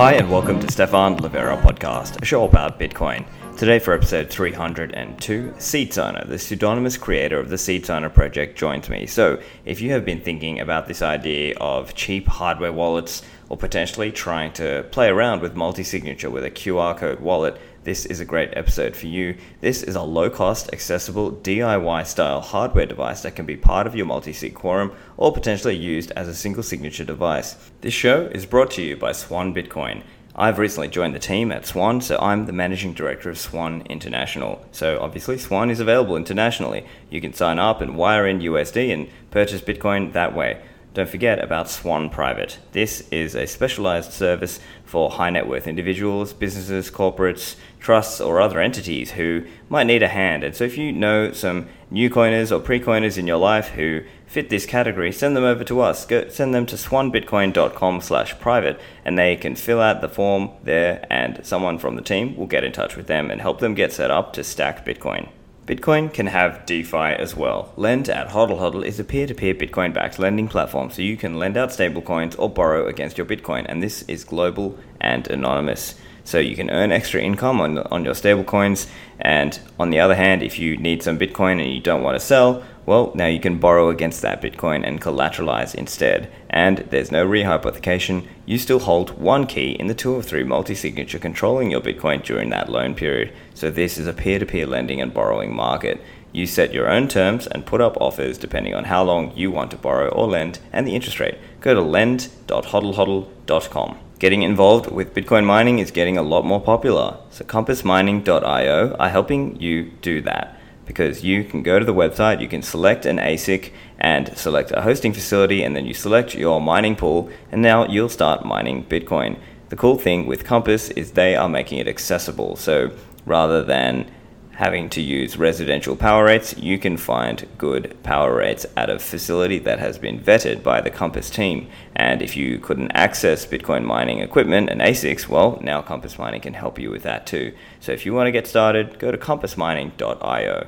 Hi, 0.00 0.14
and 0.14 0.30
welcome 0.30 0.58
to 0.60 0.72
Stefan 0.72 1.18
Livera 1.18 1.60
podcast, 1.60 2.22
a 2.22 2.24
show 2.24 2.44
about 2.44 2.80
Bitcoin. 2.80 3.26
Today, 3.58 3.78
for 3.78 3.92
episode 3.92 4.30
302, 4.30 5.52
Seedsigner, 5.58 6.26
the 6.26 6.38
pseudonymous 6.38 6.96
creator 6.96 7.38
of 7.38 7.50
the 7.50 7.56
Seedsigner 7.56 8.10
project, 8.10 8.56
joins 8.56 8.88
me. 8.88 9.04
So, 9.04 9.38
if 9.66 9.82
you 9.82 9.90
have 9.90 10.06
been 10.06 10.22
thinking 10.22 10.58
about 10.58 10.88
this 10.88 11.02
idea 11.02 11.54
of 11.58 11.94
cheap 11.94 12.28
hardware 12.28 12.72
wallets 12.72 13.20
or 13.50 13.58
potentially 13.58 14.10
trying 14.10 14.54
to 14.54 14.86
play 14.90 15.08
around 15.08 15.42
with 15.42 15.54
multi 15.54 15.84
signature 15.84 16.30
with 16.30 16.46
a 16.46 16.50
QR 16.50 16.96
code 16.96 17.20
wallet, 17.20 17.60
this 17.84 18.04
is 18.04 18.20
a 18.20 18.26
great 18.26 18.50
episode 18.52 18.94
for 18.94 19.06
you. 19.06 19.36
This 19.62 19.82
is 19.82 19.94
a 19.94 20.02
low 20.02 20.28
cost, 20.28 20.70
accessible, 20.72 21.32
DIY 21.32 22.06
style 22.06 22.42
hardware 22.42 22.84
device 22.84 23.22
that 23.22 23.36
can 23.36 23.46
be 23.46 23.56
part 23.56 23.86
of 23.86 23.94
your 23.94 24.04
multi 24.04 24.34
sig 24.34 24.54
quorum 24.54 24.92
or 25.16 25.32
potentially 25.32 25.76
used 25.76 26.10
as 26.12 26.28
a 26.28 26.34
single 26.34 26.62
signature 26.62 27.04
device. 27.04 27.56
This 27.80 27.94
show 27.94 28.26
is 28.26 28.44
brought 28.44 28.70
to 28.72 28.82
you 28.82 28.96
by 28.96 29.12
Swan 29.12 29.54
Bitcoin. 29.54 30.02
I've 30.36 30.58
recently 30.58 30.88
joined 30.88 31.14
the 31.14 31.18
team 31.18 31.50
at 31.50 31.66
Swan, 31.66 32.00
so 32.00 32.18
I'm 32.18 32.46
the 32.46 32.52
managing 32.52 32.92
director 32.92 33.30
of 33.30 33.38
Swan 33.38 33.82
International. 33.88 34.64
So 34.72 35.00
obviously, 35.00 35.38
Swan 35.38 35.70
is 35.70 35.80
available 35.80 36.16
internationally. 36.16 36.86
You 37.10 37.20
can 37.20 37.32
sign 37.32 37.58
up 37.58 37.80
and 37.80 37.96
wire 37.96 38.26
in 38.26 38.40
USD 38.40 38.92
and 38.92 39.08
purchase 39.30 39.60
Bitcoin 39.60 40.12
that 40.12 40.34
way. 40.34 40.62
Don't 40.92 41.08
forget 41.08 41.42
about 41.42 41.70
Swan 41.70 42.10
Private. 42.10 42.58
This 42.72 43.08
is 43.12 43.36
a 43.36 43.46
specialized 43.46 44.12
service 44.12 44.58
for 44.84 45.08
high 45.08 45.30
net 45.30 45.46
worth 45.46 45.68
individuals, 45.68 46.32
businesses, 46.32 46.90
corporates, 46.90 47.54
trusts, 47.78 48.20
or 48.20 48.40
other 48.40 48.58
entities 48.58 49.12
who 49.12 49.44
might 49.68 49.86
need 49.86 50.02
a 50.02 50.08
hand. 50.08 50.42
And 50.42 50.54
so, 50.54 50.64
if 50.64 50.76
you 50.76 50.90
know 50.90 51.30
some 51.30 51.68
new 51.92 52.10
coiners 52.10 52.50
or 52.50 52.58
pre 52.58 52.80
coiners 52.80 53.16
in 53.16 53.28
your 53.28 53.36
life 53.36 53.68
who 53.68 54.02
fit 54.26 54.50
this 54.50 54.66
category, 54.66 55.12
send 55.12 55.36
them 55.36 55.44
over 55.44 55.62
to 55.62 55.80
us. 55.80 56.04
Go, 56.04 56.28
send 56.28 56.52
them 56.54 56.66
to 56.66 56.74
swanbitcoin.com 56.74 58.00
slash 58.00 58.36
private 58.40 58.80
and 59.04 59.16
they 59.16 59.36
can 59.36 59.54
fill 59.54 59.80
out 59.80 60.00
the 60.00 60.08
form 60.08 60.50
there 60.64 61.06
and 61.08 61.44
someone 61.46 61.78
from 61.78 61.94
the 61.94 62.02
team 62.02 62.36
will 62.36 62.46
get 62.46 62.64
in 62.64 62.72
touch 62.72 62.96
with 62.96 63.06
them 63.06 63.30
and 63.30 63.40
help 63.40 63.60
them 63.60 63.74
get 63.74 63.92
set 63.92 64.10
up 64.10 64.32
to 64.32 64.42
stack 64.42 64.84
Bitcoin. 64.84 65.28
Bitcoin 65.70 66.12
can 66.12 66.26
have 66.26 66.66
DeFi 66.66 66.96
as 66.96 67.36
well. 67.36 67.72
Lend 67.76 68.08
at 68.08 68.30
Hodl 68.30 68.58
Hodl 68.58 68.84
is 68.84 68.98
a 68.98 69.04
peer 69.04 69.28
to 69.28 69.34
peer 69.34 69.54
Bitcoin 69.54 69.94
backed 69.94 70.18
lending 70.18 70.48
platform, 70.48 70.90
so 70.90 71.00
you 71.00 71.16
can 71.16 71.38
lend 71.38 71.56
out 71.56 71.68
stablecoins 71.68 72.34
or 72.40 72.50
borrow 72.50 72.88
against 72.88 73.16
your 73.16 73.24
Bitcoin, 73.24 73.66
and 73.68 73.80
this 73.80 74.02
is 74.08 74.24
global 74.24 74.76
and 75.00 75.28
anonymous. 75.28 75.94
So 76.24 76.40
you 76.40 76.56
can 76.56 76.70
earn 76.70 76.90
extra 76.90 77.22
income 77.22 77.60
on, 77.60 77.78
on 77.78 78.04
your 78.04 78.14
stablecoins, 78.14 78.88
and 79.20 79.60
on 79.78 79.90
the 79.90 80.00
other 80.00 80.16
hand, 80.16 80.42
if 80.42 80.58
you 80.58 80.76
need 80.76 81.04
some 81.04 81.20
Bitcoin 81.20 81.62
and 81.62 81.72
you 81.72 81.80
don't 81.80 82.02
want 82.02 82.18
to 82.18 82.26
sell, 82.26 82.64
well, 82.86 83.12
now 83.14 83.26
you 83.26 83.40
can 83.40 83.58
borrow 83.58 83.90
against 83.90 84.22
that 84.22 84.40
Bitcoin 84.40 84.86
and 84.86 85.00
collateralize 85.00 85.74
instead. 85.74 86.30
And 86.48 86.78
there's 86.90 87.10
no 87.12 87.26
rehypothecation. 87.26 88.26
You 88.46 88.56
still 88.58 88.78
hold 88.80 89.18
one 89.18 89.46
key 89.46 89.72
in 89.72 89.86
the 89.86 89.94
two 89.94 90.14
of 90.14 90.24
three 90.24 90.44
multi 90.44 90.74
signature 90.74 91.18
controlling 91.18 91.70
your 91.70 91.82
Bitcoin 91.82 92.24
during 92.24 92.48
that 92.50 92.70
loan 92.70 92.94
period. 92.94 93.32
So 93.54 93.70
this 93.70 93.98
is 93.98 94.06
a 94.06 94.12
peer 94.12 94.38
to 94.38 94.46
peer 94.46 94.66
lending 94.66 95.00
and 95.00 95.14
borrowing 95.14 95.52
market. 95.54 96.00
You 96.32 96.46
set 96.46 96.72
your 96.72 96.88
own 96.88 97.08
terms 97.08 97.48
and 97.48 97.66
put 97.66 97.80
up 97.80 97.96
offers 98.00 98.38
depending 98.38 98.72
on 98.74 98.84
how 98.84 99.02
long 99.02 99.36
you 99.36 99.50
want 99.50 99.72
to 99.72 99.76
borrow 99.76 100.08
or 100.08 100.28
lend 100.28 100.60
and 100.72 100.86
the 100.86 100.94
interest 100.94 101.18
rate. 101.20 101.36
Go 101.60 101.74
to 101.74 101.82
lend.hodlhodl.com. 101.82 103.98
Getting 104.18 104.42
involved 104.42 104.90
with 104.90 105.14
Bitcoin 105.14 105.44
mining 105.44 105.80
is 105.80 105.90
getting 105.90 106.16
a 106.16 106.22
lot 106.22 106.44
more 106.44 106.60
popular. 106.60 107.16
So 107.30 107.44
compassmining.io 107.44 108.94
are 108.94 109.08
helping 109.08 109.60
you 109.60 109.90
do 110.02 110.22
that 110.22 110.59
because 110.90 111.22
you 111.22 111.44
can 111.44 111.62
go 111.62 111.78
to 111.78 111.84
the 111.84 111.94
website, 111.94 112.40
you 112.40 112.48
can 112.48 112.62
select 112.62 113.06
an 113.06 113.18
ASIC 113.18 113.70
and 114.00 114.36
select 114.36 114.72
a 114.72 114.82
hosting 114.82 115.12
facility, 115.12 115.62
and 115.62 115.76
then 115.76 115.86
you 115.86 115.94
select 115.94 116.34
your 116.34 116.60
mining 116.60 116.96
pool, 116.96 117.30
and 117.52 117.62
now 117.62 117.86
you'll 117.86 118.08
start 118.08 118.44
mining 118.44 118.84
Bitcoin. 118.84 119.38
The 119.68 119.76
cool 119.76 119.96
thing 119.96 120.26
with 120.26 120.44
Compass 120.44 120.90
is 120.90 121.12
they 121.12 121.36
are 121.36 121.48
making 121.48 121.78
it 121.78 121.86
accessible. 121.86 122.56
So 122.56 122.90
rather 123.24 123.62
than 123.62 124.10
having 124.50 124.90
to 124.90 125.00
use 125.00 125.36
residential 125.36 125.94
power 125.94 126.24
rates, 126.24 126.56
you 126.58 126.76
can 126.76 126.96
find 126.96 127.46
good 127.56 127.96
power 128.02 128.34
rates 128.34 128.66
at 128.76 128.90
a 128.90 128.98
facility 128.98 129.60
that 129.60 129.78
has 129.78 129.96
been 129.96 130.18
vetted 130.18 130.60
by 130.64 130.80
the 130.80 130.90
Compass 130.90 131.30
team. 131.30 131.68
And 131.94 132.20
if 132.20 132.36
you 132.36 132.58
couldn't 132.58 132.90
access 132.90 133.46
Bitcoin 133.46 133.84
mining 133.84 134.18
equipment 134.18 134.70
and 134.70 134.80
ASICs, 134.80 135.28
well, 135.28 135.60
now 135.62 135.82
Compass 135.82 136.18
Mining 136.18 136.40
can 136.40 136.54
help 136.54 136.80
you 136.80 136.90
with 136.90 137.04
that 137.04 137.28
too. 137.28 137.52
So 137.78 137.92
if 137.92 138.04
you 138.04 138.12
want 138.12 138.26
to 138.26 138.32
get 138.32 138.48
started, 138.48 138.98
go 138.98 139.12
to 139.12 139.18
compassmining.io. 139.18 140.66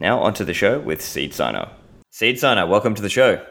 Now 0.00 0.20
onto 0.20 0.44
the 0.44 0.54
show 0.54 0.78
with 0.78 1.02
Seed 1.02 1.34
Signer. 1.34 1.68
Seed 2.10 2.38
Signer, 2.38 2.66
welcome 2.66 2.94
to 2.94 3.02
the 3.02 3.08
show. 3.08 3.44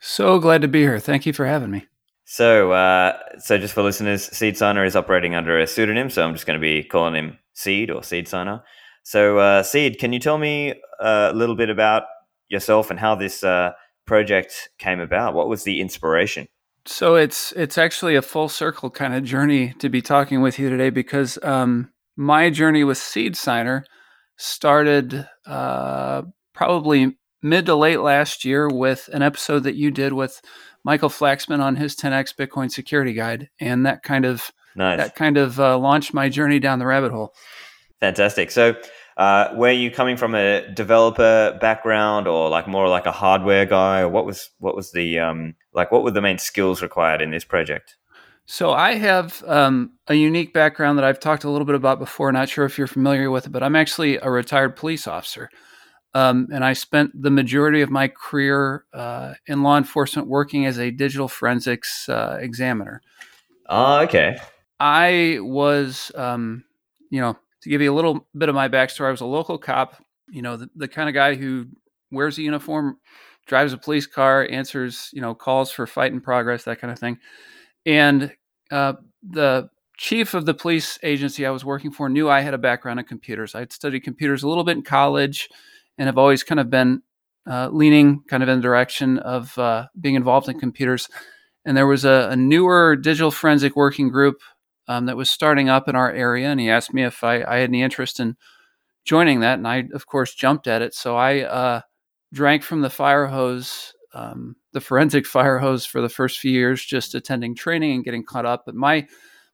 So 0.00 0.38
glad 0.40 0.62
to 0.62 0.68
be 0.68 0.80
here. 0.80 0.98
Thank 0.98 1.24
you 1.24 1.32
for 1.32 1.46
having 1.46 1.70
me. 1.70 1.86
So, 2.24 2.72
uh, 2.72 3.16
so 3.38 3.58
just 3.58 3.74
for 3.74 3.82
listeners, 3.82 4.24
Seed 4.24 4.56
Signer 4.56 4.84
is 4.84 4.96
operating 4.96 5.34
under 5.34 5.58
a 5.58 5.66
pseudonym, 5.66 6.10
so 6.10 6.24
I'm 6.24 6.34
just 6.34 6.46
going 6.46 6.58
to 6.58 6.60
be 6.60 6.82
calling 6.82 7.14
him 7.14 7.38
Seed 7.52 7.90
or 7.90 8.02
Seed 8.02 8.26
Signer. 8.26 8.62
So, 9.04 9.38
uh, 9.38 9.62
Seed, 9.62 9.98
can 9.98 10.12
you 10.12 10.18
tell 10.18 10.38
me 10.38 10.72
uh, 11.00 11.30
a 11.32 11.34
little 11.34 11.54
bit 11.54 11.70
about 11.70 12.04
yourself 12.48 12.90
and 12.90 12.98
how 12.98 13.14
this 13.14 13.44
uh, 13.44 13.72
project 14.04 14.70
came 14.78 14.98
about? 14.98 15.34
What 15.34 15.48
was 15.48 15.62
the 15.62 15.80
inspiration? 15.80 16.46
So 16.86 17.14
it's 17.14 17.52
it's 17.52 17.78
actually 17.78 18.14
a 18.14 18.20
full 18.20 18.50
circle 18.50 18.90
kind 18.90 19.14
of 19.14 19.24
journey 19.24 19.72
to 19.78 19.88
be 19.88 20.02
talking 20.02 20.42
with 20.42 20.58
you 20.58 20.68
today 20.68 20.90
because 20.90 21.38
um, 21.42 21.90
my 22.14 22.50
journey 22.50 22.84
with 22.84 22.98
Seedsigner 22.98 23.84
started 24.36 25.28
uh, 25.46 26.22
probably 26.52 27.16
mid 27.42 27.66
to 27.66 27.74
late 27.74 28.00
last 28.00 28.44
year 28.44 28.68
with 28.68 29.08
an 29.12 29.22
episode 29.22 29.60
that 29.60 29.74
you 29.74 29.90
did 29.90 30.12
with 30.12 30.40
Michael 30.84 31.08
Flaxman 31.08 31.60
on 31.60 31.76
his 31.76 31.96
10x 31.96 32.34
Bitcoin 32.34 32.70
security 32.70 33.12
guide, 33.12 33.48
and 33.60 33.86
that 33.86 34.02
kind 34.02 34.24
of 34.24 34.50
nice. 34.76 34.98
that 34.98 35.14
kind 35.14 35.36
of 35.36 35.58
uh, 35.58 35.78
launched 35.78 36.12
my 36.12 36.28
journey 36.28 36.58
down 36.58 36.78
the 36.78 36.86
rabbit 36.86 37.12
hole. 37.12 37.34
Fantastic. 38.00 38.50
So, 38.50 38.74
uh, 39.16 39.48
were 39.54 39.70
you 39.70 39.90
coming 39.90 40.16
from 40.16 40.34
a 40.34 40.70
developer 40.74 41.56
background, 41.60 42.26
or 42.28 42.48
like 42.50 42.68
more 42.68 42.88
like 42.88 43.06
a 43.06 43.12
hardware 43.12 43.64
guy, 43.64 44.00
or 44.00 44.08
what 44.08 44.26
was 44.26 44.50
what 44.58 44.76
was 44.76 44.92
the 44.92 45.18
um, 45.18 45.54
like 45.72 45.90
what 45.90 46.04
were 46.04 46.10
the 46.10 46.22
main 46.22 46.38
skills 46.38 46.82
required 46.82 47.22
in 47.22 47.30
this 47.30 47.44
project? 47.44 47.96
So 48.46 48.72
I 48.72 48.94
have 48.94 49.42
um, 49.46 49.92
a 50.06 50.14
unique 50.14 50.52
background 50.52 50.98
that 50.98 51.04
I've 51.04 51.20
talked 51.20 51.44
a 51.44 51.50
little 51.50 51.64
bit 51.64 51.74
about 51.74 51.98
before. 51.98 52.30
Not 52.30 52.48
sure 52.48 52.66
if 52.66 52.76
you're 52.76 52.86
familiar 52.86 53.30
with 53.30 53.46
it, 53.46 53.50
but 53.50 53.62
I'm 53.62 53.74
actually 53.74 54.18
a 54.18 54.30
retired 54.30 54.76
police 54.76 55.06
officer, 55.06 55.48
um, 56.12 56.48
and 56.52 56.62
I 56.62 56.74
spent 56.74 57.10
the 57.20 57.30
majority 57.30 57.80
of 57.80 57.90
my 57.90 58.08
career 58.08 58.84
uh, 58.92 59.34
in 59.46 59.62
law 59.62 59.78
enforcement 59.78 60.28
working 60.28 60.66
as 60.66 60.78
a 60.78 60.90
digital 60.90 61.26
forensics 61.26 62.08
uh, 62.08 62.38
examiner. 62.40 63.00
Oh, 63.68 64.00
okay. 64.02 64.36
I 64.78 65.38
was, 65.40 66.12
um, 66.14 66.64
you 67.10 67.22
know, 67.22 67.38
to 67.62 67.68
give 67.70 67.80
you 67.80 67.90
a 67.90 67.96
little 67.96 68.26
bit 68.36 68.50
of 68.50 68.54
my 68.54 68.68
backstory, 68.68 69.08
I 69.08 69.10
was 69.10 69.22
a 69.22 69.26
local 69.26 69.56
cop. 69.56 69.96
You 70.28 70.42
know, 70.42 70.58
the, 70.58 70.68
the 70.76 70.88
kind 70.88 71.08
of 71.08 71.14
guy 71.14 71.34
who 71.34 71.66
wears 72.10 72.36
a 72.36 72.42
uniform, 72.42 72.98
drives 73.46 73.72
a 73.72 73.78
police 73.78 74.06
car, 74.06 74.46
answers, 74.50 75.08
you 75.14 75.22
know, 75.22 75.34
calls 75.34 75.70
for 75.70 75.86
fight 75.86 76.12
in 76.12 76.20
progress, 76.20 76.64
that 76.64 76.78
kind 76.78 76.92
of 76.92 76.98
thing 76.98 77.18
and 77.86 78.32
uh, 78.70 78.94
the 79.22 79.68
chief 79.96 80.34
of 80.34 80.46
the 80.46 80.54
police 80.54 80.98
agency 81.02 81.46
I 81.46 81.50
was 81.50 81.64
working 81.64 81.90
for 81.90 82.08
knew 82.08 82.28
I 82.28 82.40
had 82.40 82.54
a 82.54 82.58
background 82.58 82.98
in 83.00 83.06
computers. 83.06 83.54
I 83.54 83.60
had 83.60 83.72
studied 83.72 84.00
computers 84.00 84.42
a 84.42 84.48
little 84.48 84.64
bit 84.64 84.76
in 84.76 84.82
college 84.82 85.48
and 85.98 86.06
have 86.06 86.18
always 86.18 86.42
kind 86.42 86.60
of 86.60 86.70
been 86.70 87.02
uh, 87.46 87.68
leaning 87.68 88.22
kind 88.28 88.42
of 88.42 88.48
in 88.48 88.58
the 88.58 88.62
direction 88.62 89.18
of 89.18 89.56
uh, 89.58 89.86
being 90.00 90.14
involved 90.14 90.48
in 90.48 90.58
computers. 90.58 91.08
And 91.64 91.76
there 91.76 91.86
was 91.86 92.04
a, 92.04 92.28
a 92.30 92.36
newer 92.36 92.96
digital 92.96 93.30
forensic 93.30 93.76
working 93.76 94.08
group 94.08 94.40
um, 94.88 95.06
that 95.06 95.16
was 95.16 95.30
starting 95.30 95.68
up 95.68 95.88
in 95.88 95.96
our 95.96 96.10
area. 96.10 96.48
And 96.48 96.60
he 96.60 96.70
asked 96.70 96.92
me 96.92 97.04
if 97.04 97.24
I, 97.24 97.42
I, 97.42 97.58
had 97.58 97.70
any 97.70 97.82
interest 97.82 98.20
in 98.20 98.36
joining 99.04 99.40
that. 99.40 99.58
And 99.58 99.66
I, 99.66 99.84
of 99.94 100.06
course, 100.06 100.34
jumped 100.34 100.66
at 100.66 100.82
it. 100.82 100.94
So 100.94 101.16
I 101.16 101.40
uh, 101.40 101.80
drank 102.32 102.62
from 102.62 102.82
the 102.82 102.90
fire 102.90 103.26
hose 103.26 103.93
um, 104.14 104.56
the 104.72 104.80
forensic 104.80 105.26
fire 105.26 105.58
hose 105.58 105.84
for 105.84 106.00
the 106.00 106.08
first 106.08 106.38
few 106.38 106.50
years, 106.50 106.84
just 106.84 107.14
attending 107.14 107.54
training 107.54 107.92
and 107.92 108.04
getting 108.04 108.24
caught 108.24 108.46
up. 108.46 108.64
But 108.64 108.74
my 108.74 109.06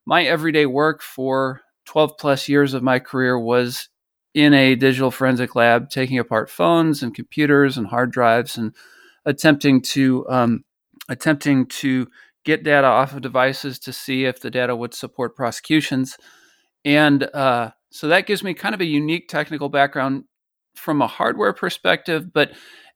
my 0.06 0.24
everyday 0.24 0.66
work 0.66 1.02
for 1.02 1.62
12 1.86 2.12
plus 2.18 2.48
years 2.48 2.74
of 2.74 2.82
my 2.82 2.98
career 2.98 3.38
was 3.38 3.88
in 4.34 4.54
a 4.54 4.74
digital 4.74 5.10
forensic 5.10 5.54
lab, 5.56 5.90
taking 5.90 6.18
apart 6.18 6.48
phones 6.48 7.02
and 7.02 7.14
computers 7.14 7.76
and 7.76 7.86
hard 7.86 8.12
drives 8.12 8.56
and 8.56 8.74
attempting 9.24 9.82
to 9.82 10.28
um, 10.28 10.64
attempting 11.08 11.66
to 11.66 12.06
get 12.44 12.64
data 12.64 12.86
off 12.86 13.12
of 13.12 13.20
devices 13.20 13.78
to 13.78 13.92
see 13.92 14.24
if 14.24 14.40
the 14.40 14.50
data 14.50 14.74
would 14.74 14.94
support 14.94 15.36
prosecutions. 15.36 16.16
And 16.84 17.24
uh, 17.34 17.70
so 17.90 18.08
that 18.08 18.26
gives 18.26 18.42
me 18.42 18.54
kind 18.54 18.74
of 18.74 18.80
a 18.80 18.86
unique 18.86 19.28
technical 19.28 19.68
background 19.68 20.24
from 20.74 21.02
a 21.02 21.06
hardware 21.06 21.52
perspective, 21.52 22.32
but 22.32 22.52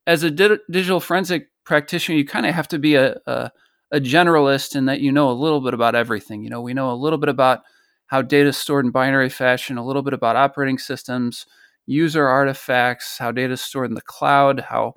as 0.06 0.22
a 0.22 0.30
di- 0.30 0.58
digital 0.70 1.00
forensic 1.00 1.48
practitioner, 1.64 2.18
you 2.18 2.24
kind 2.24 2.46
of 2.46 2.54
have 2.54 2.68
to 2.68 2.78
be 2.78 2.94
a, 2.96 3.16
a, 3.26 3.50
a 3.92 4.00
generalist 4.00 4.76
in 4.76 4.86
that 4.86 5.00
you 5.00 5.12
know 5.12 5.30
a 5.30 5.32
little 5.32 5.60
bit 5.60 5.74
about 5.74 5.94
everything. 5.94 6.42
You 6.42 6.50
know, 6.50 6.60
we 6.60 6.74
know 6.74 6.90
a 6.92 6.94
little 6.96 7.18
bit 7.18 7.28
about 7.28 7.62
how 8.06 8.22
data 8.22 8.50
is 8.50 8.56
stored 8.56 8.84
in 8.84 8.90
binary 8.90 9.30
fashion, 9.30 9.78
a 9.78 9.84
little 9.86 10.02
bit 10.02 10.14
about 10.14 10.36
operating 10.36 10.78
systems, 10.78 11.46
user 11.86 12.26
artifacts, 12.26 13.18
how 13.18 13.32
data 13.32 13.54
is 13.54 13.60
stored 13.60 13.90
in 13.90 13.94
the 13.94 14.02
cloud, 14.02 14.60
how 14.60 14.94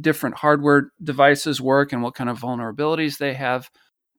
different 0.00 0.36
hardware 0.38 0.90
devices 1.02 1.60
work, 1.60 1.92
and 1.92 2.02
what 2.02 2.14
kind 2.14 2.28
of 2.30 2.40
vulnerabilities 2.40 3.18
they 3.18 3.34
have. 3.34 3.70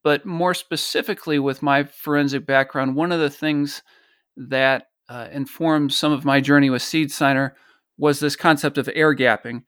but 0.03 0.25
more 0.25 0.53
specifically 0.53 1.39
with 1.39 1.63
my 1.63 1.83
forensic 1.83 2.45
background, 2.45 2.95
one 2.95 3.11
of 3.11 3.19
the 3.19 3.29
things 3.29 3.83
that 4.37 4.87
uh, 5.09 5.27
informed 5.31 5.93
some 5.93 6.11
of 6.11 6.25
my 6.25 6.41
journey 6.41 6.69
with 6.69 6.81
Seed 6.81 7.11
Signer 7.11 7.55
was 7.97 8.19
this 8.19 8.35
concept 8.35 8.77
of 8.77 8.89
air 8.95 9.15
gapping. 9.15 9.63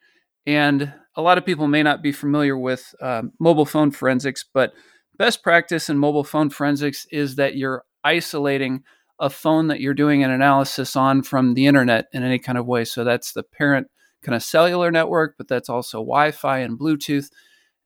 And 0.46 0.94
a 1.18 1.22
lot 1.22 1.40
of 1.40 1.46
people 1.46 1.68
may 1.68 1.84
not 1.84 2.04
be 2.04 2.12
familiar 2.12 2.58
with 2.58 2.94
uh, 3.02 3.24
mobile 3.40 3.66
phone 3.66 3.90
forensics, 3.90 4.46
but 4.54 4.74
best 5.18 5.42
practice 5.44 5.90
in 5.90 5.98
mobile 5.98 6.24
phone 6.24 6.52
forensics 6.52 7.08
is 7.12 7.36
that 7.36 7.58
you're 7.58 7.84
isolating 8.04 8.84
a 9.20 9.30
phone 9.30 9.68
that 9.68 9.82
you're 9.82 9.96
doing 9.96 10.24
an 10.24 10.30
analysis 10.30 10.96
on 10.96 11.24
from 11.24 11.56
the 11.56 11.66
internet 11.66 12.06
in 12.14 12.22
any 12.22 12.38
kind 12.38 12.58
of 12.58 12.68
way. 12.68 12.86
So 12.86 13.04
that's 13.04 13.34
the 13.34 13.42
parent 13.42 13.88
kind 14.22 14.36
of 14.36 14.44
cellular 14.44 14.92
network, 14.92 15.36
but 15.40 15.48
that's 15.48 15.70
also 15.70 15.98
Wi 15.98 16.32
Fi 16.32 16.60
and 16.60 16.80
Bluetooth. 16.80 17.30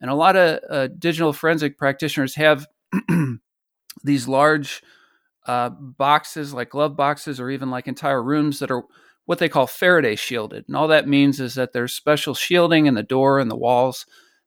And 0.01 0.11
a 0.11 0.15
lot 0.15 0.35
of 0.35 0.59
uh, 0.69 0.87
digital 0.99 1.31
forensic 1.31 1.77
practitioners 1.77 2.35
have 2.35 2.67
these 4.03 4.27
large 4.27 4.83
uh, 5.47 5.69
boxes, 5.69 6.53
like 6.53 6.71
glove 6.71 6.97
boxes, 6.97 7.39
or 7.39 7.49
even 7.49 7.69
like 7.69 7.87
entire 7.87 8.21
rooms 8.21 8.59
that 8.59 8.71
are 8.71 8.83
what 9.31 9.39
they 9.39 9.47
call 9.47 9.65
Faraday 9.65 10.17
shielded. 10.17 10.65
And 10.67 10.75
all 10.75 10.89
that 10.89 11.07
means 11.07 11.39
is 11.39 11.53
that 11.53 11.71
there's 11.71 11.93
special 11.93 12.33
shielding 12.33 12.85
in 12.85 12.95
the 12.95 13.01
door 13.01 13.39
and 13.39 13.49
the 13.49 13.55
walls 13.55 14.05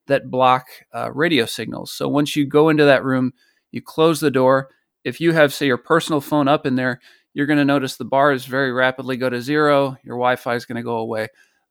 that 0.08 0.31
block 0.31 0.66
uh, 0.94 1.10
radio 1.10 1.46
signals. 1.46 1.90
So 1.90 2.06
once 2.06 2.36
you 2.36 2.44
go 2.44 2.69
into 2.69 2.84
that 2.84 3.02
room, 3.02 3.32
you 3.72 3.81
close 3.81 4.20
the 4.20 4.31
door. 4.31 4.69
If 5.02 5.22
you 5.22 5.32
have, 5.32 5.54
say, 5.54 5.64
your 5.64 5.78
personal 5.78 6.20
phone 6.20 6.48
up 6.48 6.66
in 6.66 6.75
there, 6.75 7.00
you're 7.32 7.46
going 7.46 7.60
to 7.60 7.64
notice 7.64 7.96
the 7.96 8.04
bars 8.04 8.44
very 8.44 8.72
rapidly 8.72 9.16
go 9.16 9.31
to 9.31 9.40
zero. 9.40 9.96
Your 10.04 10.16
Wi-Fi 10.16 10.54
is 10.54 10.66
going 10.66 10.76
to 10.76 10.82
go 10.82 10.98
away. 10.98 11.28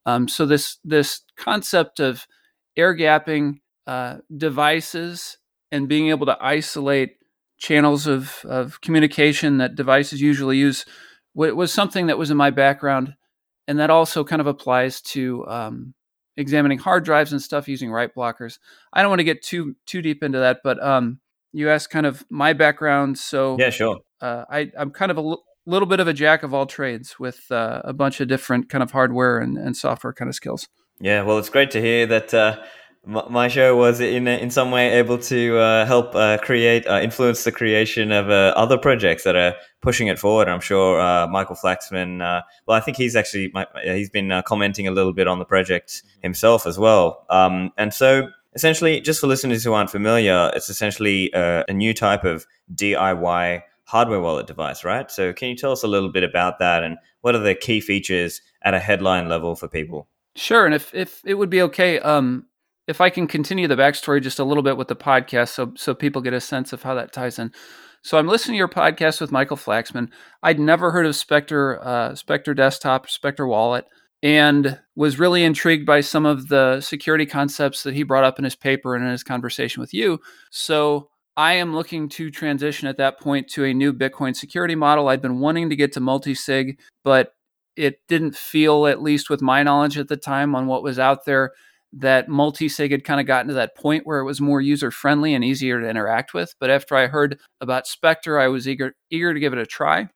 Um, 0.08 0.28
so 0.28 0.48
this 0.48 0.80
this 0.84 1.22
concept 1.38 2.00
of 2.00 2.26
air 2.76 2.98
gapping 2.98 3.60
uh, 3.86 4.18
devices 4.36 5.38
and 5.72 5.88
being 5.88 6.10
able 6.10 6.26
to 6.26 6.38
isolate 6.42 7.18
channels 7.60 8.08
of, 8.08 8.44
of 8.46 8.82
communication 8.82 9.60
that 9.60 9.76
devices 9.76 10.20
usually 10.20 10.58
use 10.58 10.84
was 11.36 11.74
something 11.74 12.08
that 12.08 12.18
was 12.18 12.32
in 12.32 12.38
my 12.38 12.50
background. 12.50 13.16
And 13.68 13.80
that 13.80 13.90
also 13.90 14.24
kind 14.24 14.42
of 14.42 14.48
applies 14.48 15.02
to 15.02 15.48
um, 15.48 15.94
examining 16.36 16.80
hard 16.80 17.06
drives 17.06 17.32
and 17.32 17.42
stuff 17.42 17.68
using 17.68 17.92
write 17.92 18.14
blockers. 18.16 18.60
I 18.92 19.02
don't 19.02 19.10
want 19.10 19.20
to 19.20 19.26
get 19.26 19.42
too 19.42 19.76
too 19.86 20.02
deep 20.02 20.22
into 20.24 20.40
that, 20.40 20.60
but 20.64 20.84
um, 20.84 21.20
you 21.54 21.70
asked 21.70 21.90
kind 21.90 22.06
of 22.06 22.26
my 22.30 22.54
background. 22.54 23.18
So 23.18 23.56
yeah, 23.58 23.70
sure. 23.70 24.00
Uh, 24.20 24.46
I, 24.50 24.72
I'm 24.78 24.92
kind 24.92 25.12
of 25.12 25.18
a 25.18 25.22
l- 25.22 25.44
little 25.66 25.86
bit 25.86 26.00
of 26.00 26.08
a 26.08 26.14
jack 26.14 26.44
of 26.44 26.54
all 26.54 26.66
trades 26.66 27.20
with 27.20 27.50
uh, 27.52 27.82
a 27.86 27.94
bunch 27.94 28.20
of 28.20 28.28
different 28.28 28.70
kind 28.70 28.84
of 28.84 28.92
hardware 28.92 29.38
and, 29.38 29.58
and 29.58 29.78
software 29.78 30.14
kind 30.14 30.28
of 30.28 30.36
skills. 30.36 30.68
Yeah, 31.00 31.24
well, 31.24 31.38
it's 31.38 31.50
great 31.50 31.72
to 31.72 31.82
hear 31.82 32.06
that 32.08 32.34
uh, 32.34 32.64
my 33.06 33.50
show 33.50 33.76
was 33.76 34.00
in 34.00 34.28
in 34.28 34.50
some 34.50 34.72
way 34.72 34.94
able 34.94 35.18
to 35.18 35.58
uh, 35.58 35.86
help 35.86 36.16
uh, 36.16 36.38
create 36.38 36.88
uh, 36.88 37.02
influence 37.02 37.44
the 37.44 37.52
creation 37.52 38.12
of 38.12 38.30
uh, 38.30 38.54
other 38.56 38.78
projects 38.78 39.24
that 39.24 39.36
are 39.36 39.56
pushing 39.82 40.08
it 40.08 40.18
forward. 40.18 40.48
I'm 40.48 40.62
sure 40.62 41.02
uh, 41.02 41.28
Michael 41.28 41.56
Flaxman. 41.56 42.22
Uh, 42.22 42.44
well, 42.66 42.78
I 42.78 42.80
think 42.80 42.96
he's 42.96 43.16
actually 43.16 43.54
he's 43.84 44.10
been 44.10 44.42
commenting 44.46 44.88
a 44.88 44.92
little 44.92 45.14
bit 45.14 45.28
on 45.28 45.40
the 45.40 45.46
project 45.46 46.02
himself 46.22 46.66
as 46.66 46.80
well. 46.80 47.26
Um, 47.30 47.72
and 47.78 47.94
so, 47.94 48.30
essentially, 48.56 49.02
just 49.02 49.20
for 49.20 49.28
listeners 49.28 49.66
who 49.66 49.74
aren't 49.74 49.90
familiar, 49.90 50.52
it's 50.56 50.70
essentially 50.70 51.30
a, 51.34 51.66
a 51.68 51.74
new 51.74 51.94
type 51.94 52.24
of 52.24 52.46
DIY 52.74 53.64
hardware 53.86 54.22
wallet 54.22 54.48
device, 54.48 54.86
right? 54.86 55.12
So, 55.12 55.34
can 55.34 55.50
you 55.50 55.58
tell 55.58 55.74
us 55.74 55.84
a 55.84 55.88
little 55.88 56.10
bit 56.10 56.24
about 56.24 56.60
that 56.60 56.84
and 56.84 56.98
what 57.20 57.36
are 57.36 57.40
the 57.40 57.54
key 57.54 57.82
features 57.82 58.42
at 58.64 58.74
a 58.74 58.80
headline 58.80 59.28
level 59.28 59.56
for 59.56 59.68
people? 59.68 60.08
Sure, 60.36 60.66
and 60.66 60.74
if 60.74 60.96
if 60.96 61.22
it 61.26 61.34
would 61.34 61.50
be 61.50 61.62
okay, 61.64 62.00
um, 62.00 62.46
if 62.88 63.02
I 63.02 63.10
can 63.10 63.28
continue 63.28 63.68
the 63.68 63.76
backstory 63.76 64.22
just 64.22 64.40
a 64.40 64.44
little 64.44 64.64
bit 64.64 64.78
with 64.78 64.88
the 64.88 64.96
podcast, 64.96 65.50
so 65.50 65.74
so 65.76 65.94
people 65.94 66.22
get 66.22 66.34
a 66.34 66.42
sense 66.42 66.74
of 66.74 66.84
how 66.84 66.96
that 66.96 67.14
ties 67.14 67.40
in. 67.40 67.52
So 68.02 68.18
I'm 68.18 68.28
listening 68.28 68.56
to 68.56 68.58
your 68.58 68.68
podcast 68.68 69.22
with 69.22 69.32
Michael 69.32 69.56
Flaxman. 69.56 70.10
I'd 70.42 70.60
never 70.60 70.92
heard 70.92 71.06
of 71.06 71.16
Spectre, 71.16 71.80
uh, 71.82 72.16
Spectre 72.16 72.54
Desktop, 72.54 73.10
Spectre 73.10 73.48
Wallet, 73.48 73.86
and 74.22 74.78
was 74.96 75.20
really 75.20 75.46
intrigued 75.46 75.86
by 75.86 76.02
some 76.02 76.26
of 76.26 76.50
the 76.50 76.82
security 76.82 77.26
concepts 77.26 77.84
that 77.84 77.94
he 77.94 78.04
brought 78.04 78.26
up 78.26 78.38
in 78.38 78.44
his 78.44 78.58
paper 78.58 78.94
and 78.96 79.06
in 79.06 79.12
his 79.12 79.24
conversation 79.24 79.80
with 79.80 79.94
you. 79.94 80.20
So 80.52 81.10
I 81.38 81.54
am 81.54 81.74
looking 81.74 82.10
to 82.10 82.30
transition 82.30 82.90
at 82.90 82.98
that 82.98 83.20
point 83.20 83.48
to 83.52 83.64
a 83.64 83.74
new 83.74 83.94
Bitcoin 83.94 84.36
security 84.36 84.76
model. 84.76 85.08
I'd 85.08 85.22
been 85.22 85.40
wanting 85.40 85.70
to 85.70 85.76
get 85.76 85.94
to 85.94 86.00
multi-sig, 86.00 86.80
but 87.06 87.34
it 87.76 88.02
didn't 88.08 88.36
feel, 88.36 88.86
at 88.86 89.02
least 89.02 89.30
with 89.30 89.42
my 89.42 89.64
knowledge 89.64 89.98
at 89.98 90.10
the 90.10 90.18
time 90.18 90.56
on 90.56 90.68
what 90.68 90.84
was 90.84 91.00
out 91.00 91.26
there, 91.26 91.54
that 91.96 92.28
multi-sig 92.28 92.92
had 92.92 93.04
kind 93.04 93.20
of 93.20 93.28
gotten 93.28 93.48
to 93.48 93.54
that 93.54 93.76
point 93.76 94.06
where 94.06 94.20
it 94.20 94.26
was 94.26 94.42
more 94.42 94.62
user 94.62 94.90
friendly 94.90 95.34
and 95.34 95.44
easier 95.44 95.80
to 95.80 95.88
interact 95.88 96.34
with. 96.34 96.56
But 96.60 96.70
after 96.70 96.96
I 96.96 97.08
heard 97.08 97.40
about 97.62 97.88
Spectre, 97.88 98.40
I 98.40 98.48
was 98.48 98.68
eager 98.68 98.96
eager 99.12 99.34
to 99.34 99.40
give 99.40 99.54
it 99.54 99.60
a 99.60 99.66
try. 99.66 100.08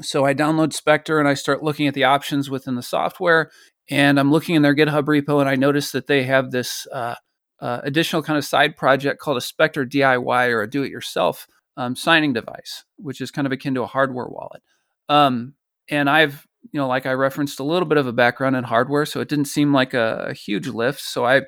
So 0.00 0.24
I 0.24 0.34
download 0.34 0.72
Spectre 0.72 1.18
and 1.18 1.28
I 1.28 1.34
start 1.34 1.62
looking 1.62 1.86
at 1.86 1.94
the 1.94 2.04
options 2.04 2.48
within 2.48 2.76
the 2.76 2.82
software. 2.82 3.50
And 3.90 4.18
I'm 4.18 4.30
looking 4.30 4.54
in 4.54 4.62
their 4.62 4.74
GitHub 4.74 5.04
repo 5.04 5.40
and 5.40 5.48
I 5.48 5.56
notice 5.56 5.92
that 5.92 6.06
they 6.06 6.24
have 6.24 6.50
this 6.50 6.86
uh, 6.92 7.14
uh, 7.60 7.80
additional 7.82 8.22
kind 8.22 8.38
of 8.38 8.44
side 8.44 8.76
project 8.76 9.20
called 9.20 9.36
a 9.36 9.42
Spectre 9.42 9.84
DIY 9.84 10.50
or 10.50 10.62
a 10.62 10.70
do-it-yourself 10.70 11.46
um, 11.76 11.96
signing 11.96 12.32
device, 12.32 12.84
which 12.96 13.20
is 13.20 13.30
kind 13.30 13.46
of 13.46 13.52
akin 13.52 13.74
to 13.74 13.82
a 13.82 13.86
hardware 13.86 14.26
wallet. 14.28 14.62
Um, 15.08 15.54
and 15.88 16.08
I've 16.08 16.46
you 16.72 16.78
know, 16.78 16.86
like 16.86 17.06
I 17.06 17.12
referenced 17.12 17.60
a 17.60 17.64
little 17.64 17.88
bit 17.88 17.98
of 17.98 18.06
a 18.06 18.12
background 18.12 18.56
in 18.56 18.64
hardware, 18.64 19.06
so 19.06 19.20
it 19.20 19.28
didn't 19.28 19.46
seem 19.46 19.72
like 19.72 19.94
a, 19.94 20.26
a 20.30 20.34
huge 20.34 20.68
lift. 20.68 21.00
So 21.00 21.24
I 21.24 21.42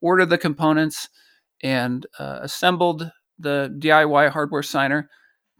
ordered 0.00 0.30
the 0.30 0.38
components 0.38 1.08
and 1.62 2.06
uh, 2.18 2.40
assembled 2.42 3.10
the 3.38 3.74
DIY 3.78 4.30
hardware 4.30 4.62
signer 4.62 5.08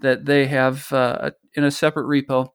that 0.00 0.26
they 0.26 0.46
have 0.46 0.92
uh, 0.92 1.30
in 1.54 1.64
a 1.64 1.70
separate 1.70 2.06
repo. 2.06 2.48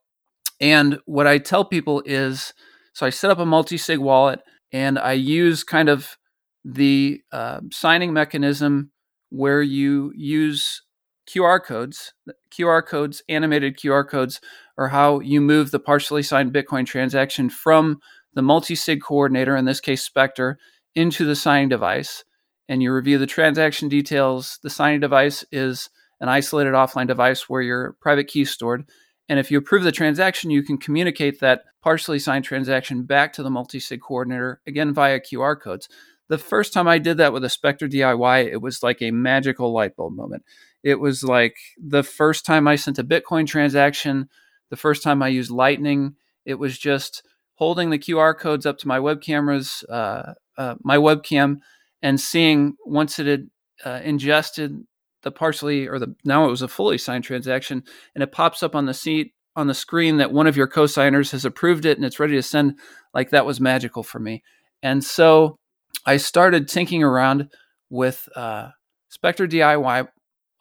And 0.59 0.99
what 1.05 1.25
I 1.25 1.39
tell 1.39 1.65
people 1.65 2.03
is 2.05 2.53
so 2.93 3.05
I 3.05 3.09
set 3.09 3.31
up 3.31 3.39
a 3.39 3.45
multi 3.45 3.77
sig 3.77 3.99
wallet 3.99 4.41
and 4.71 4.99
I 4.99 5.13
use 5.13 5.63
kind 5.63 5.89
of 5.89 6.17
the 6.63 7.21
uh, 7.31 7.61
signing 7.71 8.13
mechanism 8.13 8.91
where 9.29 9.61
you 9.61 10.11
use 10.15 10.83
QR 11.27 11.63
codes, 11.63 12.13
QR 12.51 12.85
codes, 12.85 13.23
animated 13.29 13.77
QR 13.77 14.07
codes 14.07 14.41
or 14.77 14.89
how 14.89 15.19
you 15.19 15.41
move 15.41 15.71
the 15.71 15.79
partially 15.79 16.23
signed 16.23 16.53
Bitcoin 16.53 16.85
transaction 16.85 17.49
from 17.49 17.99
the 18.33 18.41
multi 18.41 18.75
sig 18.75 19.01
coordinator, 19.01 19.55
in 19.55 19.65
this 19.65 19.79
case 19.79 20.03
Spectre, 20.03 20.57
into 20.95 21.25
the 21.25 21.35
signing 21.35 21.69
device. 21.69 22.23
And 22.69 22.81
you 22.81 22.93
review 22.93 23.17
the 23.17 23.27
transaction 23.27 23.89
details. 23.89 24.57
The 24.63 24.69
signing 24.69 25.01
device 25.01 25.43
is 25.51 25.89
an 26.19 26.29
isolated 26.29 26.73
offline 26.73 27.07
device 27.07 27.49
where 27.49 27.61
your 27.61 27.95
private 27.99 28.27
key 28.27 28.41
is 28.41 28.51
stored. 28.51 28.89
And 29.27 29.39
if 29.39 29.51
you 29.51 29.57
approve 29.57 29.83
the 29.83 29.91
transaction, 29.91 30.51
you 30.51 30.63
can 30.63 30.77
communicate 30.77 31.39
that 31.39 31.63
partially 31.81 32.19
signed 32.19 32.45
transaction 32.45 33.03
back 33.03 33.33
to 33.33 33.43
the 33.43 33.49
multi 33.49 33.79
sig 33.79 34.01
coordinator, 34.01 34.61
again 34.65 34.93
via 34.93 35.19
QR 35.19 35.59
codes. 35.59 35.89
The 36.29 36.37
first 36.37 36.71
time 36.71 36.87
I 36.87 36.97
did 36.97 37.17
that 37.17 37.33
with 37.33 37.43
a 37.43 37.49
Spectre 37.49 37.89
DIY, 37.89 38.45
it 38.45 38.61
was 38.61 38.81
like 38.81 39.01
a 39.01 39.11
magical 39.11 39.73
light 39.73 39.97
bulb 39.97 40.15
moment. 40.15 40.43
It 40.83 40.99
was 40.99 41.23
like 41.23 41.55
the 41.77 42.03
first 42.03 42.45
time 42.45 42.67
I 42.67 42.75
sent 42.75 42.99
a 42.99 43.03
Bitcoin 43.03 43.47
transaction 43.47 44.29
the 44.71 44.77
first 44.77 45.03
time 45.03 45.21
I 45.21 45.27
used 45.27 45.51
Lightning, 45.51 46.15
it 46.45 46.55
was 46.55 46.79
just 46.79 47.23
holding 47.55 47.91
the 47.91 47.99
QR 47.99 48.35
codes 48.35 48.65
up 48.65 48.79
to 48.79 48.87
my 48.87 48.99
web 48.99 49.21
cameras, 49.21 49.83
uh, 49.89 50.33
uh, 50.57 50.75
my 50.81 50.97
webcam, 50.97 51.57
and 52.01 52.19
seeing 52.19 52.75
once 52.85 53.19
it 53.19 53.27
had 53.27 53.49
uh, 53.85 53.99
ingested 54.03 54.83
the 55.23 55.31
partially 55.31 55.87
or 55.87 55.99
the 55.99 56.15
now 56.25 56.45
it 56.45 56.49
was 56.49 56.63
a 56.63 56.67
fully 56.67 56.97
signed 56.97 57.25
transaction, 57.25 57.83
and 58.15 58.23
it 58.23 58.31
pops 58.31 58.63
up 58.63 58.75
on 58.75 58.85
the 58.85 58.93
seat 58.93 59.33
on 59.55 59.67
the 59.67 59.73
screen 59.73 60.17
that 60.17 60.31
one 60.31 60.47
of 60.47 60.55
your 60.55 60.67
co-signers 60.67 61.31
has 61.31 61.43
approved 61.43 61.85
it 61.85 61.97
and 61.97 62.05
it's 62.05 62.19
ready 62.19 62.33
to 62.33 62.41
send. 62.41 62.79
Like 63.13 63.29
that 63.31 63.45
was 63.45 63.59
magical 63.59 64.03
for 64.03 64.19
me, 64.19 64.41
and 64.81 65.03
so 65.03 65.57
I 66.05 66.15
started 66.15 66.69
tinking 66.69 67.03
around 67.03 67.49
with 67.89 68.27
uh, 68.37 68.69
Spectre 69.09 69.47
DIY 69.47 70.07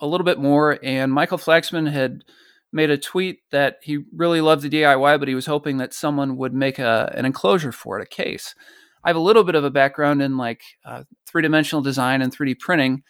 a 0.00 0.06
little 0.06 0.24
bit 0.24 0.38
more, 0.38 0.78
and 0.82 1.12
Michael 1.12 1.38
Flaxman 1.38 1.90
had 1.90 2.24
made 2.72 2.90
a 2.90 2.98
tweet 2.98 3.40
that 3.50 3.78
he 3.82 3.98
really 4.14 4.40
loved 4.40 4.62
the 4.62 4.70
DIY, 4.70 5.18
but 5.18 5.28
he 5.28 5.34
was 5.34 5.46
hoping 5.46 5.78
that 5.78 5.92
someone 5.92 6.36
would 6.36 6.54
make 6.54 6.78
a, 6.78 7.12
an 7.16 7.24
enclosure 7.24 7.72
for 7.72 7.98
it, 7.98 8.02
a 8.02 8.06
case. 8.06 8.54
I 9.02 9.08
have 9.08 9.16
a 9.16 9.20
little 9.20 9.44
bit 9.44 9.54
of 9.54 9.64
a 9.64 9.70
background 9.70 10.22
in 10.22 10.36
like 10.36 10.62
uh, 10.84 11.04
three 11.26 11.42
dimensional 11.42 11.82
design 11.82 12.22
and 12.22 12.36
3D 12.36 12.58
printing. 12.58 13.02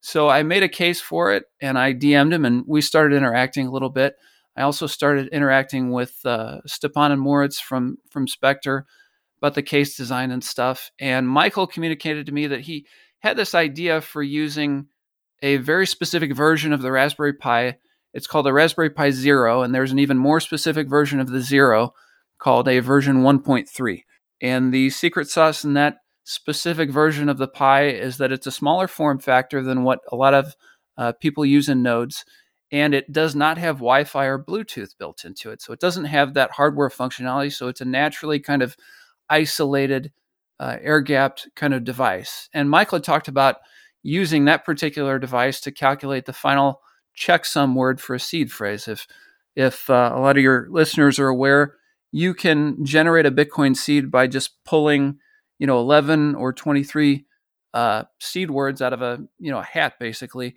So 0.00 0.28
I 0.28 0.42
made 0.42 0.62
a 0.62 0.68
case 0.68 1.00
for 1.00 1.32
it 1.32 1.44
and 1.60 1.78
I 1.78 1.94
DM'd 1.94 2.32
him 2.32 2.44
and 2.44 2.64
we 2.66 2.80
started 2.80 3.16
interacting 3.16 3.66
a 3.66 3.70
little 3.70 3.88
bit. 3.88 4.16
I 4.56 4.62
also 4.62 4.86
started 4.86 5.28
interacting 5.28 5.92
with 5.92 6.18
uh, 6.24 6.60
Stepan 6.66 7.12
and 7.12 7.20
Moritz 7.20 7.60
from, 7.60 7.98
from 8.10 8.26
Spectre 8.26 8.86
about 9.38 9.54
the 9.54 9.62
case 9.62 9.96
design 9.96 10.30
and 10.30 10.42
stuff. 10.42 10.90
And 10.98 11.28
Michael 11.28 11.66
communicated 11.66 12.26
to 12.26 12.32
me 12.32 12.48
that 12.48 12.60
he 12.60 12.86
had 13.20 13.36
this 13.36 13.54
idea 13.54 14.00
for 14.00 14.22
using 14.22 14.86
a 15.42 15.58
very 15.58 15.86
specific 15.86 16.34
version 16.34 16.72
of 16.72 16.82
the 16.82 16.92
Raspberry 16.92 17.34
Pi 17.34 17.76
it's 18.16 18.26
called 18.26 18.46
a 18.46 18.52
Raspberry 18.52 18.88
Pi 18.88 19.10
Zero, 19.10 19.60
and 19.60 19.74
there's 19.74 19.92
an 19.92 19.98
even 19.98 20.16
more 20.16 20.40
specific 20.40 20.88
version 20.88 21.20
of 21.20 21.28
the 21.28 21.42
Zero 21.42 21.92
called 22.38 22.66
a 22.66 22.78
version 22.78 23.16
1.3. 23.16 24.04
And 24.40 24.72
the 24.72 24.88
secret 24.88 25.28
sauce 25.28 25.64
in 25.64 25.74
that 25.74 25.98
specific 26.24 26.90
version 26.90 27.28
of 27.28 27.36
the 27.36 27.46
Pi 27.46 27.88
is 27.88 28.16
that 28.16 28.32
it's 28.32 28.46
a 28.46 28.50
smaller 28.50 28.88
form 28.88 29.18
factor 29.18 29.62
than 29.62 29.84
what 29.84 30.00
a 30.10 30.16
lot 30.16 30.32
of 30.32 30.56
uh, 30.96 31.12
people 31.12 31.44
use 31.44 31.68
in 31.68 31.82
nodes. 31.82 32.24
And 32.72 32.94
it 32.94 33.12
does 33.12 33.36
not 33.36 33.58
have 33.58 33.76
Wi 33.76 34.04
Fi 34.04 34.24
or 34.24 34.42
Bluetooth 34.42 34.96
built 34.98 35.26
into 35.26 35.50
it. 35.50 35.60
So 35.60 35.74
it 35.74 35.80
doesn't 35.80 36.06
have 36.06 36.32
that 36.32 36.52
hardware 36.52 36.88
functionality. 36.88 37.52
So 37.52 37.68
it's 37.68 37.82
a 37.82 37.84
naturally 37.84 38.40
kind 38.40 38.62
of 38.62 38.78
isolated, 39.28 40.10
uh, 40.58 40.78
air 40.80 41.02
gapped 41.02 41.50
kind 41.54 41.74
of 41.74 41.84
device. 41.84 42.48
And 42.54 42.70
Michael 42.70 43.00
talked 43.00 43.28
about 43.28 43.56
using 44.06 44.44
that 44.44 44.64
particular 44.64 45.18
device 45.18 45.60
to 45.60 45.72
calculate 45.72 46.26
the 46.26 46.32
final 46.32 46.80
checksum 47.18 47.74
word 47.74 48.00
for 48.00 48.14
a 48.14 48.20
seed 48.20 48.52
phrase. 48.52 48.88
If 48.88 49.06
if 49.56 49.90
uh, 49.90 50.12
a 50.14 50.20
lot 50.20 50.36
of 50.36 50.42
your 50.42 50.68
listeners 50.70 51.18
are 51.18 51.28
aware, 51.28 51.74
you 52.12 52.34
can 52.34 52.84
generate 52.84 53.26
a 53.26 53.30
Bitcoin 53.30 53.76
seed 53.76 54.10
by 54.10 54.26
just 54.26 54.62
pulling, 54.64 55.18
you 55.58 55.66
know, 55.66 55.78
11 55.80 56.34
or 56.34 56.52
23 56.52 57.24
uh, 57.72 58.04
seed 58.20 58.50
words 58.50 58.82
out 58.82 58.92
of 58.92 59.00
a, 59.00 59.18
you 59.38 59.50
know, 59.50 59.58
a 59.58 59.64
hat 59.64 59.94
basically. 59.98 60.56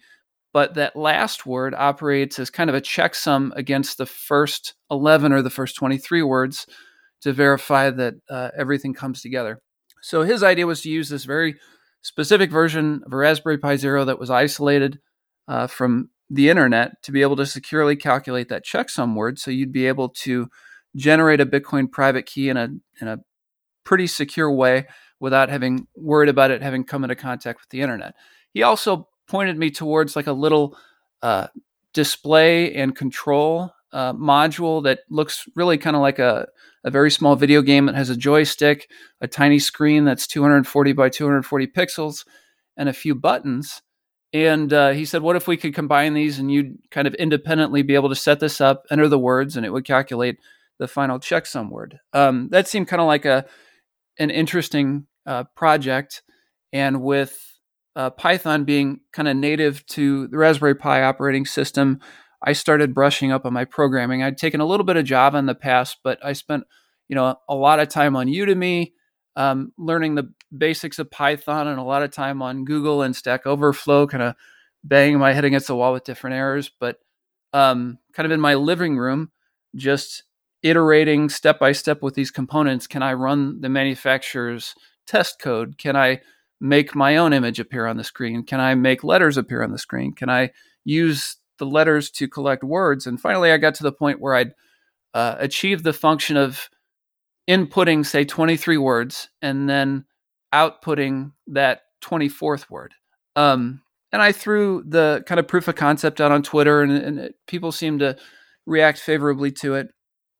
But 0.51 0.73
that 0.75 0.95
last 0.95 1.45
word 1.45 1.73
operates 1.73 2.39
as 2.39 2.49
kind 2.49 2.69
of 2.69 2.75
a 2.75 2.81
checksum 2.81 3.51
against 3.55 3.97
the 3.97 4.05
first 4.05 4.73
11 4.91 5.31
or 5.31 5.41
the 5.41 5.49
first 5.49 5.75
23 5.75 6.23
words 6.23 6.65
to 7.21 7.31
verify 7.31 7.89
that 7.89 8.15
uh, 8.29 8.49
everything 8.57 8.93
comes 8.93 9.21
together. 9.21 9.61
So 10.01 10.23
his 10.23 10.43
idea 10.43 10.67
was 10.67 10.81
to 10.81 10.89
use 10.89 11.09
this 11.09 11.23
very 11.23 11.55
specific 12.01 12.51
version 12.51 13.01
of 13.05 13.13
a 13.13 13.15
Raspberry 13.15 13.57
Pi 13.57 13.75
Zero 13.75 14.05
that 14.05 14.19
was 14.19 14.29
isolated 14.29 14.99
uh, 15.47 15.67
from 15.67 16.09
the 16.29 16.49
internet 16.49 17.01
to 17.03 17.11
be 17.11 17.21
able 17.21 17.35
to 17.35 17.45
securely 17.45 17.95
calculate 17.95 18.49
that 18.49 18.65
checksum 18.65 19.15
word. 19.15 19.39
So 19.39 19.51
you'd 19.51 19.71
be 19.71 19.87
able 19.87 20.09
to 20.09 20.47
generate 20.95 21.41
a 21.41 21.45
Bitcoin 21.45 21.91
private 21.91 22.25
key 22.25 22.49
in 22.49 22.57
a 22.57 22.69
in 23.01 23.07
a 23.07 23.17
pretty 23.83 24.07
secure 24.07 24.51
way 24.51 24.85
without 25.19 25.49
having 25.49 25.87
worried 25.95 26.29
about 26.29 26.51
it 26.51 26.61
having 26.61 26.83
come 26.83 27.03
into 27.03 27.15
contact 27.15 27.59
with 27.61 27.69
the 27.69 27.81
internet. 27.81 28.13
He 28.53 28.63
also 28.63 29.07
pointed 29.27 29.57
me 29.57 29.71
towards 29.71 30.15
like 30.15 30.27
a 30.27 30.33
little 30.33 30.77
uh, 31.21 31.47
display 31.93 32.73
and 32.73 32.95
control 32.95 33.71
uh, 33.91 34.13
module 34.13 34.83
that 34.83 34.99
looks 35.09 35.45
really 35.55 35.77
kind 35.77 35.95
of 35.95 36.01
like 36.01 36.19
a, 36.19 36.47
a 36.83 36.91
very 36.91 37.11
small 37.11 37.35
video 37.35 37.61
game 37.61 37.85
that 37.87 37.95
has 37.95 38.09
a 38.09 38.15
joystick, 38.15 38.89
a 39.21 39.27
tiny 39.27 39.59
screen 39.59 40.05
that's 40.05 40.27
240 40.27 40.93
by 40.93 41.09
240 41.09 41.67
pixels, 41.67 42.25
and 42.77 42.89
a 42.89 42.93
few 42.93 43.15
buttons. 43.15 43.81
And 44.31 44.71
uh, 44.71 44.91
he 44.91 45.05
said, 45.05 45.21
What 45.21 45.35
if 45.35 45.47
we 45.47 45.57
could 45.57 45.73
combine 45.73 46.13
these 46.13 46.39
and 46.39 46.51
you'd 46.51 46.77
kind 46.91 47.07
of 47.07 47.15
independently 47.15 47.81
be 47.81 47.95
able 47.95 48.09
to 48.09 48.15
set 48.15 48.39
this 48.39 48.61
up, 48.61 48.85
enter 48.91 49.07
the 49.07 49.19
words, 49.19 49.57
and 49.57 49.65
it 49.65 49.71
would 49.71 49.85
calculate 49.85 50.37
the 50.77 50.87
final 50.87 51.19
checksum 51.19 51.69
word? 51.69 51.99
Um, 52.13 52.49
that 52.51 52.67
seemed 52.67 52.87
kind 52.87 53.01
of 53.01 53.07
like 53.07 53.25
a 53.25 53.45
an 54.19 54.29
interesting 54.29 55.07
uh, 55.25 55.45
project. 55.55 56.21
And 56.71 57.01
with 57.01 57.41
uh, 57.95 58.11
Python 58.11 58.63
being 58.63 58.99
kind 59.11 59.27
of 59.27 59.35
native 59.35 59.85
to 59.87 60.27
the 60.27 60.37
Raspberry 60.37 60.75
Pi 60.75 61.01
operating 61.03 61.45
system, 61.45 61.99
I 62.41 62.53
started 62.53 62.93
brushing 62.93 63.31
up 63.31 63.45
on 63.45 63.53
my 63.53 63.65
programming. 63.65 64.23
I'd 64.23 64.37
taken 64.37 64.61
a 64.61 64.65
little 64.65 64.85
bit 64.85 64.97
of 64.97 65.05
Java 65.05 65.37
in 65.37 65.45
the 65.45 65.55
past, 65.55 65.97
but 66.03 66.23
I 66.23 66.33
spent 66.33 66.63
you 67.07 67.15
know 67.15 67.35
a 67.47 67.55
lot 67.55 67.79
of 67.79 67.89
time 67.89 68.15
on 68.15 68.27
Udemy 68.27 68.93
um, 69.35 69.71
learning 69.77 70.15
the 70.15 70.33
basics 70.55 70.99
of 70.99 71.11
Python 71.11 71.67
and 71.67 71.79
a 71.79 71.83
lot 71.83 72.03
of 72.03 72.11
time 72.11 72.41
on 72.41 72.65
Google 72.65 73.01
and 73.01 73.15
Stack 73.15 73.45
Overflow, 73.45 74.07
kind 74.07 74.23
of 74.23 74.35
banging 74.83 75.19
my 75.19 75.33
head 75.33 75.45
against 75.45 75.67
the 75.67 75.75
wall 75.75 75.93
with 75.93 76.03
different 76.03 76.35
errors. 76.35 76.69
But 76.79 76.97
um, 77.53 77.99
kind 78.13 78.25
of 78.25 78.31
in 78.31 78.41
my 78.41 78.55
living 78.55 78.97
room, 78.97 79.31
just 79.75 80.23
iterating 80.61 81.29
step 81.29 81.59
by 81.59 81.71
step 81.71 82.01
with 82.01 82.15
these 82.15 82.31
components. 82.31 82.87
Can 82.87 83.01
I 83.01 83.13
run 83.13 83.61
the 83.61 83.69
manufacturer's 83.69 84.75
test 85.07 85.39
code? 85.39 85.77
Can 85.77 85.95
I 85.95 86.19
make 86.59 86.93
my 86.93 87.15
own 87.17 87.31
image 87.31 87.59
appear 87.59 87.85
on 87.85 87.97
the 87.97 88.03
screen? 88.03 88.43
Can 88.43 88.59
I 88.59 88.75
make 88.75 89.03
letters 89.03 89.37
appear 89.37 89.63
on 89.63 89.71
the 89.71 89.77
screen? 89.77 90.13
Can 90.13 90.29
I 90.29 90.51
use 90.83 91.37
the 91.59 91.65
letters 91.65 92.09
to 92.11 92.27
collect 92.27 92.63
words? 92.63 93.05
And 93.05 93.21
finally, 93.21 93.51
I 93.51 93.57
got 93.57 93.75
to 93.75 93.83
the 93.83 93.91
point 93.91 94.19
where 94.19 94.33
I'd 94.33 94.53
uh, 95.13 95.35
achieve 95.37 95.83
the 95.83 95.93
function 95.93 96.37
of 96.37 96.69
inputting, 97.49 98.05
say, 98.05 98.25
23 98.25 98.77
words 98.77 99.29
and 99.41 99.69
then 99.69 100.05
outputting 100.53 101.31
that 101.47 101.81
24th 102.03 102.69
word. 102.69 102.93
Um, 103.35 103.81
and 104.11 104.21
I 104.21 104.31
threw 104.31 104.83
the 104.87 105.23
kind 105.27 105.39
of 105.39 105.47
proof 105.47 105.67
of 105.67 105.75
concept 105.75 106.19
out 106.19 106.31
on 106.31 106.41
Twitter, 106.41 106.81
and, 106.81 106.91
and 106.91 107.19
it, 107.19 107.35
people 107.47 107.71
seemed 107.71 107.99
to 107.99 108.17
react 108.65 108.99
favorably 108.99 109.51
to 109.51 109.75
it. 109.75 109.89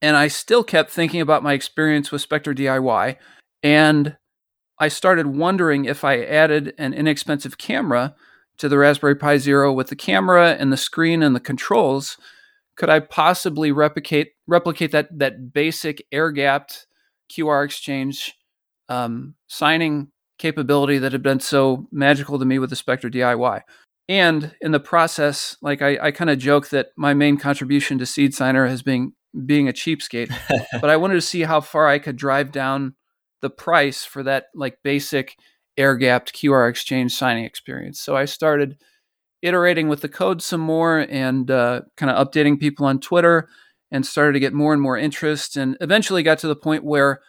And 0.01 0.15
I 0.15 0.27
still 0.27 0.63
kept 0.63 0.91
thinking 0.91 1.21
about 1.21 1.43
my 1.43 1.53
experience 1.53 2.11
with 2.11 2.21
Spectre 2.21 2.53
DIY. 2.53 3.17
And 3.61 4.17
I 4.79 4.87
started 4.87 5.27
wondering 5.27 5.85
if 5.85 6.03
I 6.03 6.23
added 6.23 6.73
an 6.77 6.93
inexpensive 6.93 7.57
camera 7.57 8.15
to 8.59 8.69
the 8.69 8.77
Raspberry 8.77 9.15
Pi 9.15 9.37
Zero 9.37 9.73
with 9.73 9.87
the 9.87 9.95
camera 9.95 10.51
and 10.51 10.71
the 10.71 10.77
screen 10.77 11.23
and 11.23 11.35
the 11.35 11.39
controls, 11.39 12.17
could 12.77 12.89
I 12.89 12.99
possibly 12.99 13.71
replicate 13.71 14.33
replicate 14.47 14.91
that 14.91 15.17
that 15.17 15.53
basic 15.53 16.05
air 16.11 16.31
gapped 16.31 16.87
QR 17.31 17.65
exchange 17.65 18.35
um, 18.87 19.35
signing 19.47 20.09
capability 20.37 20.97
that 20.97 21.11
had 21.11 21.21
been 21.21 21.39
so 21.39 21.87
magical 21.91 22.39
to 22.39 22.45
me 22.45 22.59
with 22.59 22.69
the 22.69 22.75
Spectre 22.75 23.09
DIY. 23.09 23.61
And 24.07 24.55
in 24.61 24.71
the 24.71 24.79
process, 24.79 25.55
like 25.61 25.81
I, 25.81 25.97
I 26.01 26.11
kind 26.11 26.31
of 26.31 26.39
joke 26.39 26.69
that 26.69 26.87
my 26.97 27.13
main 27.13 27.37
contribution 27.37 27.99
to 27.99 28.05
Seed 28.05 28.33
Signer 28.33 28.65
has 28.65 28.81
been 28.81 29.13
being 29.45 29.69
a 29.69 29.73
cheapskate, 29.73 30.33
but 30.81 30.89
I 30.89 30.97
wanted 30.97 31.15
to 31.15 31.21
see 31.21 31.41
how 31.41 31.61
far 31.61 31.87
I 31.87 31.99
could 31.99 32.15
drive 32.15 32.51
down 32.51 32.95
the 33.41 33.49
price 33.49 34.03
for 34.03 34.23
that 34.23 34.45
like 34.55 34.79
basic 34.83 35.35
air 35.79 35.95
gapped 35.95 36.33
QR 36.33 36.69
exchange 36.69 37.13
signing 37.13 37.45
experience. 37.45 37.99
So 37.99 38.15
I 38.15 38.25
started 38.25 38.77
iterating 39.41 39.87
with 39.87 40.01
the 40.01 40.09
code 40.09 40.41
some 40.41 40.61
more 40.61 40.99
and 41.09 41.49
uh, 41.49 41.81
kind 41.95 42.11
of 42.11 42.27
updating 42.27 42.59
people 42.59 42.85
on 42.85 42.99
Twitter 42.99 43.47
and 43.89 44.05
started 44.05 44.33
to 44.33 44.39
get 44.39 44.53
more 44.53 44.73
and 44.73 44.81
more 44.81 44.97
interest 44.97 45.55
and 45.57 45.77
eventually 45.81 46.21
got 46.21 46.37
to 46.39 46.47
the 46.47 46.55
point 46.55 46.83
where 46.83 47.21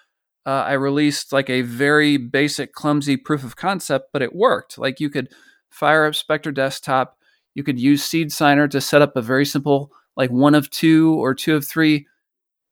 uh, 0.44 0.64
I 0.66 0.72
released 0.72 1.32
like 1.32 1.48
a 1.48 1.62
very 1.62 2.16
basic, 2.16 2.72
clumsy 2.72 3.16
proof 3.16 3.44
of 3.44 3.56
concept, 3.56 4.10
but 4.12 4.22
it 4.22 4.34
worked. 4.34 4.78
Like 4.78 4.98
you 4.98 5.08
could 5.08 5.28
fire 5.70 6.04
up 6.04 6.14
Spectre 6.14 6.50
Desktop, 6.50 7.16
you 7.54 7.62
could 7.62 7.78
use 7.78 8.02
Seed 8.02 8.32
Signer 8.32 8.66
to 8.68 8.80
set 8.80 9.02
up 9.02 9.16
a 9.16 9.22
very 9.22 9.46
simple, 9.46 9.92
like 10.16 10.30
one 10.30 10.54
of 10.54 10.70
two 10.70 11.14
or 11.14 11.34
two 11.34 11.54
of 11.54 11.66
three 11.66 12.06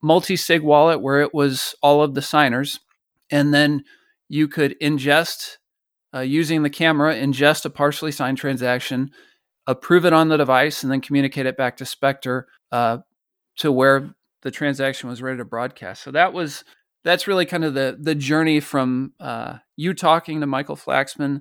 multi 0.03 0.37
sig 0.37 0.63
wallet 0.63 1.01
where 1.01 1.21
it 1.21 1.33
was 1.33 1.75
all 1.83 2.03
of 2.03 2.15
the 2.15 2.23
signers. 2.23 2.81
And 3.31 3.53
then 3.53 3.85
you 4.29 4.49
could 4.49 4.79
ingest, 4.81 5.58
uh, 6.15 6.21
using 6.21 6.63
the 6.63 6.71
camera, 6.71 7.15
ingest 7.15 7.65
a 7.65 7.71
partially 7.71 8.13
signed 8.13 8.39
transaction, 8.39 9.11
approve 9.67 10.05
it 10.05 10.13
on 10.13 10.29
the 10.29 10.37
device, 10.37 10.83
and 10.83 10.91
then 10.91 11.01
communicate 11.01 11.47
it 11.47 11.57
back 11.57 11.77
to 11.77 11.85
Spectre 11.85 12.47
uh, 12.73 12.99
to 13.57 13.71
where 13.71 14.15
the 14.43 14.51
transaction 14.51 15.09
was 15.09 15.21
ready 15.21 15.39
to 15.39 15.45
broadcast. 15.45 16.03
So 16.03 16.11
that 16.13 16.33
was 16.33 16.65
that's 17.05 17.27
really 17.27 17.47
kind 17.47 17.65
of 17.65 17.75
the 17.75 17.97
the 18.01 18.15
journey 18.15 18.61
from 18.61 19.13
uh, 19.21 19.59
you 19.77 19.95
talking 19.95 20.41
to 20.41 20.47
Michael 20.47 20.77
Flaxman 20.77 21.41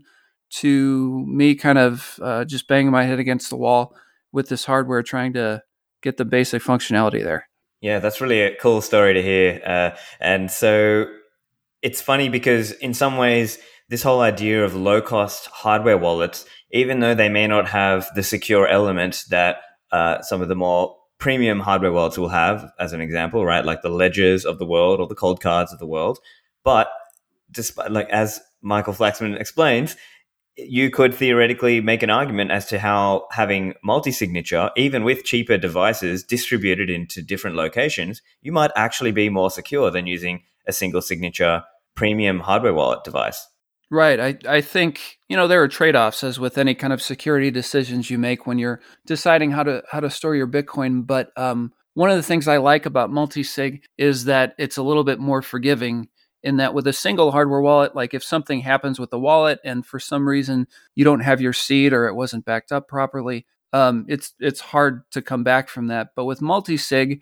to 0.49 1.25
me 1.27 1.55
kind 1.55 1.77
of 1.77 2.19
uh, 2.21 2.45
just 2.45 2.67
banging 2.67 2.91
my 2.91 3.03
head 3.03 3.19
against 3.19 3.49
the 3.49 3.57
wall 3.57 3.95
with 4.31 4.49
this 4.49 4.65
hardware, 4.65 5.03
trying 5.03 5.33
to 5.33 5.61
get 6.01 6.17
the 6.17 6.25
basic 6.25 6.61
functionality 6.61 7.23
there. 7.23 7.49
Yeah, 7.81 7.99
that's 7.99 8.21
really 8.21 8.41
a 8.41 8.55
cool 8.55 8.81
story 8.81 9.13
to 9.13 9.21
hear. 9.21 9.61
Uh, 9.65 9.97
and 10.19 10.49
so 10.49 11.05
it's 11.81 12.01
funny 12.01 12.29
because 12.29 12.71
in 12.71 12.93
some 12.93 13.17
ways, 13.17 13.59
this 13.89 14.03
whole 14.03 14.21
idea 14.21 14.63
of 14.63 14.75
low 14.75 15.01
cost 15.01 15.47
hardware 15.47 15.97
wallets, 15.97 16.45
even 16.71 16.99
though 16.99 17.15
they 17.15 17.29
may 17.29 17.47
not 17.47 17.67
have 17.69 18.09
the 18.15 18.23
secure 18.23 18.67
element 18.67 19.23
that 19.29 19.57
uh, 19.91 20.21
some 20.21 20.41
of 20.41 20.49
the 20.49 20.55
more 20.55 20.95
premium 21.19 21.59
hardware 21.59 21.91
wallets 21.91 22.17
will 22.17 22.29
have, 22.29 22.69
as 22.79 22.93
an 22.93 23.01
example, 23.01 23.45
right? 23.45 23.65
Like 23.65 23.81
the 23.81 23.89
ledgers 23.89 24.45
of 24.45 24.59
the 24.59 24.65
world 24.65 24.99
or 24.99 25.07
the 25.07 25.15
Coldcards 25.15 25.71
of 25.71 25.79
the 25.79 25.87
world. 25.87 26.19
But 26.63 26.89
despite, 27.51 27.91
like, 27.91 28.09
as 28.09 28.39
Michael 28.61 28.93
Flaxman 28.93 29.39
explains, 29.39 29.95
you 30.57 30.89
could 30.89 31.13
theoretically 31.13 31.81
make 31.81 32.03
an 32.03 32.09
argument 32.09 32.51
as 32.51 32.65
to 32.67 32.79
how 32.79 33.27
having 33.31 33.73
multi 33.83 34.11
signature, 34.11 34.71
even 34.75 35.03
with 35.03 35.23
cheaper 35.23 35.57
devices 35.57 36.23
distributed 36.23 36.89
into 36.89 37.21
different 37.21 37.55
locations, 37.55 38.21
you 38.41 38.51
might 38.51 38.71
actually 38.75 39.11
be 39.11 39.29
more 39.29 39.51
secure 39.51 39.91
than 39.91 40.07
using 40.07 40.43
a 40.67 40.73
single 40.73 41.01
signature 41.01 41.63
premium 41.95 42.39
hardware 42.39 42.73
wallet 42.73 43.03
device. 43.03 43.47
Right. 43.89 44.19
I, 44.19 44.37
I 44.57 44.61
think, 44.61 45.17
you 45.29 45.37
know, 45.37 45.47
there 45.47 45.63
are 45.63 45.67
trade-offs 45.67 46.21
as 46.23 46.39
with 46.39 46.57
any 46.57 46.75
kind 46.75 46.91
of 46.91 47.01
security 47.01 47.51
decisions 47.51 48.09
you 48.09 48.17
make 48.17 48.45
when 48.45 48.59
you're 48.59 48.81
deciding 49.05 49.51
how 49.51 49.63
to 49.63 49.81
how 49.89 50.01
to 50.01 50.09
store 50.09 50.35
your 50.35 50.47
Bitcoin. 50.47 51.07
But 51.07 51.31
um, 51.37 51.71
one 51.93 52.09
of 52.09 52.17
the 52.17 52.23
things 52.23 52.49
I 52.49 52.57
like 52.57 52.85
about 52.85 53.11
multi-sig 53.11 53.85
is 53.97 54.25
that 54.25 54.55
it's 54.57 54.75
a 54.75 54.83
little 54.83 55.05
bit 55.05 55.19
more 55.19 55.41
forgiving 55.41 56.09
in 56.43 56.57
that 56.57 56.73
with 56.73 56.85
a 56.85 56.93
single 56.93 57.31
hardware 57.31 57.61
wallet, 57.61 57.95
like 57.95 58.13
if 58.13 58.23
something 58.23 58.59
happens 58.59 58.99
with 58.99 59.09
the 59.09 59.19
wallet 59.19 59.59
and 59.63 59.85
for 59.85 59.99
some 59.99 60.27
reason 60.27 60.67
you 60.95 61.05
don't 61.05 61.21
have 61.21 61.39
your 61.41 61.53
seed 61.53 61.93
or 61.93 62.07
it 62.07 62.13
wasn't 62.15 62.45
backed 62.45 62.73
up 62.73 62.89
properly, 62.89 63.45
um, 63.71 64.05
it's 64.09 64.33
it's 64.41 64.59
hard 64.59 65.03
to 65.11 65.21
come 65.21 65.45
back 65.45 65.69
from 65.69 65.87
that. 65.87 66.09
But 66.13 66.25
with 66.25 66.41
multi-sig, 66.41 67.21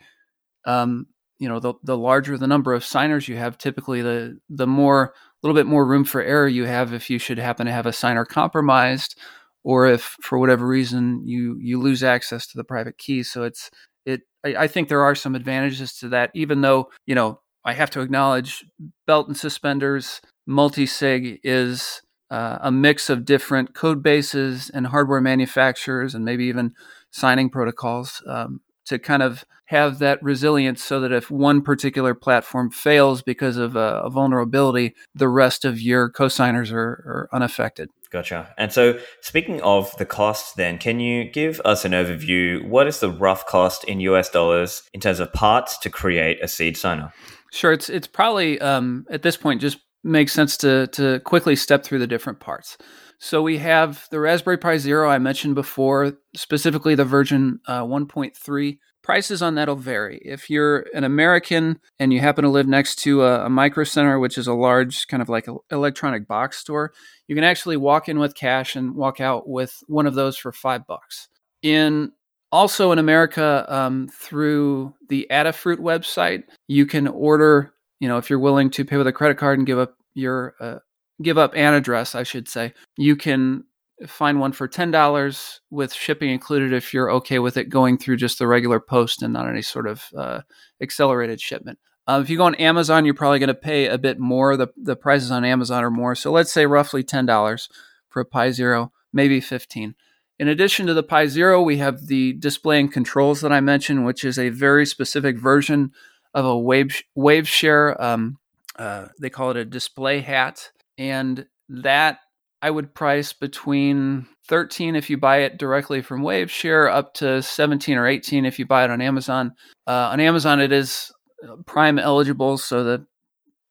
um, 0.66 1.08
you 1.38 1.48
know, 1.48 1.60
the 1.60 1.76
the 1.84 1.98
larger 1.98 2.38
the 2.38 2.48
number 2.48 2.74
of 2.74 2.84
signers 2.84 3.28
you 3.28 3.38
have, 3.38 3.58
typically 3.58 4.02
the 4.02 4.40
the 4.50 4.68
more 4.68 5.14
little 5.46 5.60
bit 5.60 5.68
more 5.68 5.86
room 5.86 6.04
for 6.04 6.22
error 6.22 6.48
you 6.48 6.66
have 6.66 6.94
if 6.94 7.10
you 7.10 7.20
should 7.20 7.38
happen 7.38 7.66
to 7.66 7.72
have 7.72 7.86
a 7.86 7.94
signer 7.94 8.26
compromised 8.26 9.18
or 9.66 9.88
if 9.88 10.16
for 10.22 10.38
whatever 10.38 10.66
reason 10.66 11.22
you 11.26 11.58
you 11.60 11.82
lose 11.82 12.04
access 12.04 12.48
to 12.48 12.58
the 12.58 12.64
private 12.64 12.98
key. 12.98 13.24
So 13.24 13.44
it's 13.44 13.70
it. 14.06 14.22
I, 14.46 14.56
I 14.64 14.68
think 14.68 14.88
there 14.88 15.02
are 15.02 15.16
some 15.16 15.36
advantages 15.36 15.94
to 15.98 16.10
that, 16.10 16.32
even 16.34 16.62
though 16.62 16.90
you 17.06 17.16
know 17.16 17.42
I 17.66 17.74
have 17.74 17.90
to 17.92 18.02
acknowledge 18.02 18.64
belt 19.08 19.28
and 19.28 19.36
suspenders 19.36 20.22
multi-sig 20.48 21.40
is 21.44 22.02
uh, 22.30 22.60
a 22.62 22.72
mix 22.72 23.10
of 23.10 23.26
different 23.26 23.74
code 23.74 24.04
bases 24.04 24.70
and 24.70 24.88
hardware 24.88 25.22
manufacturers 25.22 26.14
and 26.14 26.24
maybe 26.24 26.46
even 26.46 26.74
signing 27.12 27.50
protocols 27.50 28.22
um, 28.28 28.62
to 28.86 29.00
kind 29.00 29.24
of 29.24 29.46
have 29.66 30.00
that 30.00 30.22
resilience 30.22 30.84
so 30.84 31.00
that 31.00 31.12
if 31.12 31.32
one 31.32 31.62
particular 31.62 32.14
platform 32.14 32.70
fails 32.70 33.22
because 33.22 33.58
of 33.58 33.76
a, 33.76 34.02
a 34.04 34.10
vulnerability, 34.10 34.94
the 35.16 35.28
rest 35.28 35.66
of 35.66 35.82
your 35.82 36.10
cosigners 36.12 36.72
are, 36.72 36.78
are 36.78 37.30
unaffected. 37.34 37.90
Gotcha. 38.12 38.54
And 38.58 38.72
so, 38.72 39.00
speaking 39.22 39.62
of 39.62 39.96
the 39.98 40.06
cost, 40.06 40.56
then, 40.56 40.78
can 40.78 41.00
you 41.00 41.30
give 41.30 41.60
us 41.66 41.84
an 41.84 41.92
overview? 41.92 42.66
What 42.66 42.88
is 42.88 43.00
the 43.00 43.10
rough 43.10 43.46
cost 43.46 43.84
in 43.86 44.00
US 44.02 44.30
dollars 44.30 44.84
in 44.94 45.02
terms 45.02 45.20
of 45.20 45.34
parts 45.34 45.78
to 45.80 45.90
create 45.90 46.42
a 46.42 46.48
seed 46.48 46.78
signer? 46.78 47.12
Sure. 47.52 47.74
It's 47.74 47.90
it's 47.90 48.08
probably 48.08 48.62
um, 48.62 49.06
at 49.10 49.24
this 49.24 49.36
point 49.36 49.62
just 49.62 49.80
makes 50.04 50.32
sense 50.32 50.56
to 50.58 50.88
to 50.88 51.20
quickly 51.22 51.56
step 51.56 51.84
through 51.84 52.00
the 52.00 52.08
different 52.08 52.40
parts. 52.40 52.78
So 53.20 53.42
we 53.42 53.58
have 53.60 54.08
the 54.12 54.20
Raspberry 54.20 54.58
Pi 54.58 54.78
Zero 54.78 55.10
I 55.10 55.18
mentioned 55.20 55.56
before, 55.56 56.18
specifically 56.36 56.96
the 56.96 57.06
version 57.06 57.60
uh, 57.68 57.84
1.3. 57.84 58.78
Prices 59.02 59.44
on 59.44 59.54
that'll 59.54 59.76
vary. 59.76 60.20
If 60.26 60.50
you're 60.50 60.88
an 60.96 61.04
American 61.04 61.80
and 62.00 62.12
you 62.12 62.22
happen 62.22 62.44
to 62.44 62.50
live 62.50 62.68
next 62.68 62.96
to 63.04 63.24
a, 63.24 63.46
a 63.46 63.50
micro 63.50 63.84
center, 63.84 64.20
which 64.20 64.36
is 64.36 64.48
a 64.48 64.54
large 64.54 65.08
kind 65.08 65.22
of 65.22 65.30
like 65.30 65.48
electronic 65.70 66.28
box 66.28 66.58
store, 66.58 66.92
you 67.28 67.36
can 67.36 67.44
actually 67.44 67.78
walk 67.78 68.10
in 68.10 68.18
with 68.18 68.34
cash 68.34 68.76
and 68.76 68.96
walk 68.96 69.22
out 69.22 69.48
with 69.48 69.84
one 69.88 70.08
of 70.08 70.16
those 70.16 70.38
for 70.38 70.52
five 70.52 70.88
bucks. 70.88 71.30
In 71.62 72.14
also 72.52 72.92
in 72.92 72.98
America, 72.98 73.66
um, 73.68 74.08
through 74.12 74.96
the 75.10 75.28
Adafruit 75.30 75.78
website, 75.78 76.44
you 76.68 76.86
can 76.88 77.08
order. 77.08 77.74
You 78.00 78.08
know, 78.08 78.18
if 78.18 78.30
you're 78.30 78.40
willing 78.40 78.72
to 78.72 78.86
pay 78.86 78.98
with 78.98 79.08
a 79.08 79.14
credit 79.14 79.38
card 79.38 79.60
and 79.60 79.68
give 79.68 79.78
up 79.78 79.96
your 80.16 80.56
uh, 80.60 80.80
give 81.22 81.38
up 81.38 81.54
an 81.56 81.74
address, 81.74 82.16
I 82.16 82.24
should 82.24 82.48
say, 82.48 82.74
you 82.98 83.16
can 83.16 83.64
find 84.08 84.40
one 84.40 84.52
for 84.52 84.68
$10 84.68 85.60
with 85.70 85.94
shipping 85.94 86.30
included 86.30 86.74
if 86.74 86.94
you're 86.94 87.12
okay 87.12 87.40
with 87.40 87.58
it 87.58 87.70
going 87.70 87.98
through 87.98 88.18
just 88.18 88.40
the 88.40 88.48
regular 88.48 88.80
post 88.80 89.22
and 89.22 89.34
not 89.34 89.48
any 89.48 89.62
sort 89.62 89.88
of 89.88 90.06
uh, 90.16 90.42
accelerated 90.82 91.40
shipment. 91.40 91.80
Uh, 92.08 92.20
if 92.22 92.30
you 92.30 92.38
go 92.38 92.44
on 92.44 92.56
Amazon, 92.56 93.06
you're 93.06 93.14
probably 93.14 93.40
going 93.40 93.48
to 93.48 93.54
pay 93.54 93.88
a 93.88 93.98
bit 93.98 94.20
more. 94.20 94.58
The, 94.58 94.68
the 94.78 94.96
prices 94.96 95.32
on 95.32 95.46
Amazon 95.46 95.84
are 95.84 95.92
more. 95.92 96.14
So 96.14 96.32
let's 96.32 96.52
say 96.52 96.66
roughly 96.66 97.04
$10 97.04 97.70
for 98.10 98.22
a 98.22 98.26
Pi 98.26 98.52
Zero, 98.52 98.92
maybe 99.12 99.40
15 99.40 99.96
In 100.38 100.48
addition 100.48 100.86
to 100.88 100.94
the 100.94 101.02
Pi 101.02 101.28
Zero, 101.28 101.62
we 101.62 101.78
have 101.78 102.08
the 102.08 102.34
display 102.34 102.80
and 102.80 102.92
controls 102.92 103.42
that 103.42 103.52
I 103.52 103.62
mentioned, 103.62 104.06
which 104.06 104.24
is 104.24 104.38
a 104.38 104.50
very 104.50 104.86
specific 104.86 105.40
version 105.40 105.92
of 106.34 106.46
a 106.46 106.58
wave, 106.58 107.02
wave 107.16 107.48
share. 107.48 108.00
Um, 108.02 108.38
uh, 108.76 109.08
they 109.20 109.30
call 109.30 109.52
it 109.52 109.58
a 109.58 109.66
display 109.66 110.20
hat 110.20 110.72
and 110.98 111.46
that 111.70 112.20
I 112.62 112.70
would 112.70 112.94
price 112.94 113.34
between 113.34 114.26
13 114.48 114.96
if 114.96 115.10
you 115.10 115.18
buy 115.18 115.38
it 115.38 115.58
directly 115.58 116.02
from 116.02 116.22
Waveshare, 116.22 116.92
up 116.92 117.14
to 117.16 117.42
17 117.42 117.98
or 117.98 118.08
18 118.08 118.46
if 118.46 118.58
you 118.58 118.66
buy 118.66 118.84
it 118.84 118.92
on 118.92 119.02
Amazon. 119.02 119.54
Uh, 119.88 120.10
on 120.12 120.20
Amazon, 120.20 120.60
it 120.60 120.72
is 120.72 121.12
uh, 121.48 121.58
Prime 121.66 122.00
eligible, 122.00 122.58
so 122.58 122.84
the 122.84 123.06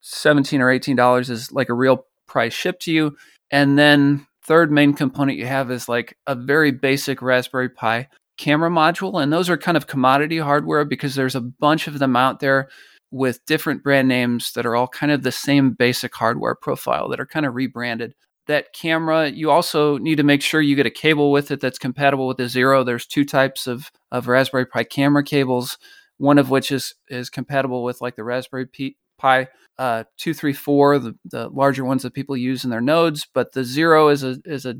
17 0.01 0.61
or 0.61 0.69
18 0.69 0.95
dollars 0.95 1.29
is 1.29 1.51
like 1.51 1.69
a 1.69 1.73
real 1.73 2.05
price 2.27 2.53
shipped 2.53 2.83
to 2.83 2.91
you. 2.91 3.17
And 3.51 3.77
then 3.77 4.25
third 4.43 4.71
main 4.71 4.93
component 4.93 5.37
you 5.37 5.45
have 5.47 5.71
is 5.71 5.89
like 5.89 6.17
a 6.27 6.35
very 6.35 6.71
basic 6.71 7.21
Raspberry 7.21 7.69
Pi 7.69 8.07
camera 8.37 8.69
module, 8.69 9.21
and 9.21 9.31
those 9.31 9.49
are 9.49 9.57
kind 9.57 9.77
of 9.77 9.87
commodity 9.87 10.37
hardware 10.37 10.85
because 10.85 11.15
there's 11.15 11.35
a 11.35 11.41
bunch 11.41 11.87
of 11.87 11.99
them 11.99 12.15
out 12.15 12.39
there 12.39 12.69
with 13.15 13.45
different 13.45 13.81
brand 13.81 14.09
names 14.09 14.51
that 14.51 14.65
are 14.65 14.75
all 14.75 14.89
kind 14.89 15.09
of 15.09 15.23
the 15.23 15.31
same 15.31 15.71
basic 15.71 16.13
hardware 16.13 16.53
profile 16.53 17.07
that 17.07 17.19
are 17.19 17.25
kind 17.25 17.45
of 17.45 17.55
rebranded. 17.55 18.13
That 18.47 18.73
camera, 18.73 19.29
you 19.29 19.49
also 19.49 19.97
need 19.97 20.17
to 20.17 20.23
make 20.23 20.41
sure 20.41 20.59
you 20.59 20.75
get 20.75 20.85
a 20.85 20.91
cable 20.91 21.31
with 21.31 21.49
it 21.49 21.61
that's 21.61 21.79
compatible 21.79 22.27
with 22.27 22.35
the 22.35 22.49
Zero. 22.49 22.83
There's 22.83 23.05
two 23.05 23.23
types 23.23 23.67
of, 23.67 23.89
of 24.11 24.27
Raspberry 24.27 24.65
Pi 24.65 24.83
camera 24.83 25.23
cables, 25.23 25.77
one 26.17 26.37
of 26.37 26.49
which 26.49 26.73
is, 26.73 26.93
is 27.07 27.29
compatible 27.29 27.85
with 27.85 28.01
like 28.01 28.17
the 28.17 28.25
Raspberry 28.25 28.67
Pi 29.17 29.47
uh, 29.79 30.03
234, 30.17 30.99
the, 30.99 31.15
the 31.23 31.47
larger 31.47 31.85
ones 31.85 32.03
that 32.03 32.13
people 32.13 32.35
use 32.35 32.65
in 32.65 32.69
their 32.69 32.81
nodes, 32.81 33.25
but 33.33 33.53
the 33.53 33.63
Zero 33.63 34.09
is 34.09 34.23
a, 34.23 34.39
is 34.43 34.65
a 34.65 34.75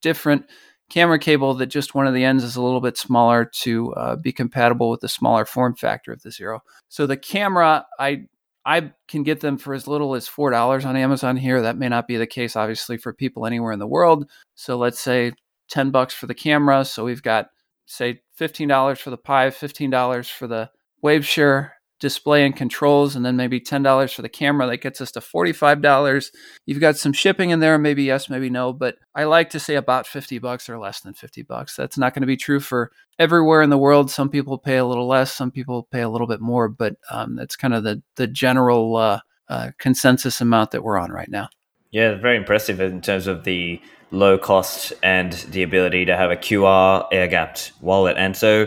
different 0.00 0.46
camera 0.90 1.18
cable 1.18 1.54
that 1.54 1.66
just 1.66 1.94
one 1.94 2.06
of 2.06 2.14
the 2.14 2.24
ends 2.24 2.44
is 2.44 2.56
a 2.56 2.62
little 2.62 2.80
bit 2.80 2.98
smaller 2.98 3.50
to 3.62 3.92
uh, 3.94 4.16
be 4.16 4.32
compatible 4.32 4.90
with 4.90 5.00
the 5.00 5.08
smaller 5.08 5.46
form 5.46 5.74
factor 5.74 6.12
of 6.12 6.20
the 6.22 6.30
Zero. 6.30 6.60
So 6.88 7.06
the 7.06 7.16
camera, 7.16 7.86
I 7.98 8.26
I 8.66 8.92
can 9.08 9.22
get 9.22 9.40
them 9.40 9.56
for 9.56 9.72
as 9.72 9.86
little 9.86 10.14
as 10.14 10.28
four 10.28 10.50
dollars 10.50 10.84
on 10.84 10.96
Amazon 10.96 11.36
here. 11.36 11.62
That 11.62 11.78
may 11.78 11.88
not 11.88 12.06
be 12.06 12.18
the 12.18 12.26
case, 12.26 12.56
obviously, 12.56 12.98
for 12.98 13.14
people 13.14 13.46
anywhere 13.46 13.72
in 13.72 13.78
the 13.78 13.86
world. 13.86 14.28
So 14.54 14.76
let's 14.76 15.00
say 15.00 15.32
ten 15.70 15.90
bucks 15.90 16.12
for 16.12 16.26
the 16.26 16.34
camera. 16.34 16.84
So 16.84 17.04
we've 17.04 17.22
got 17.22 17.46
say 17.86 18.20
fifteen 18.34 18.68
dollars 18.68 19.00
for 19.00 19.10
the 19.10 19.16
Pi, 19.16 19.50
fifteen 19.50 19.90
dollars 19.90 20.28
for 20.28 20.46
the 20.46 20.70
Waveshare, 21.02 21.70
display 22.00 22.44
and 22.44 22.56
controls, 22.56 23.14
and 23.14 23.24
then 23.24 23.36
maybe 23.36 23.60
$10 23.60 24.14
for 24.14 24.22
the 24.22 24.28
camera. 24.28 24.66
That 24.66 24.78
gets 24.78 25.00
us 25.00 25.12
to 25.12 25.20
$45. 25.20 26.30
You've 26.66 26.80
got 26.80 26.96
some 26.96 27.12
shipping 27.12 27.50
in 27.50 27.60
there, 27.60 27.78
maybe 27.78 28.04
yes, 28.04 28.28
maybe 28.28 28.50
no, 28.50 28.72
but 28.72 28.96
I 29.14 29.24
like 29.24 29.50
to 29.50 29.60
say 29.60 29.76
about 29.76 30.06
50 30.06 30.38
bucks 30.38 30.68
or 30.68 30.78
less 30.78 31.00
than 31.00 31.14
50 31.14 31.42
bucks. 31.42 31.76
That's 31.76 31.98
not 31.98 32.14
going 32.14 32.22
to 32.22 32.26
be 32.26 32.36
true 32.36 32.60
for 32.60 32.90
everywhere 33.18 33.62
in 33.62 33.70
the 33.70 33.78
world. 33.78 34.10
Some 34.10 34.30
people 34.30 34.58
pay 34.58 34.78
a 34.78 34.86
little 34.86 35.06
less, 35.06 35.32
some 35.32 35.50
people 35.50 35.86
pay 35.92 36.00
a 36.00 36.08
little 36.08 36.26
bit 36.26 36.40
more, 36.40 36.68
but 36.68 36.96
um, 37.10 37.36
that's 37.36 37.54
kind 37.56 37.74
of 37.74 37.84
the, 37.84 38.02
the 38.16 38.26
general 38.26 38.96
uh, 38.96 39.20
uh, 39.48 39.70
consensus 39.78 40.40
amount 40.40 40.70
that 40.70 40.82
we're 40.82 40.98
on 40.98 41.12
right 41.12 41.30
now. 41.30 41.48
Yeah, 41.90 42.14
very 42.14 42.36
impressive 42.36 42.80
in 42.80 43.00
terms 43.00 43.26
of 43.26 43.44
the 43.44 43.80
low 44.10 44.38
cost 44.38 44.92
and 45.02 45.32
the 45.32 45.62
ability 45.62 46.04
to 46.06 46.16
have 46.16 46.30
a 46.30 46.36
QR 46.36 47.06
air 47.12 47.28
gapped 47.28 47.72
wallet. 47.80 48.16
And 48.16 48.36
so 48.36 48.66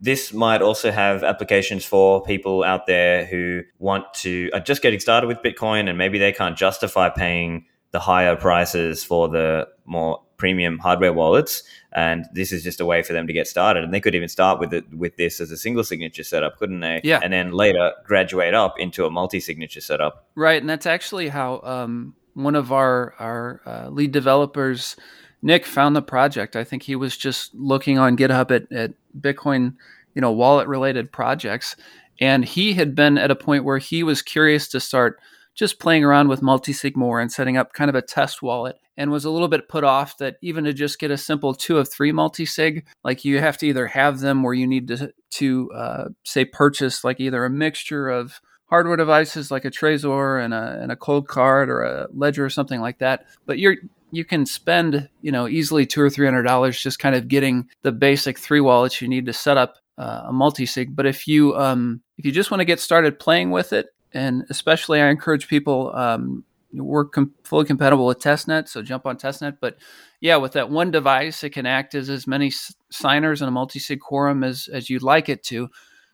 this 0.00 0.32
might 0.32 0.62
also 0.62 0.90
have 0.90 1.24
applications 1.24 1.84
for 1.84 2.22
people 2.22 2.62
out 2.62 2.86
there 2.86 3.24
who 3.26 3.62
want 3.78 4.12
to 4.14 4.50
are 4.52 4.60
just 4.60 4.82
getting 4.82 5.00
started 5.00 5.26
with 5.26 5.38
Bitcoin 5.38 5.88
and 5.88 5.98
maybe 5.98 6.18
they 6.18 6.32
can't 6.32 6.56
justify 6.56 7.08
paying 7.08 7.66
the 7.90 7.98
higher 7.98 8.36
prices 8.36 9.02
for 9.02 9.28
the 9.28 9.66
more 9.86 10.22
premium 10.36 10.78
hardware 10.78 11.12
wallets. 11.12 11.64
And 11.92 12.26
this 12.32 12.52
is 12.52 12.62
just 12.62 12.80
a 12.80 12.86
way 12.86 13.02
for 13.02 13.12
them 13.12 13.26
to 13.26 13.32
get 13.32 13.48
started. 13.48 13.82
And 13.82 13.92
they 13.92 14.00
could 14.00 14.14
even 14.14 14.28
start 14.28 14.60
with 14.60 14.72
it 14.72 14.84
with 14.94 15.16
this 15.16 15.40
as 15.40 15.50
a 15.50 15.56
single 15.56 15.82
signature 15.82 16.22
setup 16.22 16.58
couldn't 16.58 16.80
they? 16.80 17.00
Yeah. 17.02 17.20
And 17.22 17.32
then 17.32 17.52
later 17.52 17.92
graduate 18.04 18.54
up 18.54 18.78
into 18.78 19.04
a 19.04 19.10
multi-signature 19.10 19.80
setup. 19.80 20.28
Right. 20.36 20.60
And 20.60 20.70
that's 20.70 20.86
actually 20.86 21.28
how 21.28 21.60
um, 21.64 22.14
one 22.34 22.54
of 22.54 22.72
our 22.72 23.14
our 23.18 23.60
uh, 23.66 23.88
lead 23.88 24.12
developers 24.12 24.94
Nick 25.42 25.64
found 25.64 25.94
the 25.94 26.02
project. 26.02 26.56
I 26.56 26.64
think 26.64 26.82
he 26.82 26.96
was 26.96 27.16
just 27.16 27.54
looking 27.54 27.98
on 27.98 28.16
GitHub 28.16 28.50
at, 28.50 28.72
at 28.72 28.92
Bitcoin, 29.18 29.74
you 30.14 30.20
know, 30.20 30.32
wallet 30.32 30.66
related 30.68 31.12
projects. 31.12 31.76
And 32.20 32.44
he 32.44 32.74
had 32.74 32.94
been 32.94 33.16
at 33.18 33.30
a 33.30 33.36
point 33.36 33.64
where 33.64 33.78
he 33.78 34.02
was 34.02 34.22
curious 34.22 34.68
to 34.68 34.80
start 34.80 35.20
just 35.54 35.80
playing 35.80 36.04
around 36.04 36.28
with 36.28 36.40
multisig 36.40 36.96
more 36.96 37.20
and 37.20 37.32
setting 37.32 37.56
up 37.56 37.72
kind 37.72 37.88
of 37.88 37.94
a 37.94 38.02
test 38.02 38.42
wallet 38.42 38.76
and 38.96 39.10
was 39.10 39.24
a 39.24 39.30
little 39.30 39.48
bit 39.48 39.68
put 39.68 39.84
off 39.84 40.18
that 40.18 40.36
even 40.42 40.64
to 40.64 40.72
just 40.72 40.98
get 40.98 41.10
a 41.10 41.16
simple 41.16 41.54
two 41.54 41.78
of 41.78 41.88
three 41.88 42.12
multisig, 42.12 42.84
like 43.04 43.24
you 43.24 43.38
have 43.38 43.56
to 43.58 43.66
either 43.66 43.86
have 43.86 44.20
them 44.20 44.42
where 44.42 44.54
you 44.54 44.66
need 44.66 44.88
to, 44.88 45.12
to 45.30 45.70
uh, 45.72 46.08
say 46.24 46.44
purchase 46.44 47.04
like 47.04 47.20
either 47.20 47.44
a 47.44 47.50
mixture 47.50 48.08
of 48.08 48.40
hardware 48.66 48.96
devices 48.96 49.50
like 49.50 49.64
a 49.64 49.70
Trezor 49.70 50.44
and 50.44 50.52
a, 50.52 50.78
and 50.80 50.92
a 50.92 50.96
Coldcard 50.96 51.68
or 51.68 51.82
a 51.82 52.08
Ledger 52.12 52.44
or 52.44 52.50
something 52.50 52.80
like 52.80 52.98
that. 52.98 53.24
But 53.46 53.58
you're 53.58 53.76
you 54.10 54.24
can 54.24 54.46
spend 54.46 55.08
you 55.20 55.32
know 55.32 55.48
easily 55.48 55.86
two 55.86 56.00
or 56.00 56.10
three 56.10 56.26
hundred 56.26 56.42
dollars 56.44 56.80
just 56.80 56.98
kind 56.98 57.14
of 57.14 57.28
getting 57.28 57.68
the 57.82 57.92
basic 57.92 58.38
three 58.38 58.60
wallets 58.60 59.00
you 59.00 59.08
need 59.08 59.26
to 59.26 59.32
set 59.32 59.56
up 59.56 59.76
uh, 59.98 60.24
a 60.26 60.32
multi-sig. 60.32 60.94
But 60.94 61.06
if 61.06 61.26
you 61.26 61.56
um, 61.56 62.02
if 62.16 62.24
you 62.24 62.32
just 62.32 62.50
want 62.50 62.60
to 62.60 62.64
get 62.64 62.80
started 62.80 63.18
playing 63.18 63.50
with 63.50 63.72
it, 63.72 63.88
and 64.12 64.44
especially 64.50 65.00
I 65.00 65.08
encourage 65.08 65.48
people 65.48 65.94
um, 65.94 66.44
work 66.72 67.12
com- 67.12 67.34
fully 67.44 67.64
compatible 67.64 68.06
with 68.06 68.20
testnet, 68.20 68.68
so 68.68 68.82
jump 68.82 69.06
on 69.06 69.16
testnet. 69.16 69.58
But 69.60 69.76
yeah, 70.20 70.36
with 70.36 70.52
that 70.52 70.70
one 70.70 70.90
device, 70.90 71.42
it 71.44 71.50
can 71.50 71.66
act 71.66 71.94
as 71.94 72.08
as 72.08 72.26
many 72.26 72.48
s- 72.48 72.74
signers 72.90 73.42
in 73.42 73.48
a 73.48 73.52
multi-sig 73.52 74.00
quorum 74.00 74.44
as 74.44 74.68
as 74.72 74.88
you'd 74.88 75.02
like 75.02 75.28
it 75.28 75.42
to. 75.44 75.68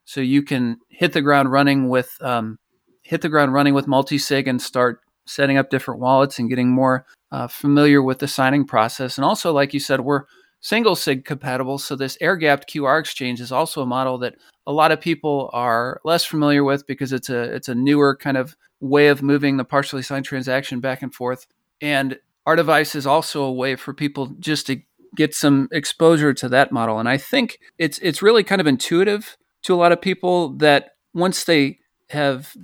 So 0.07 0.20
you 0.20 0.42
can 0.42 0.78
hit 0.88 1.12
the 1.12 1.22
ground 1.22 1.50
running 1.50 1.88
with 1.88 2.16
um, 2.20 2.59
hit 3.02 3.20
the 3.20 3.28
ground 3.28 3.52
running 3.52 3.74
with 3.74 3.87
multi-sig 3.87 4.48
and 4.48 4.61
start 4.61 5.00
setting 5.26 5.57
up 5.57 5.70
different 5.70 6.00
wallets 6.00 6.38
and 6.38 6.50
getting 6.50 6.68
more 6.68 7.07
uh, 7.35 7.49
familiar 7.49 8.01
with 8.01 8.20
the 8.20 8.29
signing 8.29 8.64
process. 8.64 9.18
And 9.18 9.25
also, 9.25 9.53
like 9.53 9.75
you 9.75 9.81
said, 9.81 10.01
we're 10.03 10.23
single 10.61 10.94
sig 10.94 11.25
compatible. 11.25 11.79
So 11.79 11.97
this 11.97 12.16
air 12.20 12.37
gapped 12.37 12.73
QR 12.73 13.01
exchange 13.01 13.40
is 13.40 13.51
also 13.51 13.83
a 13.83 13.87
model 13.87 14.18
that 14.18 14.37
a 14.68 14.73
lot 14.73 14.92
of 14.92 15.01
people 15.01 15.51
are 15.53 16.01
less 16.05 16.25
familiar 16.25 16.62
with 16.62 16.87
because 16.87 17.12
it's 17.12 17.29
a 17.29 17.42
it's 17.57 17.68
a 17.68 17.75
newer 17.75 18.14
kind 18.14 18.37
of 18.37 18.57
way 18.79 19.09
of 19.09 19.20
moving 19.20 19.57
the 19.57 19.64
partially 19.64 20.01
signed 20.01 20.25
transaction 20.25 20.79
back 20.79 21.03
and 21.03 21.12
forth. 21.12 21.49
And 21.81 22.20
our 22.47 22.55
device 22.55 22.94
is 22.94 23.05
also 23.05 23.42
a 23.42 23.53
way 23.53 23.75
for 23.75 23.92
people 23.92 24.27
just 24.38 24.68
to 24.68 24.81
get 25.16 25.35
some 25.35 25.68
exposure 25.73 26.35
to 26.35 26.49
that 26.51 26.70
model. 26.70 27.01
And 27.01 27.09
I 27.09 27.18
think 27.18 27.59
it's 27.79 27.99
it's 27.99 28.23
really 28.23 28.44
kind 28.44 28.61
of 28.61 28.68
intuitive 28.68 29.37
to 29.62 29.75
a 29.75 29.81
lot 29.83 29.90
of 29.90 30.01
people 30.01 30.51
that 30.59 30.90
once 31.12 31.42
they 31.42 31.81
have 32.11 32.55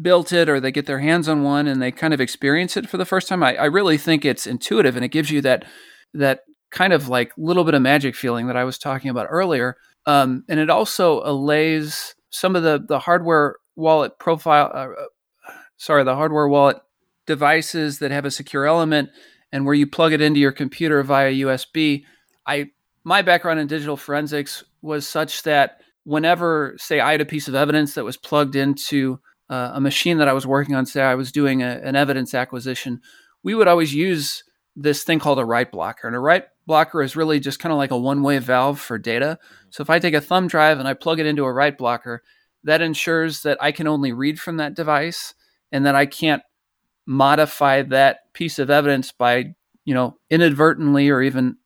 built 0.00 0.32
it 0.32 0.48
or 0.48 0.60
they 0.60 0.72
get 0.72 0.86
their 0.86 0.98
hands 0.98 1.28
on 1.28 1.42
one 1.42 1.66
and 1.66 1.80
they 1.80 1.92
kind 1.92 2.14
of 2.14 2.20
experience 2.20 2.76
it 2.76 2.88
for 2.88 2.96
the 2.96 3.04
first 3.04 3.28
time, 3.28 3.42
I, 3.42 3.54
I 3.56 3.64
really 3.66 3.98
think 3.98 4.24
it's 4.24 4.46
intuitive 4.46 4.96
and 4.96 5.04
it 5.04 5.08
gives 5.08 5.30
you 5.30 5.40
that 5.42 5.64
that 6.14 6.40
kind 6.70 6.92
of 6.92 7.08
like 7.08 7.32
little 7.36 7.64
bit 7.64 7.74
of 7.74 7.82
magic 7.82 8.16
feeling 8.16 8.48
that 8.48 8.56
I 8.56 8.64
was 8.64 8.78
talking 8.78 9.10
about 9.10 9.28
earlier. 9.30 9.76
Um, 10.06 10.44
and 10.48 10.58
it 10.58 10.70
also 10.70 11.22
allays 11.24 12.14
some 12.30 12.56
of 12.56 12.62
the 12.62 12.84
the 12.86 12.98
hardware 12.98 13.56
wallet 13.76 14.18
profile. 14.18 14.70
Uh, 14.74 14.88
uh 15.00 15.06
sorry, 15.76 16.04
the 16.04 16.16
hardware 16.16 16.48
wallet 16.48 16.78
devices 17.26 17.98
that 18.00 18.10
have 18.10 18.24
a 18.24 18.30
secure 18.30 18.66
element 18.66 19.10
and 19.52 19.64
where 19.64 19.74
you 19.74 19.86
plug 19.86 20.12
it 20.12 20.20
into 20.20 20.40
your 20.40 20.52
computer 20.52 21.02
via 21.02 21.32
USB. 21.32 22.04
I 22.46 22.70
my 23.04 23.22
background 23.22 23.60
in 23.60 23.66
digital 23.66 23.96
forensics 23.96 24.64
was 24.82 25.06
such 25.06 25.42
that 25.44 25.80
whenever, 26.04 26.74
say, 26.78 27.00
I 27.00 27.12
had 27.12 27.20
a 27.20 27.26
piece 27.26 27.48
of 27.48 27.54
evidence 27.54 27.94
that 27.94 28.04
was 28.04 28.16
plugged 28.16 28.56
into 28.56 29.20
uh, 29.50 29.72
a 29.74 29.80
machine 29.80 30.18
that 30.18 30.28
I 30.28 30.32
was 30.32 30.46
working 30.46 30.74
on, 30.74 30.86
say 30.86 31.02
I 31.02 31.14
was 31.14 31.32
doing 31.32 31.62
a, 31.62 31.80
an 31.82 31.96
evidence 31.96 32.34
acquisition, 32.34 33.00
we 33.42 33.54
would 33.54 33.68
always 33.68 33.94
use 33.94 34.44
this 34.76 35.04
thing 35.04 35.18
called 35.18 35.38
a 35.38 35.44
write 35.44 35.70
blocker. 35.70 36.06
And 36.06 36.16
a 36.16 36.20
write 36.20 36.44
blocker 36.66 37.02
is 37.02 37.16
really 37.16 37.40
just 37.40 37.58
kind 37.58 37.72
of 37.72 37.78
like 37.78 37.90
a 37.90 37.98
one 37.98 38.22
way 38.22 38.38
valve 38.38 38.80
for 38.80 38.98
data. 38.98 39.38
So 39.70 39.82
if 39.82 39.90
I 39.90 39.98
take 39.98 40.14
a 40.14 40.20
thumb 40.20 40.48
drive 40.48 40.78
and 40.78 40.88
I 40.88 40.94
plug 40.94 41.20
it 41.20 41.26
into 41.26 41.44
a 41.44 41.52
write 41.52 41.78
blocker, 41.78 42.22
that 42.64 42.80
ensures 42.80 43.42
that 43.42 43.58
I 43.60 43.72
can 43.72 43.86
only 43.86 44.12
read 44.12 44.40
from 44.40 44.56
that 44.56 44.74
device 44.74 45.34
and 45.70 45.84
that 45.86 45.94
I 45.94 46.06
can't 46.06 46.42
modify 47.06 47.82
that 47.82 48.32
piece 48.32 48.58
of 48.58 48.70
evidence 48.70 49.12
by, 49.12 49.54
you 49.84 49.94
know, 49.94 50.16
inadvertently 50.30 51.10
or 51.10 51.20
even 51.20 51.58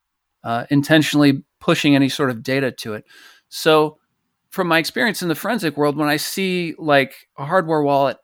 uh, 0.42 0.66
intentionally 0.70 1.44
pushing 1.60 1.94
any 1.94 2.08
sort 2.08 2.30
of 2.30 2.42
data 2.42 2.72
to 2.72 2.94
it. 2.94 3.04
So 3.48 3.97
from 4.58 4.66
my 4.66 4.78
experience 4.78 5.22
in 5.22 5.28
the 5.28 5.36
forensic 5.36 5.76
world, 5.76 5.96
when 5.96 6.08
I 6.08 6.16
see 6.16 6.74
like 6.78 7.14
a 7.38 7.44
hardware 7.44 7.80
wallet 7.80 8.16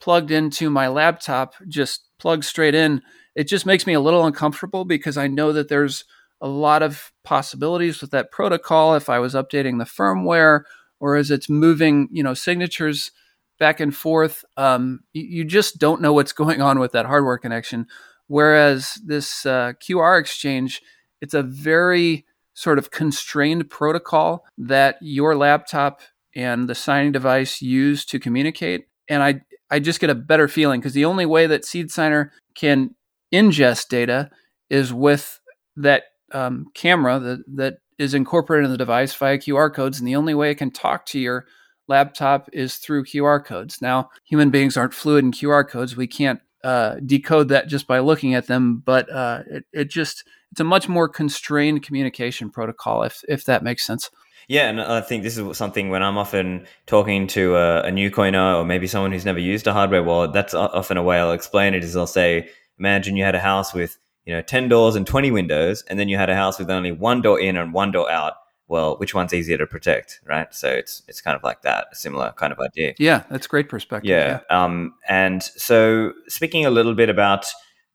plugged 0.00 0.30
into 0.30 0.70
my 0.70 0.86
laptop, 0.86 1.54
just 1.66 2.04
plugged 2.20 2.44
straight 2.44 2.76
in, 2.76 3.02
it 3.34 3.48
just 3.48 3.66
makes 3.66 3.88
me 3.88 3.94
a 3.94 4.00
little 4.00 4.24
uncomfortable 4.24 4.84
because 4.84 5.16
I 5.16 5.26
know 5.26 5.52
that 5.52 5.68
there's 5.68 6.04
a 6.40 6.46
lot 6.46 6.84
of 6.84 7.10
possibilities 7.24 8.00
with 8.00 8.12
that 8.12 8.30
protocol 8.30 8.94
if 8.94 9.08
I 9.08 9.18
was 9.18 9.34
updating 9.34 9.78
the 9.78 9.84
firmware 9.84 10.60
or 11.00 11.16
as 11.16 11.28
it's 11.32 11.50
moving, 11.50 12.06
you 12.12 12.22
know, 12.22 12.34
signatures 12.34 13.10
back 13.58 13.80
and 13.80 13.92
forth. 13.92 14.44
Um, 14.56 15.00
you, 15.12 15.24
you, 15.24 15.44
just 15.44 15.78
don't 15.78 16.00
know 16.00 16.12
what's 16.12 16.32
going 16.40 16.62
on 16.62 16.78
with 16.78 16.92
that 16.92 17.06
hardware 17.06 17.36
connection. 17.36 17.88
Whereas 18.28 18.92
this 19.04 19.44
uh, 19.44 19.72
QR 19.82 20.20
exchange, 20.20 20.82
it's 21.20 21.34
a 21.34 21.42
very 21.42 22.26
sort 22.54 22.78
of 22.78 22.90
constrained 22.90 23.70
protocol 23.70 24.44
that 24.58 24.96
your 25.00 25.36
laptop 25.36 26.00
and 26.34 26.68
the 26.68 26.74
signing 26.74 27.12
device 27.12 27.60
use 27.60 28.04
to 28.04 28.18
communicate. 28.18 28.86
And 29.08 29.22
I, 29.22 29.40
I 29.70 29.78
just 29.78 30.00
get 30.00 30.10
a 30.10 30.14
better 30.14 30.48
feeling 30.48 30.80
because 30.80 30.92
the 30.92 31.04
only 31.04 31.26
way 31.26 31.46
that 31.46 31.64
Seed 31.64 31.90
Signer 31.90 32.32
can 32.54 32.94
ingest 33.32 33.88
data 33.88 34.30
is 34.68 34.92
with 34.92 35.40
that 35.76 36.04
um, 36.32 36.66
camera 36.74 37.18
that, 37.18 37.44
that 37.56 37.78
is 37.98 38.14
incorporated 38.14 38.66
in 38.66 38.72
the 38.72 38.78
device 38.78 39.14
via 39.14 39.38
QR 39.38 39.72
codes. 39.72 39.98
And 39.98 40.06
the 40.06 40.16
only 40.16 40.34
way 40.34 40.50
it 40.50 40.56
can 40.56 40.70
talk 40.70 41.06
to 41.06 41.18
your 41.18 41.46
laptop 41.88 42.48
is 42.52 42.76
through 42.76 43.04
QR 43.04 43.44
codes. 43.44 43.82
Now, 43.82 44.10
human 44.24 44.50
beings 44.50 44.76
aren't 44.76 44.94
fluid 44.94 45.24
in 45.24 45.32
QR 45.32 45.68
codes. 45.68 45.96
We 45.96 46.06
can't 46.06 46.40
uh, 46.62 46.96
decode 47.04 47.48
that 47.48 47.68
just 47.68 47.86
by 47.86 47.98
looking 47.98 48.34
at 48.34 48.46
them, 48.46 48.82
but 48.84 49.10
uh, 49.12 49.42
it, 49.50 49.64
it 49.72 49.90
just 49.90 50.24
it's 50.52 50.60
a 50.60 50.64
much 50.64 50.88
more 50.88 51.08
constrained 51.08 51.82
communication 51.82 52.50
protocol, 52.50 53.02
if 53.02 53.22
if 53.28 53.44
that 53.44 53.62
makes 53.62 53.84
sense. 53.84 54.10
Yeah, 54.48 54.68
and 54.68 54.80
I 54.80 55.00
think 55.00 55.22
this 55.22 55.38
is 55.38 55.56
something 55.56 55.90
when 55.90 56.02
I'm 56.02 56.18
often 56.18 56.66
talking 56.86 57.28
to 57.28 57.54
a, 57.54 57.82
a 57.82 57.90
new 57.92 58.10
coiner 58.10 58.56
or 58.56 58.64
maybe 58.64 58.88
someone 58.88 59.12
who's 59.12 59.24
never 59.24 59.38
used 59.38 59.68
a 59.68 59.72
hardware 59.72 60.02
wallet. 60.02 60.32
That's 60.32 60.54
often 60.54 60.96
a 60.96 61.04
way 61.04 61.20
I'll 61.20 61.30
explain 61.30 61.72
it. 61.72 61.84
Is 61.84 61.96
I'll 61.96 62.08
say, 62.08 62.48
imagine 62.78 63.16
you 63.16 63.22
had 63.22 63.36
a 63.36 63.40
house 63.40 63.72
with 63.72 63.98
you 64.24 64.34
know 64.34 64.42
ten 64.42 64.68
doors 64.68 64.96
and 64.96 65.06
twenty 65.06 65.30
windows, 65.30 65.84
and 65.88 66.00
then 66.00 66.08
you 66.08 66.16
had 66.16 66.30
a 66.30 66.34
house 66.34 66.58
with 66.58 66.68
only 66.68 66.90
one 66.90 67.22
door 67.22 67.38
in 67.38 67.56
and 67.56 67.72
one 67.72 67.92
door 67.92 68.10
out. 68.10 68.34
Well, 68.66 68.96
which 68.98 69.14
one's 69.14 69.34
easier 69.34 69.58
to 69.58 69.66
protect, 69.66 70.20
right? 70.26 70.52
So 70.52 70.68
it's 70.68 71.02
it's 71.06 71.20
kind 71.20 71.36
of 71.36 71.44
like 71.44 71.62
that, 71.62 71.86
a 71.92 71.94
similar 71.94 72.32
kind 72.32 72.52
of 72.52 72.58
idea. 72.58 72.94
Yeah, 72.98 73.22
that's 73.30 73.46
great 73.46 73.68
perspective. 73.68 74.08
Yeah. 74.10 74.40
yeah. 74.50 74.64
Um, 74.64 74.94
and 75.08 75.42
so 75.42 76.12
speaking 76.26 76.66
a 76.66 76.70
little 76.70 76.94
bit 76.94 77.08
about 77.08 77.46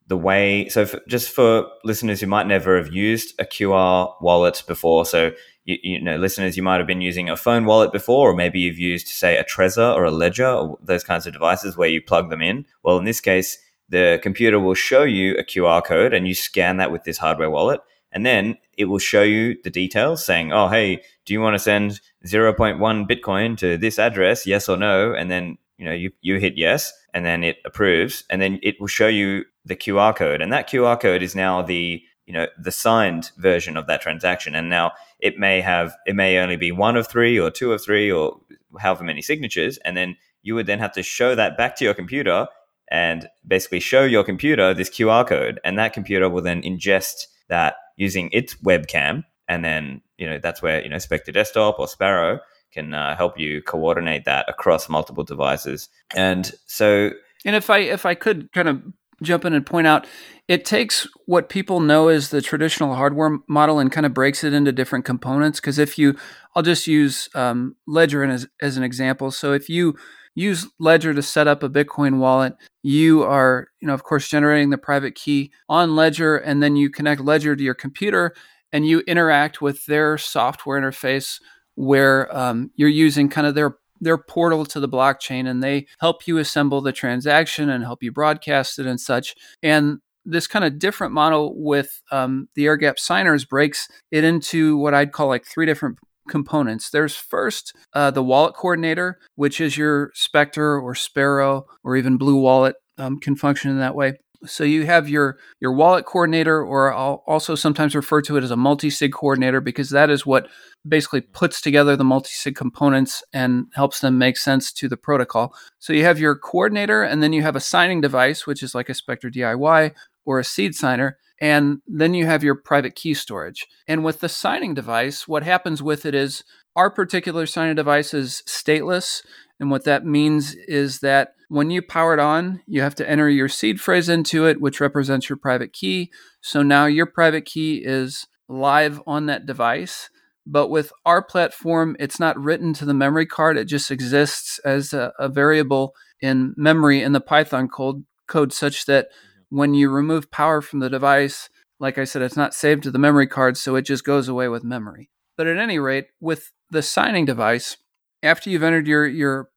the 0.08 0.18
way 0.18 0.68
so 0.70 0.86
just 1.08 1.30
for 1.30 1.68
listeners 1.84 2.22
who 2.22 2.28
might 2.28 2.48
never 2.48 2.78
have 2.78 2.94
used 2.94 3.34
a 3.40 3.46
qr 3.46 4.14
wallet 4.22 4.64
before 4.68 5.06
so 5.06 5.32
you, 5.66 5.78
you, 5.82 6.02
know 6.02 6.16
listeners 6.18 6.56
you 6.56 6.64
might 6.64 6.78
have 6.78 6.88
been 6.88 7.02
using 7.02 7.30
a 7.30 7.36
phone 7.36 7.66
wallet 7.66 7.92
before 7.92 8.30
or 8.32 8.36
maybe 8.36 8.60
you've 8.60 8.80
used 8.80 9.08
say 9.08 9.38
a 9.38 9.44
trezor 9.44 9.96
or 9.96 10.06
a 10.06 10.12
ledger 10.12 10.48
or 10.48 10.78
those 10.82 11.04
kinds 11.04 11.26
of 11.26 11.34
devices 11.34 11.76
where 11.76 11.90
you 11.90 12.02
plug 12.02 12.30
them 12.30 12.42
in. 12.42 12.66
Well 12.84 12.98
in 12.98 13.06
this 13.06 13.22
case 13.22 13.58
the 13.90 14.20
computer 14.22 14.60
will 14.60 14.76
show 14.76 15.04
you 15.04 15.36
a 15.38 15.44
qr 15.44 15.84
code 15.84 16.14
and 16.14 16.28
you 16.28 16.36
scan 16.36 16.78
that 16.78 16.92
with 16.92 17.04
this 17.04 17.18
hardware 17.18 17.50
wallet. 17.50 17.82
And 18.12 18.26
then 18.26 18.58
it 18.78 18.86
will 18.86 19.00
show 19.00 19.24
you 19.24 19.58
the 19.64 19.70
details 19.70 20.24
saying 20.24 20.54
oh 20.54 20.68
hey 20.68 21.02
do 21.26 21.34
you 21.34 21.42
want 21.42 21.56
to 21.56 21.60
send 21.60 22.00
0.1 22.26 22.80
bitcoin 23.10 23.58
to 23.58 23.78
this 23.78 23.98
address? 23.98 24.46
Yes 24.46 24.70
or 24.70 24.78
no? 24.78 25.14
And 25.14 25.32
then 25.32 25.58
you 25.78 25.86
know 25.86 25.94
you, 25.94 26.12
you 26.22 26.38
hit 26.38 26.58
yes 26.58 26.94
and 27.14 27.26
then 27.26 27.44
it 27.44 27.58
approves. 27.66 28.24
And 28.30 28.40
then 28.42 28.60
it 28.62 28.80
will 28.80 28.88
show 28.88 29.08
you 29.08 29.46
the 29.66 29.76
qr 29.76 30.16
code. 30.16 30.42
And 30.42 30.52
that 30.54 30.70
qr 30.70 31.00
code 31.00 31.24
is 31.24 31.36
now 31.36 31.62
the 31.62 32.02
you 32.26 32.34
know 32.34 32.48
the 32.58 32.72
signed 32.72 33.32
version 33.38 33.78
of 33.78 33.88
that 33.88 34.02
transaction. 34.02 34.56
And 34.56 34.70
now 34.70 34.92
it 35.20 35.38
may 35.38 35.62
have 35.62 35.96
it 36.06 36.16
may 36.16 36.38
only 36.38 36.56
be 36.56 36.72
one 36.72 36.96
of 36.96 37.08
three 37.08 37.40
or 37.40 37.52
two 37.52 37.74
of 37.74 37.84
three 37.84 38.12
or 38.12 38.40
however 38.80 39.04
many 39.04 39.22
signatures. 39.22 39.78
And 39.86 39.96
then 39.96 40.18
you 40.42 40.56
would 40.56 40.68
then 40.68 40.80
have 40.80 40.94
to 40.94 41.04
show 41.04 41.36
that 41.36 41.58
back 41.58 41.76
to 41.78 41.86
your 41.86 41.94
computer 41.94 42.48
and 42.90 43.28
basically 43.48 43.80
show 43.80 44.04
your 44.04 44.24
computer 44.24 44.74
this 44.74 44.90
qr 44.90 45.28
code. 45.28 45.60
And 45.64 45.78
that 45.78 45.94
computer 45.94 46.30
will 46.30 46.42
then 46.42 46.62
ingest 46.62 47.28
that 47.50 47.76
using 47.98 48.30
its 48.32 48.56
webcam. 48.56 49.24
And 49.48 49.64
then 49.64 50.02
you 50.18 50.28
know 50.28 50.40
that's 50.42 50.62
where 50.62 50.82
you 50.82 50.90
know 50.90 50.98
spectre 50.98 51.32
desktop 51.32 51.80
or 51.80 51.88
sparrow 51.88 52.40
can 52.72 52.94
uh, 52.94 53.16
help 53.16 53.40
you 53.40 53.62
coordinate 53.62 54.26
that 54.26 54.48
across 54.50 54.90
multiple 54.90 55.24
devices. 55.24 55.90
And 56.14 56.52
so, 56.66 57.12
and 57.46 57.56
if 57.56 57.70
I 57.70 57.80
if 57.80 58.06
I 58.06 58.16
could 58.16 58.52
kind 58.52 58.68
of 58.68 58.84
jump 59.22 59.46
in 59.46 59.54
and 59.54 59.66
point 59.66 59.88
out, 59.88 60.08
it 60.48 60.66
takes 60.66 61.08
what 61.26 61.50
people 61.50 61.80
know 61.80 62.08
as 62.08 62.30
the 62.30 62.42
traditional 62.42 62.96
hardware 62.96 63.38
model 63.48 63.80
and 63.80 63.92
kind 63.92 64.06
of 64.06 64.14
breaks 64.14 64.44
it 64.44 64.54
into 64.54 64.72
different 64.72 65.06
components. 65.06 65.60
Because 65.60 65.80
if 65.80 65.98
you, 65.98 66.16
I'll 66.56 66.64
just 66.64 66.88
use 66.88 67.30
um, 67.34 67.76
Ledger 67.88 68.24
as 68.24 68.48
as 68.62 68.78
an 68.78 68.84
example. 68.84 69.32
So 69.32 69.54
if 69.54 69.70
you 69.70 69.96
use 70.36 70.68
Ledger 70.80 71.14
to 71.14 71.22
set 71.22 71.48
up 71.48 71.64
a 71.64 71.70
Bitcoin 71.70 72.18
wallet, 72.18 72.56
you 72.84 73.24
are, 73.24 73.70
you 73.80 73.88
know, 73.88 73.94
of 73.94 74.04
course, 74.04 74.28
generating 74.28 74.70
the 74.70 74.78
private 74.78 75.16
key 75.16 75.52
on 75.70 75.96
Ledger, 75.96 76.36
and 76.36 76.62
then 76.62 76.76
you 76.76 76.90
connect 76.90 77.22
Ledger 77.22 77.56
to 77.56 77.64
your 77.64 77.74
computer 77.74 78.34
and 78.72 78.86
you 78.86 79.00
interact 79.08 79.62
with 79.62 79.86
their 79.86 80.18
software 80.18 80.80
interface 80.80 81.40
where 81.76 82.36
um, 82.36 82.72
you're 82.76 82.90
using 82.90 83.30
kind 83.30 83.48
of 83.48 83.56
their 83.56 83.78
their 84.00 84.18
portal 84.18 84.66
to 84.66 84.80
the 84.80 84.90
blockchain 84.90 85.48
and 85.48 85.64
they 85.64 85.88
help 86.00 86.28
you 86.28 86.38
assemble 86.38 86.82
the 86.82 86.92
transaction 86.92 87.70
and 87.70 87.84
help 87.84 88.04
you 88.04 88.12
broadcast 88.12 88.80
it 88.80 88.86
and 88.86 89.00
such. 89.00 89.36
And 89.64 90.00
this 90.26 90.48
kind 90.48 90.66
of 90.66 90.80
different 90.80 91.14
model 91.14 91.54
with 91.56 92.02
um, 92.12 92.50
the 92.56 92.66
air 92.66 92.78
gap 92.78 93.00
signers 93.00 93.46
breaks 93.46 93.88
it 94.12 94.24
into 94.24 94.78
what 94.78 94.94
I'd 94.94 95.12
call 95.12 95.28
like 95.28 95.46
three 95.46 95.66
different 95.66 96.00
components. 96.28 96.90
There's 96.90 97.16
first 97.16 97.76
uh, 97.94 98.12
the 98.12 98.24
wallet 98.24 98.56
coordinator, 98.56 99.20
which 99.36 99.62
is 99.62 99.78
your 99.78 100.12
Spectre 100.16 100.80
or 100.80 100.96
Sparrow 100.96 101.66
or 101.84 101.96
even 101.96 102.18
Blue 102.18 102.38
Wallet 102.38 102.76
um, 102.98 103.20
can 103.20 103.36
function 103.36 103.72
in 103.72 103.80
that 103.80 103.96
way. 103.96 104.16
So 104.46 104.64
you 104.64 104.86
have 104.86 105.08
your 105.08 105.38
your 105.60 105.72
wallet 105.72 106.06
coordinator, 106.06 106.64
or 106.64 106.94
I'll 106.94 107.24
also 107.28 107.56
sometimes 107.56 107.96
refer 107.96 108.22
to 108.24 108.38
it 108.38 108.44
as 108.44 108.52
a 108.52 108.58
multi-sig 108.58 109.14
coordinator 109.14 109.62
because 109.62 109.90
that 109.90 110.10
is 110.10 110.26
what 110.26 110.48
basically 110.88 111.22
puts 111.22 111.62
together 111.62 111.96
the 111.96 112.04
multi-sig 112.04 112.56
components 112.56 113.24
and 113.34 113.66
helps 113.74 114.00
them 114.00 114.18
make 114.18 114.38
sense 114.38 114.72
to 114.74 114.88
the 114.88 114.98
protocol. 114.98 115.54
So 115.80 115.94
you 115.94 116.04
have 116.04 116.20
your 116.20 116.36
coordinator, 116.36 117.04
and 117.04 117.22
then 117.24 117.34
you 117.34 117.42
have 117.42 117.56
a 117.56 117.62
signing 117.62 118.02
device, 118.02 118.46
which 118.46 118.62
is 118.64 118.76
like 118.76 118.90
a 118.90 118.94
Spectre 118.94 119.30
DIY 119.30 119.94
or 120.26 120.40
a 120.40 120.44
seed 120.44 120.76
signer, 120.76 121.18
and 121.40 121.82
then 121.88 122.14
you 122.14 122.26
have 122.26 122.44
your 122.44 122.56
private 122.56 122.96
key 122.96 123.14
storage. 123.14 123.68
And 123.88 124.04
with 124.04 124.20
the 124.20 124.30
signing 124.30 124.74
device, 124.74 125.28
what 125.28 125.44
happens 125.44 125.84
with 125.84 126.06
it 126.06 126.16
is 126.16 126.44
our 126.76 126.90
particular 126.90 127.46
signing 127.46 127.76
device 127.76 128.14
is 128.14 128.44
stateless. 128.48 129.22
And 129.60 129.72
what 129.72 129.86
that 129.86 130.06
means 130.06 130.56
is 130.68 131.00
that 131.00 131.30
when 131.50 131.70
you 131.70 131.82
power 131.82 132.14
it 132.14 132.20
on, 132.20 132.62
you 132.66 132.82
have 132.82 132.96
to 132.96 133.10
enter 133.10 133.30
your 133.30 133.48
seed 133.48 133.80
phrase 133.80 134.10
into 134.10 134.46
it, 134.46 134.60
which 134.60 134.82
represents 134.82 135.30
your 135.30 135.38
private 135.38 135.74
key. 135.74 136.12
So 136.42 136.62
now 136.62 136.86
your 136.86 137.06
private 137.06 137.46
key 137.46 137.84
is 137.86 138.28
live 138.50 139.02
on 139.08 139.28
that 139.28 139.46
device. 139.46 140.10
But 140.46 140.70
with 140.70 140.92
our 141.06 141.24
platform, 141.24 141.96
it's 142.00 142.20
not 142.20 142.40
written 142.40 142.74
to 142.74 142.86
the 142.86 142.94
memory 142.94 143.26
card. 143.26 143.58
It 143.58 143.66
just 143.66 143.90
exists 143.90 144.60
as 144.60 144.94
a, 144.94 145.12
a 145.18 145.28
variable 145.30 145.94
in 146.22 146.54
memory 146.56 147.02
in 147.02 147.14
the 147.14 147.22
Python 147.22 147.68
code, 147.68 148.06
code 148.28 148.54
such 148.54 148.86
that 148.86 149.06
mm-hmm. 149.06 149.58
when 149.58 149.74
you 149.74 149.90
remove 149.90 150.32
power 150.32 150.62
from 150.62 150.80
the 150.80 150.90
device, 150.90 151.50
like 151.80 151.98
I 151.98 152.04
said, 152.04 152.22
it's 152.22 152.38
not 152.38 152.54
saved 152.54 152.84
to 152.84 152.92
the 152.92 153.00
memory 153.00 153.28
card, 153.28 153.58
so 153.58 153.76
it 153.76 153.84
just 153.84 154.06
goes 154.06 154.28
away 154.28 154.48
with 154.48 154.64
memory. 154.64 155.10
But 155.36 155.48
at 155.48 155.58
any 155.58 155.80
rate, 155.80 156.08
with 156.22 156.52
the 156.70 156.82
signing 156.82 157.26
device, 157.26 157.78
after 158.26 158.50
you've 158.50 158.64
entered 158.64 158.88
your 158.88 159.08
your 159.08 159.50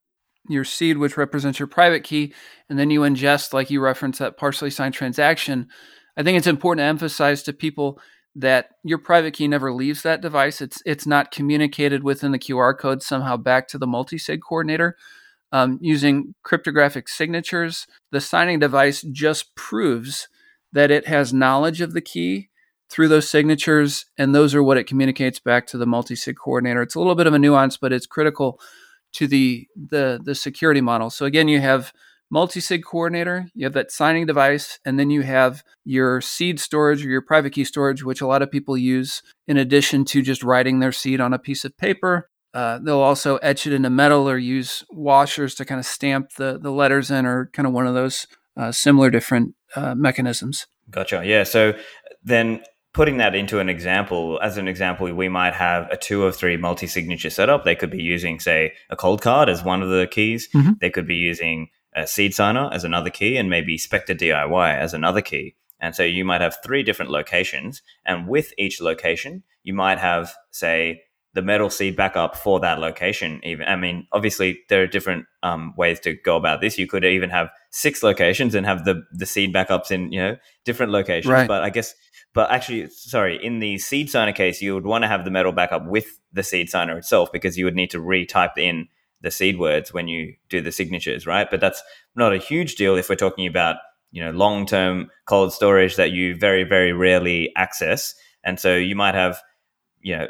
your 0.48 0.64
seed, 0.64 0.98
which 0.98 1.16
represents 1.16 1.59
your 1.59 1.68
private 1.68 2.04
key, 2.04 2.33
and 2.68 2.78
then 2.78 2.90
you 2.90 3.00
ingest, 3.00 3.52
like 3.52 3.70
you 3.70 3.81
referenced, 3.81 4.18
that 4.18 4.37
partially 4.37 4.70
signed 4.70 4.94
transaction. 4.94 5.68
I 6.16 6.22
think 6.22 6.38
it's 6.38 6.46
important 6.46 6.81
to 6.81 6.88
emphasize 6.88 7.42
to 7.44 7.52
people 7.52 8.00
that 8.35 8.70
your 8.85 8.98
private 8.98 9.35
key 9.35 9.48
never 9.48 9.72
leaves 9.72 10.02
that 10.02 10.20
device. 10.20 10.61
It's 10.61 10.83
it's 10.87 11.07
not 11.07 11.31
communicated 11.31 12.02
within 12.02 12.33
the 12.33 12.38
QR 12.38 12.76
code 12.78 13.02
somehow 13.02 13.37
back 13.37 13.68
to 13.68 13.78
the 13.78 13.87
multi-sig 13.87 14.40
coordinator. 14.46 14.96
Um, 15.50 15.78
using 15.81 16.35
cryptographic 16.42 17.09
signatures, 17.09 17.87
the 18.12 18.20
signing 18.20 18.59
device 18.59 19.00
just 19.00 19.54
proves 19.54 20.28
that 20.72 20.90
it 20.90 21.07
has 21.07 21.33
knowledge 21.33 21.81
of 21.81 21.94
the 21.94 22.02
key 22.02 22.50
through 22.90 23.09
those 23.09 23.29
signatures, 23.29 24.07
and 24.16 24.35
those 24.35 24.55
are 24.55 24.62
what 24.62 24.79
it 24.79 24.87
communicates 24.87 25.38
back 25.38 25.66
to 25.66 25.79
the 25.79 25.87
multi-sig 25.87 26.37
coordinator. 26.37 26.83
It's 26.83 26.94
a 26.94 26.98
little 26.98 27.14
bit 27.14 27.27
of 27.27 27.35
a 27.35 27.38
nuance, 27.38 27.77
but 27.77 27.92
it's 27.92 28.07
critical 28.07 28.61
to 29.12 29.27
the 29.27 29.66
the 29.77 30.20
the 30.22 30.35
security 30.35 30.81
model. 30.81 31.11
So 31.11 31.27
again, 31.27 31.48
you 31.48 31.61
have 31.61 31.92
multi-sig 32.31 32.85
coordinator, 32.85 33.46
you 33.55 33.64
have 33.64 33.72
that 33.72 33.90
signing 33.90 34.27
device, 34.27 34.79
and 34.85 34.98
then 34.98 35.11
you 35.11 35.22
have 35.22 35.62
your 35.85 36.20
seed 36.20 36.61
storage 36.61 37.05
or 37.05 37.09
your 37.09 37.22
private 37.22 37.53
key 37.53 37.64
storage, 37.64 38.05
which 38.05 38.20
a 38.20 38.27
lot 38.27 38.42
of 38.42 38.51
people 38.51 38.77
use 38.77 39.22
in 39.46 39.57
addition 39.57 40.05
to 40.05 40.20
just 40.20 40.42
writing 40.42 40.79
their 40.79 40.92
seed 40.92 41.20
on 41.20 41.33
a 41.33 41.38
piece 41.38 41.64
of 41.64 41.77
paper. 41.79 42.29
Uh, 42.53 42.79
they'll 42.83 43.01
also 43.01 43.37
etch 43.38 43.66
it 43.66 43.72
into 43.72 43.90
metal 43.90 44.29
or 44.29 44.37
use 44.37 44.85
washers 44.90 45.55
to 45.55 45.64
kind 45.64 45.79
of 45.79 45.87
stamp 45.87 46.33
the, 46.37 46.59
the 46.61 46.70
letters 46.70 47.11
in, 47.11 47.24
or 47.24 47.51
kind 47.53 47.66
of 47.66 47.72
one 47.72 47.87
of 47.87 47.94
those 47.94 48.27
uh, 48.57 48.72
similar 48.72 49.11
different 49.11 49.55
uh, 49.77 49.94
mechanisms. 49.94 50.66
Gotcha. 50.90 51.22
Yeah. 51.24 51.44
So 51.44 51.74
then 52.22 52.62
putting 52.92 53.18
that 53.18 53.35
into 53.35 53.59
an 53.61 53.68
example, 53.68 54.38
as 54.42 54.57
an 54.57 54.68
example, 54.68 55.12
we 55.12 55.29
might 55.29 55.55
have 55.55 55.88
a 55.90 55.96
two 55.96 56.22
or 56.22 56.33
three 56.33 56.57
multi 56.57 56.87
signature 56.87 57.31
setup. 57.31 57.64
They 57.64 57.77
could 57.77 57.90
be 57.90 58.03
using, 58.03 58.40
say, 58.40 58.74
a 58.90 58.96
Coldcard 58.96 59.48
as 59.48 59.62
one 59.62 59.83
of 59.83 59.88
the 59.88 60.07
keys. 60.07 60.48
Mm-hmm. 60.55 60.72
They 60.81 60.90
could 60.90 61.07
be 61.07 61.16
using 61.16 61.68
a 61.94 62.07
seed 62.07 62.35
signer 62.35 62.70
as 62.72 62.85
another 62.85 63.11
key 63.11 63.37
and 63.37 63.51
maybe 63.51 63.79
Spectre 63.79 64.14
DIY 64.14 64.77
as 64.77 64.94
another 64.94 65.20
key. 65.20 65.55
And 65.81 65.94
so 65.94 66.03
you 66.03 66.24
might 66.24 66.40
have 66.40 66.57
three 66.64 66.83
different 66.83 67.11
locations. 67.11 67.83
And 68.05 68.27
with 68.27 68.53
each 68.59 68.81
location, 68.81 69.44
you 69.62 69.74
might 69.74 69.98
have, 69.98 70.35
say, 70.51 71.03
the 71.35 71.42
metal 71.42 71.70
seed 71.70 71.94
backup 71.94 72.37
for 72.37 72.59
that 72.61 72.81
location. 72.81 73.40
Even, 73.44 73.68
I 73.68 73.77
mean, 73.77 74.09
obviously 74.12 74.61
there 74.68 74.83
are 74.83 74.87
different 74.87 75.27
um, 75.42 75.74
ways 75.77 76.01
to 76.01 76.14
go 76.14 76.37
about 76.37 76.61
this. 76.61 76.79
You 76.79 76.87
could 76.87 77.05
even 77.05 77.31
have 77.31 77.51
six 77.70 78.03
locations 78.03 78.55
and 78.55 78.66
have 78.66 78.85
the 78.85 79.05
the 79.12 79.27
seed 79.27 79.55
backups 79.55 79.90
in 79.90 80.11
you 80.11 80.20
know 80.20 80.37
different 80.64 80.90
locations. 80.90 81.31
Right. 81.31 81.46
But 81.46 81.62
I 81.62 81.70
guess, 81.70 81.94
but 82.38 82.53
actually, 82.53 82.88
sorry, 82.90 83.44
in 83.44 83.59
the 83.59 83.79
seed 83.79 84.09
signer 84.09 84.33
case, 84.33 84.62
you 84.62 84.72
would 84.72 84.87
want 84.87 85.03
to 85.03 85.09
have 85.09 85.24
the 85.24 85.31
metal 85.33 85.51
backup 85.51 85.85
with 85.87 86.20
the 86.33 86.44
seed 86.44 86.70
signer 86.70 86.96
itself 86.96 87.33
because 87.33 87.59
you 87.59 87.64
would 87.64 87.74
need 87.74 87.90
to 87.90 87.98
retype 87.98 88.57
in 88.57 88.87
the 89.22 89.33
seed 89.33 89.59
words 89.59 89.92
when 89.92 90.07
you 90.07 90.37
do 90.48 90.61
the 90.61 90.70
signatures, 90.70 91.27
right? 91.27 91.51
But 91.51 91.59
that's 91.59 91.83
not 92.14 92.33
a 92.33 92.38
huge 92.38 92.77
deal 92.77 92.94
if 92.94 93.09
we're 93.09 93.16
talking 93.16 93.48
about 93.48 93.79
you 94.12 94.24
know 94.24 94.31
long 94.31 94.66
term 94.66 95.11
cold 95.27 95.53
storage 95.53 95.96
that 95.96 96.12
you 96.12 96.37
very 96.37 96.62
very 96.62 96.92
rarely 96.92 97.51
access, 97.57 98.14
and 98.44 98.61
so 98.61 98.77
you 98.77 98.94
might 98.94 99.16
have 99.16 99.42
you 100.01 100.16
know. 100.16 100.29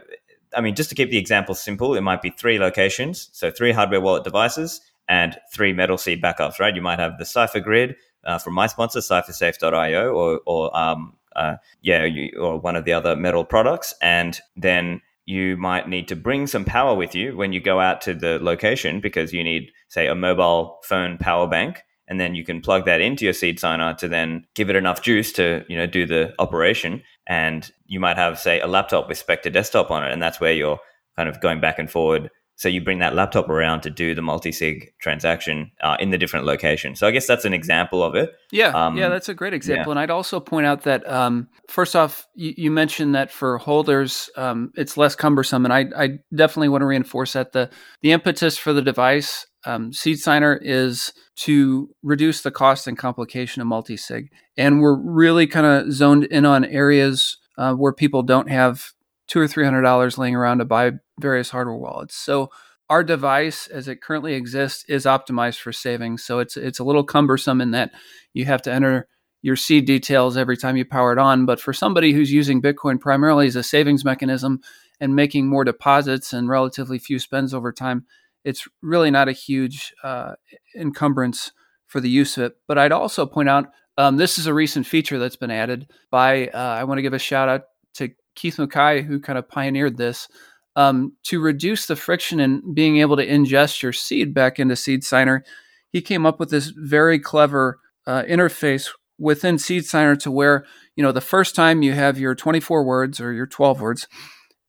I 0.56 0.62
mean, 0.62 0.76
just 0.76 0.88
to 0.88 0.94
keep 0.94 1.10
the 1.10 1.18
example 1.18 1.54
simple, 1.54 1.94
it 1.94 2.00
might 2.00 2.22
be 2.22 2.30
three 2.30 2.58
locations, 2.58 3.28
so 3.34 3.50
three 3.50 3.72
hardware 3.72 4.00
wallet 4.00 4.24
devices 4.24 4.80
and 5.10 5.36
three 5.52 5.74
metal 5.74 5.98
seed 5.98 6.22
backups, 6.22 6.58
right? 6.58 6.74
You 6.74 6.80
might 6.80 7.00
have 7.00 7.18
the 7.18 7.26
Cipher 7.26 7.60
Grid 7.60 7.96
uh, 8.24 8.38
from 8.38 8.54
my 8.54 8.66
sponsor, 8.66 9.00
CipherSafe.io, 9.00 10.10
or, 10.10 10.40
or 10.46 10.74
um, 10.74 11.17
uh, 11.38 11.56
yeah, 11.82 12.04
you, 12.04 12.38
or 12.38 12.58
one 12.58 12.76
of 12.76 12.84
the 12.84 12.92
other 12.92 13.16
metal 13.16 13.44
products, 13.44 13.94
and 14.02 14.40
then 14.56 15.00
you 15.24 15.56
might 15.58 15.88
need 15.88 16.08
to 16.08 16.16
bring 16.16 16.46
some 16.46 16.64
power 16.64 16.94
with 16.94 17.14
you 17.14 17.36
when 17.36 17.52
you 17.52 17.60
go 17.60 17.80
out 17.80 18.00
to 18.00 18.14
the 18.14 18.38
location 18.40 19.00
because 19.00 19.32
you 19.32 19.44
need, 19.44 19.70
say, 19.88 20.06
a 20.06 20.14
mobile 20.14 20.78
phone 20.84 21.18
power 21.18 21.46
bank. 21.46 21.82
And 22.10 22.18
then 22.18 22.34
you 22.34 22.42
can 22.42 22.62
plug 22.62 22.86
that 22.86 23.02
into 23.02 23.26
your 23.26 23.34
seed 23.34 23.60
signer 23.60 23.92
to 23.94 24.08
then 24.08 24.46
give 24.54 24.70
it 24.70 24.76
enough 24.76 25.02
juice 25.02 25.30
to, 25.32 25.66
you 25.68 25.76
know, 25.76 25.86
do 25.86 26.06
the 26.06 26.32
operation. 26.38 27.02
And 27.26 27.70
you 27.84 28.00
might 28.00 28.16
have, 28.16 28.38
say, 28.38 28.60
a 28.60 28.66
laptop 28.66 29.06
with 29.06 29.18
Spectre 29.18 29.50
desktop 29.50 29.90
on 29.90 30.02
it. 30.02 30.12
And 30.12 30.22
that's 30.22 30.40
where 30.40 30.54
you're 30.54 30.80
kind 31.16 31.28
of 31.28 31.42
going 31.42 31.60
back 31.60 31.78
and 31.78 31.90
forward 31.90 32.30
so 32.58 32.68
you 32.68 32.80
bring 32.80 32.98
that 32.98 33.14
laptop 33.14 33.48
around 33.48 33.82
to 33.82 33.90
do 33.90 34.16
the 34.16 34.20
multi-sig 34.20 34.92
transaction 35.00 35.70
uh, 35.80 35.96
in 36.00 36.10
the 36.10 36.18
different 36.18 36.44
location. 36.44 36.96
So 36.96 37.06
I 37.06 37.12
guess 37.12 37.24
that's 37.24 37.44
an 37.44 37.54
example 37.54 38.02
of 38.02 38.16
it. 38.16 38.32
Yeah, 38.50 38.70
um, 38.70 38.98
yeah, 38.98 39.08
that's 39.08 39.28
a 39.28 39.34
great 39.34 39.54
example. 39.54 39.86
Yeah. 39.86 39.92
And 39.92 40.00
I'd 40.00 40.10
also 40.10 40.40
point 40.40 40.66
out 40.66 40.82
that 40.82 41.08
um, 41.08 41.46
first 41.68 41.94
off, 41.94 42.26
you, 42.34 42.54
you, 42.56 42.70
mentioned 42.72 43.14
that 43.14 43.30
for 43.30 43.58
holders, 43.58 44.28
um, 44.36 44.72
it's 44.74 44.96
less 44.96 45.14
cumbersome, 45.14 45.64
and 45.64 45.72
I, 45.72 45.86
I, 45.96 46.08
definitely 46.34 46.68
want 46.68 46.82
to 46.82 46.86
reinforce 46.86 47.34
that 47.34 47.52
the 47.52 47.70
the 48.02 48.10
impetus 48.10 48.58
for 48.58 48.72
the 48.72 48.82
device 48.82 49.46
um, 49.64 49.92
Seed 49.92 50.18
Signer 50.18 50.58
is 50.60 51.12
to 51.36 51.88
reduce 52.02 52.42
the 52.42 52.50
cost 52.50 52.88
and 52.88 52.98
complication 52.98 53.62
of 53.62 53.68
multi-sig, 53.68 54.32
and 54.56 54.80
we're 54.80 54.98
really 54.98 55.46
kind 55.46 55.66
of 55.66 55.92
zoned 55.92 56.24
in 56.24 56.44
on 56.44 56.64
areas 56.64 57.38
uh, 57.56 57.74
where 57.74 57.92
people 57.92 58.24
don't 58.24 58.50
have 58.50 58.92
two 59.28 59.40
or 59.40 59.46
three 59.46 59.64
hundred 59.64 59.82
dollars 59.82 60.18
laying 60.18 60.34
around 60.34 60.58
to 60.58 60.64
buy 60.64 60.92
various 61.20 61.50
hardware 61.50 61.76
wallets. 61.76 62.16
So 62.16 62.50
our 62.90 63.04
device, 63.04 63.66
as 63.66 63.86
it 63.86 64.00
currently 64.00 64.34
exists, 64.34 64.84
is 64.88 65.04
optimized 65.04 65.60
for 65.60 65.72
savings. 65.72 66.24
So 66.24 66.38
it's 66.38 66.56
it's 66.56 66.78
a 66.78 66.84
little 66.84 67.04
cumbersome 67.04 67.60
in 67.60 67.70
that 67.72 67.92
you 68.32 68.46
have 68.46 68.62
to 68.62 68.72
enter 68.72 69.08
your 69.42 69.56
seed 69.56 69.84
details 69.84 70.36
every 70.36 70.56
time 70.56 70.76
you 70.76 70.84
power 70.84 71.12
it 71.12 71.18
on. 71.18 71.46
But 71.46 71.60
for 71.60 71.72
somebody 71.72 72.12
who's 72.12 72.32
using 72.32 72.60
Bitcoin 72.60 72.98
primarily 72.98 73.46
as 73.46 73.56
a 73.56 73.62
savings 73.62 74.04
mechanism 74.04 74.60
and 75.00 75.14
making 75.14 75.46
more 75.46 75.64
deposits 75.64 76.32
and 76.32 76.48
relatively 76.48 76.98
few 76.98 77.18
spends 77.20 77.54
over 77.54 77.72
time, 77.72 78.04
it's 78.44 78.66
really 78.82 79.10
not 79.10 79.28
a 79.28 79.32
huge 79.32 79.92
uh, 80.02 80.32
encumbrance 80.74 81.52
for 81.86 82.00
the 82.00 82.10
use 82.10 82.36
of 82.36 82.44
it. 82.44 82.56
But 82.66 82.78
I'd 82.78 82.90
also 82.90 83.26
point 83.26 83.48
out 83.48 83.66
um, 83.96 84.16
this 84.16 84.38
is 84.38 84.46
a 84.46 84.54
recent 84.54 84.86
feature 84.86 85.18
that's 85.18 85.36
been 85.36 85.50
added 85.50 85.90
by. 86.10 86.48
Uh, 86.48 86.58
I 86.58 86.84
want 86.84 86.98
to 86.98 87.02
give 87.02 87.14
a 87.14 87.18
shout 87.18 87.48
out 87.48 87.62
to 87.94 88.10
Keith 88.38 88.56
Mukai, 88.56 89.04
who 89.04 89.18
kind 89.20 89.38
of 89.38 89.48
pioneered 89.48 89.96
this, 89.96 90.28
um, 90.76 91.12
to 91.24 91.40
reduce 91.40 91.86
the 91.86 91.96
friction 91.96 92.38
in 92.38 92.72
being 92.72 92.98
able 92.98 93.16
to 93.16 93.26
ingest 93.26 93.82
your 93.82 93.92
seed 93.92 94.32
back 94.32 94.60
into 94.60 94.76
Seed 94.76 95.02
Signer, 95.02 95.44
he 95.90 96.00
came 96.00 96.24
up 96.24 96.38
with 96.38 96.50
this 96.50 96.68
very 96.68 97.18
clever 97.18 97.80
uh, 98.06 98.22
interface 98.28 98.90
within 99.18 99.58
Seed 99.58 99.84
Signer 99.84 100.14
to 100.16 100.30
where, 100.30 100.64
you 100.94 101.02
know, 101.02 101.10
the 101.10 101.20
first 101.20 101.56
time 101.56 101.82
you 101.82 101.94
have 101.94 102.18
your 102.18 102.36
24 102.36 102.84
words 102.84 103.20
or 103.20 103.32
your 103.32 103.46
12 103.46 103.80
words 103.80 104.06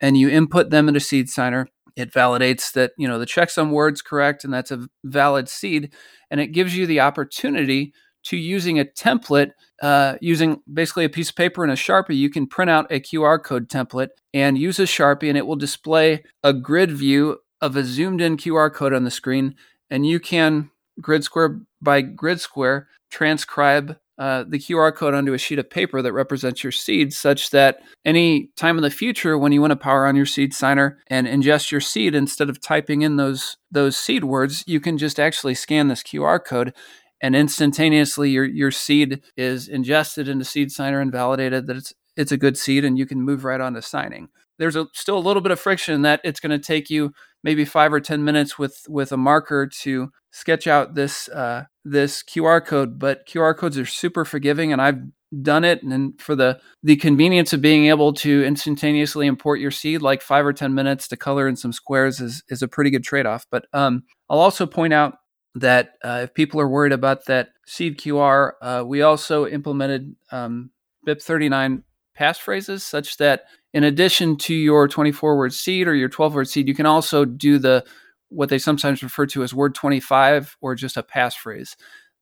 and 0.02 0.18
you 0.18 0.30
input 0.30 0.72
them 0.72 0.88
into 0.88 1.00
Seed 1.00 1.30
Signer, 1.30 1.68
it 1.96 2.12
validates 2.12 2.72
that, 2.74 2.94
you 2.98 3.08
know, 3.08 3.20
the 3.20 3.28
checksum 3.28 3.70
word's 3.70 4.02
correct 4.02 4.44
and 4.44 4.52
that's 4.52 4.72
a 4.72 4.88
valid 5.04 5.48
seed. 5.48 5.94
And 6.32 6.42
it 6.42 6.48
gives 6.48 6.76
you 6.76 6.88
the 6.88 7.02
opportunity 7.02 7.94
to 8.24 8.38
using 8.38 8.80
a 8.80 8.86
template, 8.86 9.52
uh, 9.82 10.16
using 10.22 10.62
basically 10.72 11.06
a 11.06 11.10
piece 11.10 11.30
of 11.30 11.36
paper 11.36 11.64
and 11.64 11.72
a 11.72 11.76
Sharpie, 11.76 12.18
you 12.18 12.30
can 12.30 12.48
print 12.48 12.70
out 12.70 12.92
a 12.92 13.00
QR 13.00 13.42
code 13.42 13.70
template 13.70 14.10
and 14.34 14.58
use 14.58 14.80
a 14.80 14.84
Sharpie, 14.84 15.30
and 15.30 15.38
it 15.38 15.48
will 15.48 15.56
display 15.56 16.24
a 16.44 16.54
grid 16.54 16.92
view 16.92 17.38
of 17.62 17.76
a 17.76 17.84
zoomed 17.84 18.22
in 18.22 18.38
QR 18.38 18.74
code 18.74 18.94
on 18.94 19.04
the 19.04 19.12
screen. 19.12 19.56
And 19.90 20.06
you 20.06 20.20
can 20.20 20.70
grid 21.02 21.24
square 21.24 21.62
by 21.82 22.02
grid 22.02 22.40
square 22.42 22.88
transcribe 23.10 23.98
uh, 24.20 24.44
the 24.46 24.60
QR 24.60 24.94
code 24.94 25.14
onto 25.14 25.34
a 25.34 25.38
sheet 25.38 25.60
of 25.60 25.70
paper 25.70 26.02
that 26.02 26.12
represents 26.12 26.62
your 26.62 26.74
seed, 26.74 27.14
such 27.14 27.52
that 27.52 27.80
any 28.04 28.50
time 28.58 28.78
in 28.78 28.84
the 28.84 28.92
future 28.92 29.38
when 29.38 29.54
you 29.54 29.62
want 29.62 29.72
to 29.72 29.78
power 29.78 30.06
on 30.06 30.18
your 30.18 30.26
seed 30.26 30.54
signer 30.54 31.00
and 31.08 31.26
ingest 31.26 31.72
your 31.72 31.80
seed, 31.80 32.14
instead 32.14 32.50
of 32.50 32.60
typing 32.60 33.02
in 33.02 33.16
those 33.16 33.56
those 33.72 33.96
seed 33.96 34.26
words, 34.26 34.64
you 34.68 34.82
can 34.82 34.98
just 34.98 35.22
actually 35.22 35.56
scan 35.56 35.88
this 35.88 36.04
QR 36.04 36.44
code 36.44 36.74
and 37.22 37.36
instantaneously 37.36 38.30
your 38.30 38.46
your 38.46 38.72
seed 38.72 39.22
is 39.38 39.68
ingested 39.68 40.28
into 40.28 40.46
seed 40.46 40.72
signer 40.72 41.00
and 41.00 41.12
validated 41.12 41.68
that 41.68 41.78
it's 41.78 41.94
it's 42.16 42.32
a 42.32 42.38
good 42.38 42.58
seed 42.58 42.84
and 42.84 42.98
you 42.98 43.06
can 43.06 43.22
move 43.22 43.44
right 43.44 43.62
on 43.62 43.74
to 43.74 43.82
signing 43.82 44.30
there's 44.60 44.76
a, 44.76 44.88
still 44.94 45.18
a 45.18 45.20
little 45.20 45.42
bit 45.42 45.52
of 45.52 45.60
friction 45.60 46.04
that 46.04 46.22
it's 46.24 46.40
going 46.40 46.52
to 46.52 46.60
take 46.60 46.90
you 46.90 47.14
maybe 47.44 47.66
five 47.66 47.92
or 47.92 48.00
ten 48.00 48.24
minutes 48.24 48.60
with 48.60 48.86
with 48.88 49.12
a 49.12 49.18
marker 49.18 49.66
to 49.68 50.12
sketch 50.32 50.68
out 50.68 50.94
this 50.94 51.30
uh, 51.30 51.64
this 51.84 52.22
QR 52.22 52.64
code. 52.64 53.00
But 53.00 53.26
QR 53.28 53.58
codes 53.58 53.78
are 53.78 53.86
super 53.86 54.26
forgiving, 54.26 54.72
and 54.72 54.82
I've 54.82 55.00
done 55.42 55.64
it. 55.64 55.82
And 55.82 56.20
for 56.22 56.36
the 56.36 56.60
the 56.84 56.98
convenience 56.98 57.54
of 57.54 57.62
being 57.62 57.86
able 57.88 58.14
to 58.14 58.44
instantaneously 58.46 59.26
import 59.26 59.60
your 59.60 59.72
seed, 59.72 60.02
like 60.02 60.22
five 60.22 60.46
or 60.46 60.54
ten 60.54 60.74
minutes 60.76 61.08
to 61.08 61.18
color 61.18 61.48
in 61.48 61.56
some 61.56 61.74
squares, 61.74 62.20
is 62.20 62.44
is 62.50 62.62
a 62.62 62.68
pretty 62.68 62.92
good 62.92 63.04
trade 63.04 63.26
off. 63.26 63.46
But 63.50 63.66
um, 63.74 64.04
I'll 64.30 64.40
also 64.40 64.66
point 64.68 64.94
out 64.94 65.16
that 65.56 65.96
uh, 66.04 66.22
if 66.24 66.34
people 66.34 66.62
are 66.62 66.70
worried 66.70 66.92
about 66.94 67.26
that 67.26 67.50
seed 67.66 67.98
QR, 67.98 68.52
uh, 68.62 68.84
we 68.86 69.02
also 69.02 69.48
implemented 69.48 70.16
um, 70.32 70.72
BIP39 71.08 71.84
passphrases 72.18 72.82
such 72.82 73.18
that 73.18 73.46
in 73.74 73.84
addition 73.84 74.36
to 74.36 74.54
your 74.54 74.88
24 74.88 75.38
word 75.38 75.54
seed 75.54 75.88
or 75.88 75.96
your 75.96 76.10
12 76.10 76.36
word 76.36 76.48
seed, 76.48 76.68
you 76.68 76.76
can 76.76 76.86
also 76.86 77.26
do 77.26 77.58
the 77.58 77.86
what 78.30 78.50
they 78.50 78.60
sometimes 78.60 79.02
refer 79.02 79.26
to 79.26 79.44
as 79.44 79.54
word 79.54 79.74
25 79.74 80.58
or 80.62 80.76
just 80.76 80.98
a 80.98 81.04
passphrase. 81.04 81.76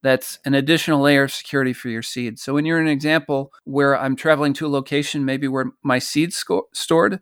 that's 0.04 0.40
an 0.46 0.54
additional 0.54 1.02
layer 1.02 1.24
of 1.24 1.32
security 1.32 1.74
for 1.74 1.90
your 1.90 2.04
seed. 2.04 2.40
So 2.40 2.54
when 2.54 2.66
you're 2.66 2.80
in 2.80 2.88
an 2.88 2.94
example 2.94 3.52
where 3.66 3.98
I'm 3.98 4.16
traveling 4.16 4.54
to 4.54 4.68
a 4.68 4.70
location, 4.70 5.26
maybe 5.26 5.48
where 5.48 5.72
my 5.84 6.00
seed's 6.00 6.36
sco- 6.38 6.68
stored, 6.74 7.20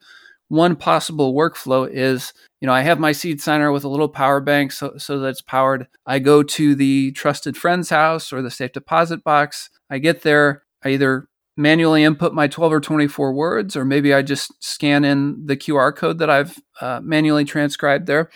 one 0.48 0.76
possible 0.76 1.34
workflow 1.34 1.90
is, 1.92 2.34
you 2.62 2.68
know, 2.68 2.74
I 2.74 2.82
have 2.82 3.00
my 3.00 3.12
seed 3.12 3.42
signer 3.42 3.72
with 3.72 3.84
a 3.84 3.90
little 3.90 4.10
power 4.10 4.40
bank 4.40 4.72
so, 4.72 4.94
so 4.98 5.20
that 5.20 5.30
it's 5.30 5.42
powered. 5.42 5.88
I 6.06 6.20
go 6.20 6.44
to 6.44 6.76
the 6.76 7.12
trusted 7.14 7.58
friend's 7.58 7.90
house 7.90 8.32
or 8.32 8.42
the 8.42 8.52
safe 8.52 8.72
deposit 8.72 9.24
box. 9.24 9.70
I 9.90 10.00
get 10.00 10.22
there, 10.22 10.64
I 10.84 10.90
either 10.90 11.28
manually 11.58 12.04
input 12.04 12.34
my 12.34 12.48
12 12.48 12.74
or 12.74 12.80
24 12.82 13.34
words, 13.34 13.76
or 13.76 13.86
maybe 13.86 14.14
I 14.14 14.22
just 14.22 14.52
scan 14.64 15.06
in 15.06 15.46
the 15.46 15.58
QR 15.58 15.96
code 15.96 16.20
that 16.20 16.30
I've 16.30 16.60
uh, 16.82 17.00
manually 17.02 17.46
transcribed 17.46 18.08
there. 18.08 18.30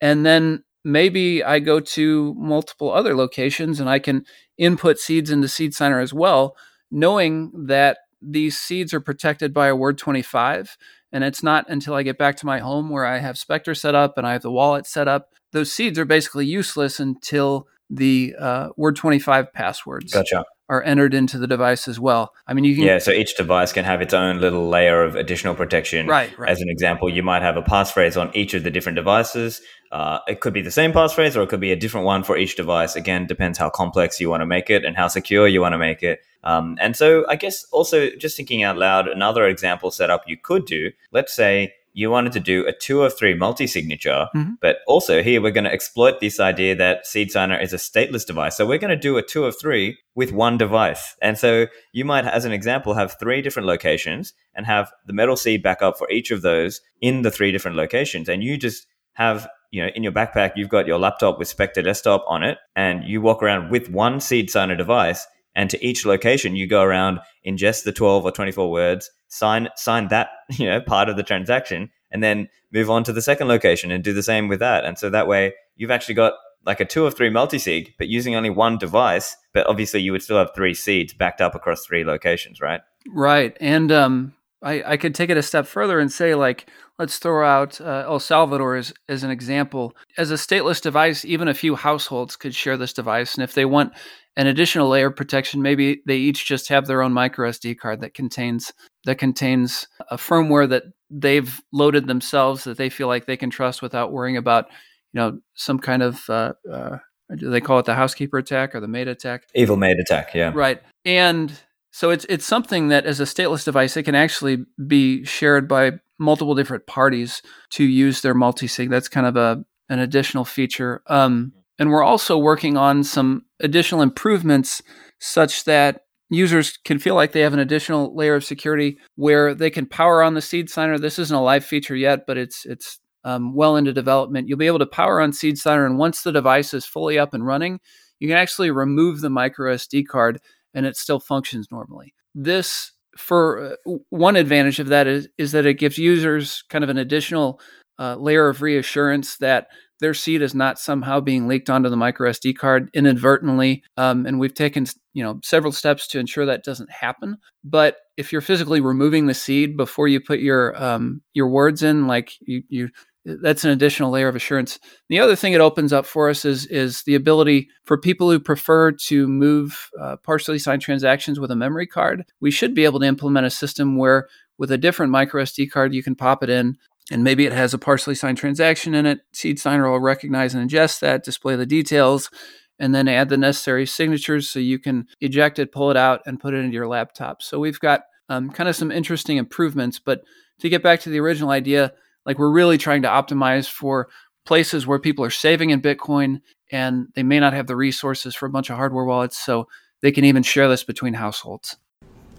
And 0.00 0.26
then 0.26 0.62
maybe 0.84 1.42
I 1.42 1.58
go 1.58 1.80
to 1.80 2.34
multiple 2.34 2.92
other 2.92 3.16
locations 3.16 3.80
and 3.80 3.88
I 3.88 3.98
can 3.98 4.24
input 4.58 4.98
seeds 4.98 5.30
into 5.30 5.48
Seed 5.48 5.74
Signer 5.74 6.00
as 6.00 6.12
well, 6.12 6.54
knowing 6.90 7.50
that 7.66 7.98
these 8.22 8.58
seeds 8.58 8.92
are 8.94 9.00
protected 9.00 9.52
by 9.52 9.68
a 9.68 9.76
Word 9.76 9.98
25. 9.98 10.76
And 11.12 11.24
it's 11.24 11.42
not 11.42 11.66
until 11.68 11.94
I 11.94 12.02
get 12.02 12.18
back 12.18 12.36
to 12.38 12.46
my 12.46 12.58
home 12.58 12.90
where 12.90 13.06
I 13.06 13.18
have 13.18 13.38
Specter 13.38 13.74
set 13.74 13.94
up 13.94 14.18
and 14.18 14.26
I 14.26 14.32
have 14.32 14.42
the 14.42 14.50
wallet 14.50 14.86
set 14.86 15.08
up. 15.08 15.28
Those 15.52 15.72
seeds 15.72 15.98
are 15.98 16.04
basically 16.04 16.46
useless 16.46 16.98
until 17.00 17.68
the 17.88 18.34
uh, 18.38 18.68
Word 18.76 18.96
25 18.96 19.52
passwords. 19.52 20.12
Gotcha 20.12 20.44
are 20.68 20.82
entered 20.82 21.14
into 21.14 21.38
the 21.38 21.46
device 21.46 21.86
as 21.86 22.00
well. 22.00 22.32
I 22.46 22.54
mean, 22.54 22.64
you 22.64 22.74
can 22.74 22.84
yeah. 22.84 22.98
So 22.98 23.12
each 23.12 23.36
device 23.36 23.72
can 23.72 23.84
have 23.84 24.02
its 24.02 24.12
own 24.12 24.40
little 24.40 24.68
layer 24.68 25.02
of 25.02 25.14
additional 25.14 25.54
protection. 25.54 26.06
Right. 26.06 26.36
right. 26.38 26.50
As 26.50 26.60
an 26.60 26.68
example, 26.68 27.08
you 27.08 27.22
might 27.22 27.42
have 27.42 27.56
a 27.56 27.62
passphrase 27.62 28.20
on 28.20 28.34
each 28.34 28.54
of 28.54 28.64
the 28.64 28.70
different 28.70 28.96
devices. 28.96 29.60
Uh, 29.92 30.18
it 30.26 30.40
could 30.40 30.52
be 30.52 30.62
the 30.62 30.70
same 30.70 30.92
passphrase, 30.92 31.36
or 31.36 31.42
it 31.42 31.48
could 31.48 31.60
be 31.60 31.70
a 31.70 31.76
different 31.76 32.04
one 32.04 32.24
for 32.24 32.36
each 32.36 32.56
device. 32.56 32.96
Again, 32.96 33.26
depends 33.26 33.58
how 33.58 33.70
complex 33.70 34.20
you 34.20 34.28
want 34.28 34.40
to 34.40 34.46
make 34.46 34.68
it 34.68 34.84
and 34.84 34.96
how 34.96 35.06
secure 35.06 35.46
you 35.46 35.60
want 35.60 35.74
to 35.74 35.78
make 35.78 36.02
it. 36.02 36.20
Um, 36.42 36.76
and 36.80 36.96
so, 36.96 37.24
I 37.28 37.36
guess 37.36 37.64
also 37.72 38.10
just 38.10 38.36
thinking 38.36 38.62
out 38.62 38.76
loud, 38.76 39.08
another 39.08 39.46
example 39.46 39.90
setup 39.90 40.24
you 40.26 40.36
could 40.36 40.64
do. 40.64 40.90
Let's 41.12 41.34
say 41.34 41.74
you 41.96 42.10
wanted 42.10 42.32
to 42.32 42.40
do 42.40 42.66
a 42.66 42.74
two 42.74 43.02
of 43.02 43.16
three 43.16 43.34
multi 43.34 43.66
signature, 43.66 44.28
mm-hmm. 44.34 44.52
but 44.60 44.80
also 44.86 45.22
here 45.22 45.40
we're 45.40 45.50
going 45.50 45.64
to 45.64 45.72
exploit 45.72 46.20
this 46.20 46.38
idea 46.38 46.74
that 46.76 47.06
Seed 47.06 47.32
Signer 47.32 47.58
is 47.58 47.72
a 47.72 47.78
stateless 47.78 48.26
device. 48.26 48.54
So 48.54 48.66
we're 48.66 48.76
going 48.76 48.90
to 48.90 48.96
do 48.96 49.16
a 49.16 49.22
two 49.22 49.46
of 49.46 49.58
three 49.58 49.96
with 50.14 50.30
one 50.30 50.58
device. 50.58 51.16
And 51.22 51.38
so 51.38 51.68
you 51.92 52.04
might, 52.04 52.26
as 52.26 52.44
an 52.44 52.52
example, 52.52 52.92
have 52.92 53.18
three 53.18 53.40
different 53.40 53.66
locations 53.66 54.34
and 54.54 54.66
have 54.66 54.92
the 55.06 55.14
metal 55.14 55.36
seed 55.36 55.62
backup 55.62 55.96
for 55.96 56.10
each 56.10 56.30
of 56.30 56.42
those 56.42 56.82
in 57.00 57.22
the 57.22 57.30
three 57.30 57.50
different 57.50 57.78
locations. 57.78 58.28
And 58.28 58.44
you 58.44 58.58
just 58.58 58.86
have 59.14 59.48
you 59.70 59.82
know, 59.82 59.88
in 59.94 60.02
your 60.02 60.12
backpack, 60.12 60.52
you've 60.54 60.68
got 60.68 60.86
your 60.86 60.98
laptop 60.98 61.38
with 61.38 61.48
Specter 61.48 61.80
Desktop 61.80 62.24
on 62.28 62.42
it, 62.42 62.58
and 62.76 63.04
you 63.04 63.22
walk 63.22 63.42
around 63.42 63.70
with 63.70 63.90
one 63.90 64.20
seed 64.20 64.50
signer 64.50 64.76
device. 64.76 65.26
And 65.54 65.70
to 65.70 65.82
each 65.84 66.04
location, 66.04 66.56
you 66.56 66.66
go 66.66 66.82
around, 66.82 67.20
ingest 67.46 67.84
the 67.84 67.92
12 67.92 68.26
or 68.26 68.30
24 68.30 68.70
words, 68.70 69.10
sign 69.28 69.68
sign 69.76 70.08
that 70.08 70.28
you 70.50 70.66
know 70.66 70.80
part 70.80 71.08
of 71.08 71.16
the 71.16 71.22
transaction 71.22 71.90
and 72.10 72.22
then 72.22 72.48
move 72.72 72.90
on 72.90 73.04
to 73.04 73.12
the 73.12 73.22
second 73.22 73.48
location 73.48 73.90
and 73.90 74.04
do 74.04 74.12
the 74.12 74.22
same 74.22 74.48
with 74.48 74.60
that. 74.60 74.84
And 74.84 74.98
so 74.98 75.10
that 75.10 75.26
way 75.26 75.54
you've 75.76 75.90
actually 75.90 76.14
got 76.14 76.34
like 76.64 76.80
a 76.80 76.84
two 76.84 77.04
or 77.04 77.10
three 77.10 77.30
multi-sig 77.30 77.94
but 77.98 78.08
using 78.08 78.34
only 78.34 78.50
one 78.50 78.76
device 78.78 79.36
but 79.52 79.66
obviously 79.66 80.00
you 80.00 80.12
would 80.12 80.22
still 80.22 80.38
have 80.38 80.50
three 80.54 80.74
seeds 80.74 81.12
backed 81.12 81.40
up 81.40 81.54
across 81.54 81.84
three 81.84 82.04
locations 82.04 82.60
right? 82.60 82.80
Right. 83.08 83.56
And 83.60 83.92
um 83.92 84.34
I, 84.62 84.82
I 84.84 84.96
could 84.96 85.14
take 85.14 85.30
it 85.30 85.36
a 85.36 85.42
step 85.42 85.66
further 85.66 86.00
and 86.00 86.10
say 86.10 86.34
like 86.34 86.68
let's 86.98 87.18
throw 87.18 87.46
out 87.46 87.80
uh, 87.80 88.04
el 88.06 88.18
salvador 88.18 88.76
as, 88.76 88.92
as 89.08 89.22
an 89.22 89.30
example 89.30 89.94
as 90.16 90.30
a 90.30 90.34
stateless 90.34 90.80
device 90.80 91.24
even 91.24 91.48
a 91.48 91.54
few 91.54 91.74
households 91.74 92.36
could 92.36 92.54
share 92.54 92.76
this 92.76 92.92
device 92.92 93.34
and 93.34 93.44
if 93.44 93.54
they 93.54 93.64
want 93.64 93.92
an 94.36 94.46
additional 94.46 94.88
layer 94.88 95.06
of 95.06 95.16
protection. 95.16 95.62
Maybe 95.62 96.02
they 96.06 96.16
each 96.16 96.44
just 96.44 96.68
have 96.68 96.86
their 96.86 97.02
own 97.02 97.12
micro 97.12 97.50
SD 97.50 97.78
card 97.78 98.00
that 98.00 98.14
contains 98.14 98.72
that 99.04 99.18
contains 99.18 99.88
a 100.10 100.16
firmware 100.16 100.68
that 100.68 100.84
they've 101.10 101.60
loaded 101.72 102.06
themselves 102.06 102.64
that 102.64 102.76
they 102.76 102.90
feel 102.90 103.08
like 103.08 103.26
they 103.26 103.36
can 103.36 103.50
trust 103.50 103.80
without 103.80 104.12
worrying 104.12 104.36
about, 104.36 104.66
you 105.12 105.20
know, 105.20 105.38
some 105.54 105.78
kind 105.78 106.02
of 106.02 106.28
uh, 106.28 106.52
uh, 106.70 106.98
do 107.34 107.50
they 107.50 107.60
call 107.60 107.78
it 107.78 107.86
the 107.86 107.94
housekeeper 107.94 108.38
attack 108.38 108.74
or 108.74 108.80
the 108.80 108.88
maid 108.88 109.08
attack? 109.08 109.44
Evil 109.54 109.76
maid 109.76 109.98
attack, 109.98 110.34
yeah. 110.34 110.52
Right, 110.54 110.82
and 111.04 111.52
so 111.92 112.10
it's 112.10 112.26
it's 112.28 112.46
something 112.46 112.88
that 112.88 113.06
as 113.06 113.20
a 113.20 113.24
stateless 113.24 113.64
device, 113.64 113.96
it 113.96 114.02
can 114.02 114.14
actually 114.14 114.66
be 114.86 115.24
shared 115.24 115.66
by 115.66 115.92
multiple 116.18 116.54
different 116.54 116.86
parties 116.86 117.42
to 117.70 117.84
use 117.84 118.20
their 118.20 118.34
multi-sig. 118.34 118.90
That's 118.90 119.08
kind 119.08 119.26
of 119.26 119.36
a 119.36 119.64
an 119.88 120.00
additional 120.00 120.44
feature. 120.44 121.02
Um, 121.06 121.52
and 121.78 121.90
we're 121.90 122.02
also 122.02 122.38
working 122.38 122.76
on 122.76 123.04
some 123.04 123.44
additional 123.60 124.02
improvements 124.02 124.82
such 125.20 125.64
that 125.64 126.02
users 126.28 126.76
can 126.84 126.98
feel 126.98 127.14
like 127.14 127.32
they 127.32 127.40
have 127.40 127.52
an 127.52 127.60
additional 127.60 128.14
layer 128.16 128.34
of 128.34 128.44
security 128.44 128.98
where 129.14 129.54
they 129.54 129.70
can 129.70 129.86
power 129.86 130.22
on 130.22 130.34
the 130.34 130.42
seed 130.42 130.68
signer. 130.68 130.98
This 130.98 131.18
isn't 131.18 131.36
a 131.36 131.42
live 131.42 131.64
feature 131.64 131.94
yet, 131.94 132.26
but 132.26 132.36
it's 132.36 132.66
it's 132.66 132.98
um, 133.24 133.54
well 133.54 133.76
into 133.76 133.92
development. 133.92 134.48
You'll 134.48 134.58
be 134.58 134.66
able 134.66 134.78
to 134.78 134.86
power 134.86 135.20
on 135.20 135.32
seed 135.32 135.58
signer, 135.58 135.86
and 135.86 135.98
once 135.98 136.22
the 136.22 136.32
device 136.32 136.74
is 136.74 136.86
fully 136.86 137.18
up 137.18 137.34
and 137.34 137.46
running, 137.46 137.80
you 138.18 138.28
can 138.28 138.36
actually 138.36 138.70
remove 138.70 139.20
the 139.20 139.30
micro 139.30 139.74
SD 139.74 140.06
card, 140.06 140.40
and 140.74 140.86
it 140.86 140.96
still 140.96 141.20
functions 141.20 141.68
normally. 141.70 142.14
This 142.34 142.92
for 143.16 143.76
uh, 143.86 143.92
one 144.10 144.36
advantage 144.36 144.78
of 144.78 144.88
that 144.88 145.06
is 145.06 145.28
is 145.38 145.52
that 145.52 145.66
it 145.66 145.74
gives 145.74 145.98
users 145.98 146.62
kind 146.68 146.84
of 146.84 146.90
an 146.90 146.98
additional 146.98 147.60
uh, 147.98 148.16
layer 148.16 148.48
of 148.48 148.62
reassurance 148.62 149.36
that 149.38 149.68
their 150.00 150.14
seed 150.14 150.42
is 150.42 150.54
not 150.54 150.78
somehow 150.78 151.20
being 151.20 151.48
leaked 151.48 151.70
onto 151.70 151.88
the 151.88 151.96
micro 151.96 152.30
SD 152.30 152.56
card 152.56 152.90
inadvertently. 152.92 153.82
Um, 153.96 154.26
and 154.26 154.38
we've 154.38 154.54
taken 154.54 154.86
you 155.14 155.24
know 155.24 155.40
several 155.42 155.72
steps 155.72 156.06
to 156.08 156.18
ensure 156.18 156.46
that 156.46 156.64
doesn't 156.64 156.90
happen. 156.90 157.38
But 157.64 157.96
if 158.16 158.32
you're 158.32 158.40
physically 158.40 158.80
removing 158.80 159.26
the 159.26 159.34
seed 159.34 159.76
before 159.76 160.08
you 160.08 160.20
put 160.20 160.40
your 160.40 160.80
um, 160.82 161.22
your 161.34 161.48
words 161.48 161.82
in, 161.82 162.06
like 162.06 162.32
you, 162.40 162.62
you 162.68 162.88
that's 163.26 163.64
an 163.64 163.70
additional 163.70 164.12
layer 164.12 164.28
of 164.28 164.36
assurance. 164.36 164.78
The 165.08 165.18
other 165.18 165.34
thing 165.34 165.52
it 165.52 165.60
opens 165.60 165.92
up 165.92 166.06
for 166.06 166.30
us 166.30 166.44
is 166.44 166.66
is 166.66 167.02
the 167.02 167.16
ability 167.16 167.68
for 167.84 167.98
people 167.98 168.30
who 168.30 168.38
prefer 168.38 168.92
to 168.92 169.26
move 169.26 169.90
uh, 170.00 170.16
partially 170.16 170.58
signed 170.58 170.82
transactions 170.82 171.40
with 171.40 171.50
a 171.50 171.56
memory 171.56 171.86
card. 171.86 172.24
We 172.40 172.50
should 172.52 172.74
be 172.74 172.84
able 172.84 173.00
to 173.00 173.06
implement 173.06 173.46
a 173.46 173.50
system 173.50 173.96
where 173.96 174.28
with 174.58 174.70
a 174.70 174.78
different 174.78 175.12
micro 175.12 175.42
SD 175.42 175.70
card, 175.70 175.92
you 175.92 176.02
can 176.02 176.14
pop 176.14 176.42
it 176.42 176.48
in, 176.48 176.76
and 177.10 177.24
maybe 177.24 177.44
it 177.46 177.52
has 177.52 177.74
a 177.74 177.78
partially 177.78 178.14
signed 178.14 178.38
transaction 178.38 178.94
in 178.94 179.06
it. 179.06 179.20
Seed 179.32 179.58
Signer 179.58 179.90
will 179.90 180.00
recognize 180.00 180.54
and 180.54 180.68
ingest 180.68 181.00
that, 181.00 181.24
display 181.24 181.56
the 181.56 181.66
details, 181.66 182.30
and 182.78 182.94
then 182.94 183.08
add 183.08 183.28
the 183.28 183.36
necessary 183.36 183.86
signatures 183.86 184.48
so 184.48 184.58
you 184.58 184.78
can 184.78 185.06
eject 185.20 185.58
it, 185.58 185.72
pull 185.72 185.90
it 185.90 185.96
out, 185.96 186.22
and 186.26 186.40
put 186.40 186.54
it 186.54 186.58
into 186.58 186.74
your 186.74 186.88
laptop. 186.88 187.42
So 187.42 187.58
we've 187.58 187.80
got 187.80 188.02
um, 188.28 188.50
kind 188.50 188.68
of 188.68 188.76
some 188.76 188.90
interesting 188.90 189.36
improvements. 189.36 189.98
But 189.98 190.22
to 190.60 190.68
get 190.68 190.82
back 190.82 191.00
to 191.00 191.10
the 191.10 191.20
original 191.20 191.50
idea, 191.50 191.92
like 192.26 192.38
we're 192.38 192.50
really 192.50 192.76
trying 192.76 193.02
to 193.02 193.08
optimize 193.08 193.70
for 193.70 194.08
places 194.44 194.86
where 194.86 194.98
people 194.98 195.24
are 195.24 195.30
saving 195.30 195.70
in 195.70 195.80
Bitcoin 195.80 196.40
and 196.70 197.08
they 197.14 197.22
may 197.22 197.40
not 197.40 197.52
have 197.52 197.66
the 197.66 197.76
resources 197.76 198.34
for 198.34 198.46
a 198.46 198.50
bunch 198.50 198.70
of 198.70 198.76
hardware 198.76 199.04
wallets, 199.04 199.38
so 199.38 199.68
they 200.02 200.10
can 200.10 200.24
even 200.24 200.42
share 200.42 200.68
this 200.68 200.82
between 200.82 201.14
households. 201.14 201.76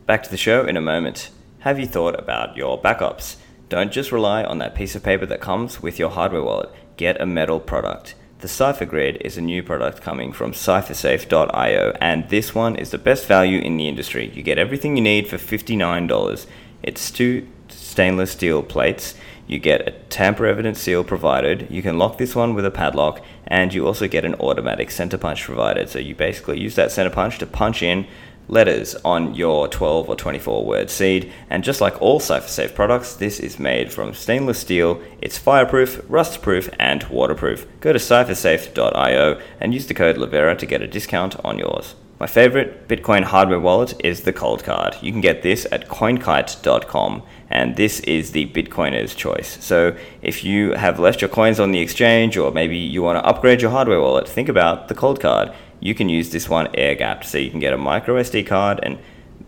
Back 0.05 0.23
to 0.23 0.29
the 0.29 0.37
show 0.37 0.65
in 0.65 0.77
a 0.77 0.81
moment. 0.81 1.31
Have 1.59 1.79
you 1.79 1.87
thought 1.87 2.19
about 2.19 2.55
your 2.57 2.81
backups? 2.81 3.37
Don't 3.69 3.91
just 3.91 4.11
rely 4.11 4.43
on 4.43 4.59
that 4.59 4.75
piece 4.75 4.95
of 4.95 5.03
paper 5.03 5.25
that 5.25 5.41
comes 5.41 5.81
with 5.81 5.99
your 5.99 6.09
hardware 6.09 6.43
wallet. 6.43 6.69
Get 6.97 7.19
a 7.19 7.25
metal 7.25 7.59
product. 7.59 8.15
The 8.39 8.47
Cypher 8.47 8.85
Grid 8.85 9.17
is 9.21 9.37
a 9.37 9.41
new 9.41 9.63
product 9.63 10.01
coming 10.01 10.31
from 10.31 10.51
cyphersafe.io, 10.51 11.97
and 11.99 12.29
this 12.29 12.53
one 12.53 12.75
is 12.75 12.91
the 12.91 12.97
best 12.97 13.25
value 13.25 13.59
in 13.59 13.77
the 13.77 13.87
industry. 13.87 14.29
You 14.33 14.43
get 14.43 14.59
everything 14.59 14.95
you 14.95 15.03
need 15.03 15.27
for 15.27 15.37
$59. 15.37 16.45
It's 16.83 17.11
two 17.11 17.47
stainless 17.69 18.31
steel 18.31 18.61
plates. 18.61 19.15
You 19.47 19.59
get 19.59 19.87
a 19.87 19.91
tamper 20.09 20.45
evidence 20.45 20.79
seal 20.79 21.03
provided. 21.03 21.67
You 21.71 21.81
can 21.81 21.97
lock 21.97 22.17
this 22.17 22.35
one 22.35 22.53
with 22.53 22.65
a 22.65 22.71
padlock, 22.71 23.23
and 23.47 23.73
you 23.73 23.87
also 23.87 24.07
get 24.07 24.25
an 24.25 24.35
automatic 24.35 24.91
center 24.91 25.17
punch 25.17 25.43
provided. 25.43 25.89
So 25.89 25.99
you 25.99 26.13
basically 26.13 26.59
use 26.59 26.75
that 26.75 26.91
center 26.91 27.09
punch 27.09 27.39
to 27.39 27.45
punch 27.45 27.81
in 27.81 28.07
letters 28.49 28.95
on 29.03 29.35
your 29.35 29.67
12 29.67 30.09
or 30.09 30.15
24 30.15 30.65
word 30.65 30.89
seed. 30.89 31.31
And 31.49 31.63
just 31.63 31.81
like 31.81 32.01
all 32.01 32.19
CypherSafe 32.19 32.75
products, 32.75 33.13
this 33.15 33.39
is 33.39 33.59
made 33.59 33.91
from 33.91 34.13
stainless 34.13 34.59
steel. 34.59 35.01
It's 35.21 35.37
fireproof, 35.37 36.01
rust 36.07 36.41
proof, 36.41 36.69
and 36.79 37.03
waterproof. 37.05 37.67
Go 37.81 37.93
to 37.93 37.99
cyphersafe.io 37.99 39.41
and 39.59 39.73
use 39.73 39.87
the 39.87 39.93
code 39.93 40.17
Livera 40.17 40.57
to 40.57 40.65
get 40.65 40.81
a 40.81 40.87
discount 40.87 41.35
on 41.43 41.59
yours. 41.59 41.95
My 42.19 42.27
favorite 42.27 42.87
Bitcoin 42.87 43.23
hardware 43.25 43.59
wallet 43.59 43.93
is 44.03 44.21
the 44.21 44.33
Coldcard. 44.33 45.01
You 45.03 45.11
can 45.11 45.21
get 45.21 45.43
this 45.43 45.67
at 45.71 45.87
coinkite.com, 45.87 47.21
and 47.49 47.75
this 47.75 47.99
is 48.01 48.31
the 48.31 48.47
Bitcoiner's 48.47 49.15
choice. 49.15 49.57
So, 49.63 49.95
if 50.21 50.43
you 50.43 50.73
have 50.73 50.99
left 50.99 51.21
your 51.21 51.29
coins 51.29 51.59
on 51.59 51.71
the 51.71 51.79
exchange, 51.79 52.37
or 52.37 52.51
maybe 52.51 52.77
you 52.77 53.01
want 53.01 53.19
to 53.19 53.25
upgrade 53.25 53.61
your 53.61 53.71
hardware 53.71 54.01
wallet, 54.01 54.27
think 54.27 54.49
about 54.49 54.87
the 54.87 54.95
Coldcard. 54.95 55.53
you 55.79 55.93
can 55.93 56.09
use 56.09 56.31
this 56.31 56.49
one 56.49 56.67
air 56.73 56.95
gapped. 56.95 57.23
So 57.25 57.37
you 57.37 57.51
can 57.51 57.59
get 57.59 57.71
a 57.71 57.77
micro 57.77 58.15
SD 58.15 58.47
card 58.47 58.79
and 58.81 58.97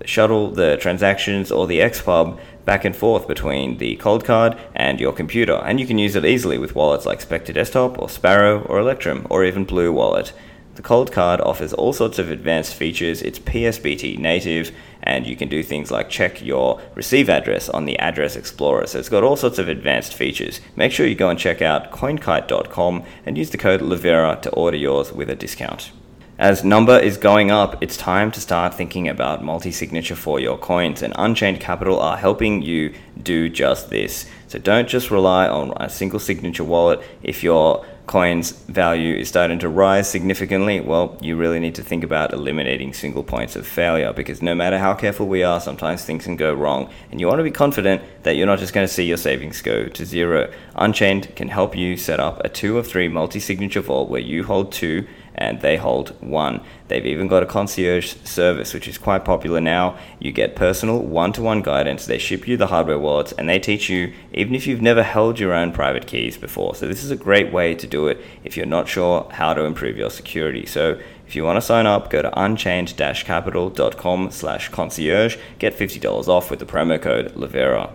shuttle 0.06 0.52
the 0.52 0.78
transactions 0.78 1.52
or 1.52 1.68
the 1.68 1.80
XPub 1.80 2.40
back 2.66 2.86
and 2.86 2.96
forth 2.96 3.28
between 3.28 3.78
the 3.80 3.98
Coldcard 3.98 4.60
and 4.76 5.00
your 5.00 5.12
computer. 5.12 5.56
And 5.66 5.80
you 5.80 5.88
can 5.88 5.98
use 5.98 6.16
it 6.16 6.26
easily 6.26 6.58
with 6.58 6.76
wallets 6.76 7.06
like 7.06 7.22
Specter 7.22 7.54
Desktop 7.54 7.98
or 8.00 8.10
Sparrow 8.10 8.62
or 8.64 8.80
Electrum 8.80 9.26
or 9.30 9.44
even 9.44 9.66
Blue 9.66 9.92
Wallet. 9.92 10.34
The 10.80 10.88
Coldcard 10.88 11.46
offers 11.46 11.74
all 11.74 11.92
sorts 11.92 12.20
of 12.20 12.32
advanced 12.32 12.74
features. 12.74 13.22
It's 13.22 13.38
PSBT 13.38 14.18
native, 14.18 14.72
and 15.04 15.28
you 15.28 15.36
can 15.36 15.50
do 15.50 15.62
things 15.62 15.92
like 15.92 16.10
check 16.10 16.42
your 16.42 16.80
receive 16.96 17.30
address 17.30 17.68
on 17.68 17.84
the 17.84 18.00
Address 18.00 18.38
Explorer. 18.38 18.88
So 18.88 18.98
it's 19.00 19.10
got 19.10 19.22
all 19.22 19.36
sorts 19.36 19.60
of 19.60 19.68
advanced 19.68 20.14
features. 20.14 20.62
Make 20.78 20.94
sure 20.94 21.06
you 21.06 21.16
go 21.16 21.28
and 21.28 21.38
check 21.38 21.62
out 21.62 21.92
coinkite.com 21.92 23.04
and 23.26 23.38
use 23.38 23.50
the 23.50 23.58
code 23.58 23.82
Livera 23.82 24.42
to 24.42 24.50
order 24.52 24.78
yours 24.78 25.12
with 25.12 25.30
a 25.30 25.36
discount. 25.36 25.92
As 26.38 26.64
number 26.64 26.98
is 26.98 27.18
going 27.18 27.52
up, 27.52 27.84
it's 27.84 27.98
time 27.98 28.32
to 28.32 28.40
start 28.40 28.74
thinking 28.74 29.10
about 29.10 29.44
multi 29.44 29.74
signature 29.74 30.16
for 30.16 30.40
your 30.40 30.58
coins, 30.58 31.02
and 31.02 31.14
Unchained 31.18 31.60
Capital 31.60 32.00
are 32.00 32.16
helping 32.16 32.62
you 32.62 32.94
do 33.22 33.50
just 33.50 33.90
this. 33.90 34.26
So 34.48 34.58
don't 34.58 34.88
just 34.88 35.12
rely 35.12 35.50
on 35.50 35.74
a 35.76 35.90
single 35.90 36.22
signature 36.22 36.64
wallet. 36.64 37.02
If 37.22 37.44
your 37.44 37.86
coin's 38.10 38.54
value 38.54 39.14
is 39.14 39.30
starting 39.30 39.60
to 39.60 39.70
rise 39.70 40.10
significantly, 40.10 40.80
well, 40.80 41.16
you 41.22 41.36
really 41.36 41.60
need 41.60 41.76
to 41.76 41.84
think 41.84 42.04
about 42.04 42.34
eliminating 42.34 42.92
single 42.92 43.24
points 43.24 43.56
of 43.56 43.68
failure 43.68 44.12
because 44.12 44.42
no 44.42 44.56
matter 44.56 44.80
how 44.80 44.96
careful 44.96 45.28
we 45.28 45.44
are, 45.44 45.62
sometimes 45.62 46.04
things 46.04 46.24
can 46.24 46.36
go 46.36 46.52
wrong. 46.52 46.90
And 47.12 47.20
you 47.20 47.28
want 47.28 47.38
to 47.38 47.44
be 47.44 47.52
confident 47.52 48.02
that 48.24 48.36
you're 48.36 48.48
not 48.48 48.58
just 48.58 48.74
going 48.74 48.88
to 48.88 48.92
see 48.92 49.06
your 49.06 49.18
savings 49.18 49.62
go 49.62 49.88
to 49.88 50.06
zero. 50.06 50.52
Unchained 50.74 51.36
can 51.36 51.50
help 51.50 51.76
you 51.76 51.98
set 51.98 52.20
up 52.20 52.44
a 52.44 52.50
two 52.50 52.80
of 52.80 52.88
three 52.88 53.08
multi 53.08 53.40
signature 53.40 53.82
vault 53.82 54.10
where 54.10 54.20
you 54.20 54.44
hold 54.44 54.72
two 54.72 55.06
and 55.36 55.62
they 55.62 55.78
hold 55.78 56.10
one. 56.22 56.62
They've 56.88 57.06
even 57.06 57.28
got 57.28 57.44
a 57.44 57.46
concierge 57.46 58.16
service, 58.24 58.74
which 58.74 58.88
is 58.88 58.98
quite 58.98 59.26
popular 59.26 59.62
now. 59.62 59.98
You 60.20 60.32
get 60.32 60.56
personal 60.56 61.00
one 61.00 61.34
to 61.34 61.42
one 61.42 61.62
guidance, 61.62 62.06
they 62.06 62.18
ship 62.18 62.48
you 62.48 62.58
the 62.58 62.68
hardware 62.68 63.00
wallets, 63.00 63.32
and 63.34 63.48
they 63.48 63.60
teach 63.60 63.90
you 63.90 64.14
even 64.34 64.56
if 64.56 64.68
you've 64.68 64.82
never 64.82 65.04
held 65.04 65.40
your 65.40 65.54
own 65.54 65.72
private 65.72 66.08
keys 66.08 66.38
before. 66.38 66.76
So, 66.76 66.88
this 66.88 67.04
is 67.04 67.12
a 67.12 67.16
great 67.16 67.54
way 67.54 67.76
to 67.76 67.88
do 67.88 68.08
it 68.08 68.20
if 68.44 68.58
you're 68.58 68.66
not 68.66 68.88
sure 68.88 69.30
how 69.32 69.54
to 69.54 69.64
improve 69.64 69.98
your 69.98 70.10
security. 70.10 70.66
So, 70.66 71.00
if 71.28 71.36
you 71.36 71.44
want 71.44 71.58
to 71.58 71.62
sign 71.62 71.86
up, 71.86 72.10
go 72.10 72.24
to 72.24 72.40
unchained-capital.com 72.40 74.32
slash 74.32 74.70
concierge, 74.70 75.38
get 75.60 75.78
$50 75.78 76.28
off 76.28 76.50
with 76.50 76.60
the 76.60 76.66
promo 76.66 77.00
code 77.00 77.36
Livera. 77.36 77.94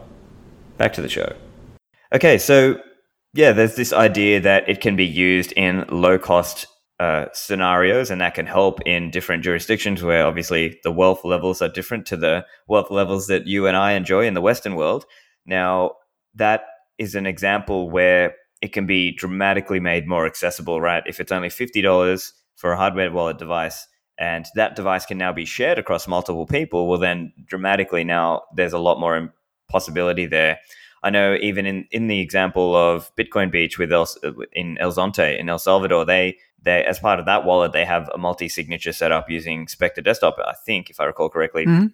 Back 0.76 0.93
to 0.95 1.03
the 1.03 1.09
show. 1.09 1.35
Okay, 2.12 2.39
so 2.39 2.80
yeah, 3.32 3.51
there's 3.51 3.74
this 3.74 3.93
idea 3.93 4.41
that 4.41 4.68
it 4.68 4.80
can 4.80 4.95
be 4.95 5.05
used 5.05 5.53
in 5.53 5.85
low 5.91 6.18
cost 6.18 6.66
uh, 7.05 7.28
scenarios, 7.34 8.11
and 8.11 8.20
that 8.22 8.34
can 8.34 8.46
help 8.46 8.80
in 8.86 9.11
different 9.11 9.44
jurisdictions 9.44 10.02
where 10.02 10.24
obviously 10.24 10.80
the 10.84 10.90
wealth 10.92 11.22
levels 11.22 11.61
are 11.61 11.68
different 11.68 12.07
to 12.07 12.16
the 12.16 12.46
wealth 12.66 12.90
levels 12.90 13.26
that 13.26 13.46
you 13.46 13.66
and 13.66 13.76
I 13.76 13.92
enjoy 13.92 14.26
in 14.26 14.32
the 14.32 14.40
Western 14.40 14.74
world. 14.74 15.05
Now, 15.44 15.96
that 16.34 16.62
is 16.96 17.14
an 17.14 17.26
example 17.26 17.90
where 17.90 18.34
it 18.62 18.72
can 18.72 18.86
be 18.86 19.12
dramatically 19.12 19.80
made 19.80 20.07
more 20.09 20.24
accessible, 20.24 20.80
right? 20.80 21.02
If 21.07 21.20
it's 21.20 21.32
only 21.32 21.48
$50 21.48 22.32
for 22.57 22.72
a 22.72 22.76
hardware 22.76 23.12
wallet 23.12 23.36
device, 23.36 23.86
and 24.16 24.46
that 24.55 24.74
device 24.74 25.05
can 25.05 25.18
now 25.18 25.32
be 25.32 25.44
shared 25.44 25.78
across 25.78 26.09
multiple 26.09 26.46
people, 26.46 26.88
well, 26.88 26.98
then 26.98 27.34
dramatically 27.44 28.05
now 28.05 28.42
there's 28.57 28.72
a 28.72 28.78
lot 28.78 28.98
more 28.98 29.34
possibility 29.68 30.24
there. 30.24 30.59
I 31.02 31.11
know 31.11 31.36
even 31.42 31.66
in, 31.66 31.86
in 31.90 32.07
the 32.07 32.20
example 32.20 32.74
of 32.74 33.14
Bitcoin 33.14 33.50
Beach 33.52 33.78
with 33.78 33.92
El, 33.92 34.09
in 34.52 34.78
El 34.78 34.90
Zonte 34.90 35.38
in 35.38 35.50
El 35.50 35.59
Salvador, 35.59 36.07
they 36.07 36.38
they 36.64 36.84
as 36.84 36.98
part 36.98 37.20
of 37.20 37.26
that 37.26 37.44
wallet 37.44 37.72
they 37.72 37.84
have 37.84 38.10
a 38.14 38.18
multi-signature 38.18 38.92
setup 38.92 39.28
using 39.28 39.68
Specter 39.68 40.00
Desktop, 40.00 40.36
I 40.44 40.54
think, 40.66 40.90
if 40.90 41.00
I 41.00 41.04
recall 41.04 41.28
correctly. 41.28 41.66
Mm-hmm. 41.66 41.86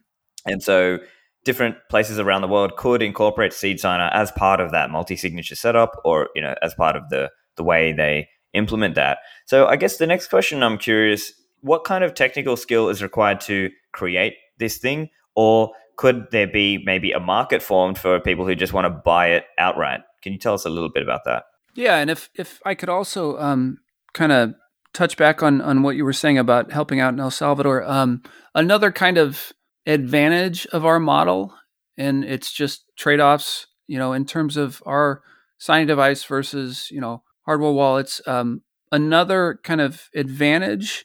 And 0.47 0.63
so 0.63 0.99
different 1.45 1.77
places 1.89 2.19
around 2.19 2.43
the 2.43 2.49
world 2.49 2.77
could 2.77 3.03
incorporate 3.03 3.53
Seed 3.53 3.81
Signer 3.81 4.11
as 4.13 4.31
part 4.33 4.61
of 4.61 4.73
that 4.73 4.91
multi-signature 4.91 5.55
setup, 5.55 6.01
or 6.05 6.29
you 6.35 6.43
know, 6.43 6.55
as 6.63 6.75
part 6.75 6.97
of 6.97 7.09
the 7.11 7.31
the 7.57 7.65
way 7.65 7.93
they 7.93 8.29
implement 8.53 8.95
that. 8.95 9.19
So 9.47 9.67
I 9.67 9.77
guess 9.77 9.97
the 9.97 10.07
next 10.07 10.29
question 10.29 10.63
I'm 10.63 10.79
curious, 10.79 11.33
what 11.61 11.85
kind 11.85 12.05
of 12.05 12.15
technical 12.15 12.57
skill 12.57 12.89
is 12.89 13.03
required 13.03 13.41
to 13.43 13.71
create 13.93 14.35
this 14.59 14.79
thing, 14.79 15.11
or 15.35 15.73
could 15.97 16.31
there 16.31 16.47
be 16.47 16.83
maybe 16.85 17.13
a 17.13 17.21
market 17.21 17.63
formed 17.63 17.99
for 17.99 18.19
people 18.21 18.47
who 18.47 18.55
just 18.55 18.73
want 18.73 18.87
to 18.87 18.91
buy 18.91 19.29
it 19.29 19.45
outright? 19.59 20.01
Can 20.23 20.33
you 20.33 20.39
tell 20.39 20.55
us 20.55 20.65
a 20.65 20.71
little 20.71 20.91
bit 20.91 21.03
about 21.03 21.25
that? 21.25 21.45
Yeah, 21.75 21.97
and 21.97 22.11
if 22.11 22.31
if 22.35 22.61
I 22.65 22.75
could 22.75 22.89
also 22.89 23.39
um, 23.39 23.79
kind 24.13 24.33
of 24.33 24.55
touch 24.93 25.17
back 25.17 25.43
on 25.43 25.61
on 25.61 25.83
what 25.83 25.97
you 25.97 26.05
were 26.05 26.13
saying 26.13 26.39
about 26.39 26.73
helping 26.73 27.01
out 27.01 27.15
in 27.15 27.21
El 27.21 27.31
Salvador. 27.31 27.85
Um, 27.85 28.23
another 28.55 28.91
kind 28.91 29.19
of 29.19 29.53
advantage 29.87 30.67
of 30.67 30.85
our 30.85 31.01
model, 31.01 31.55
and 31.97 32.25
it's 32.25 32.53
just 32.53 32.85
trade 32.97 33.21
offs. 33.21 33.67
You 33.87 33.99
know, 33.99 34.13
in 34.13 34.25
terms 34.25 34.57
of 34.57 34.83
our 34.87 35.23
signing 35.59 35.87
device 35.87 36.25
versus 36.25 36.89
you 36.91 37.01
know 37.01 37.23
hardware 37.43 37.73
wallets. 37.73 38.21
Um, 38.27 38.63
another 38.93 39.61
kind 39.63 39.81
of 39.81 40.09
advantage 40.15 41.05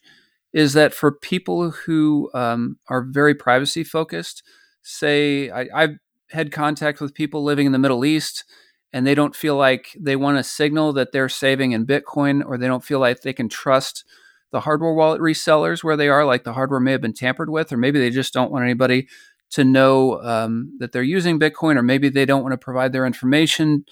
is 0.54 0.74
that 0.74 0.94
for 0.94 1.12
people 1.12 1.72
who 1.72 2.30
um, 2.34 2.78
are 2.88 3.04
very 3.04 3.36
privacy 3.36 3.84
focused, 3.84 4.42
say 4.82 5.50
I, 5.50 5.68
I've 5.74 5.98
had 6.32 6.52
contact 6.52 7.02
with 7.02 7.14
people 7.14 7.44
living 7.44 7.66
in 7.66 7.72
the 7.72 7.80
Middle 7.80 8.06
East 8.06 8.46
and 8.96 9.06
they 9.06 9.14
don't 9.14 9.36
feel 9.36 9.58
like 9.58 9.90
they 10.00 10.16
want 10.16 10.38
to 10.38 10.44
signal 10.44 10.94
that 10.94 11.12
they're 11.12 11.28
saving 11.28 11.74
in 11.74 11.86
Bitcoin, 11.86 12.42
or 12.46 12.58
they 12.58 12.66
don't 12.66 12.84
feel 12.84 13.00
like 13.00 13.20
they 13.20 13.34
can 13.34 13.50
trust 13.50 14.06
the 14.54 14.62
hardware 14.62 14.94
wallet 14.94 15.20
resellers 15.20 15.84
where 15.84 15.98
they 15.98 16.08
are, 16.08 16.24
like 16.24 16.46
the 16.46 16.54
hardware 16.54 16.80
may 16.80 16.94
have 16.94 17.02
been 17.02 17.12
tampered 17.12 17.50
with, 17.50 17.74
or 17.74 17.78
maybe 17.78 18.00
they 18.00 18.10
just 18.10 18.34
don't 18.34 18.54
want 18.54 18.64
anybody 18.64 19.10
to 19.50 19.66
know 19.66 20.22
um, 20.22 20.78
that 20.80 20.94
they're 20.94 21.04
using 21.04 21.38
Bitcoin, 21.38 21.76
or 21.76 21.84
maybe 21.84 22.08
they 22.08 22.26
don't 22.26 22.42
want 22.42 22.54
to 22.54 22.58
provide 22.58 22.94
their 22.94 23.06
information 23.06 23.84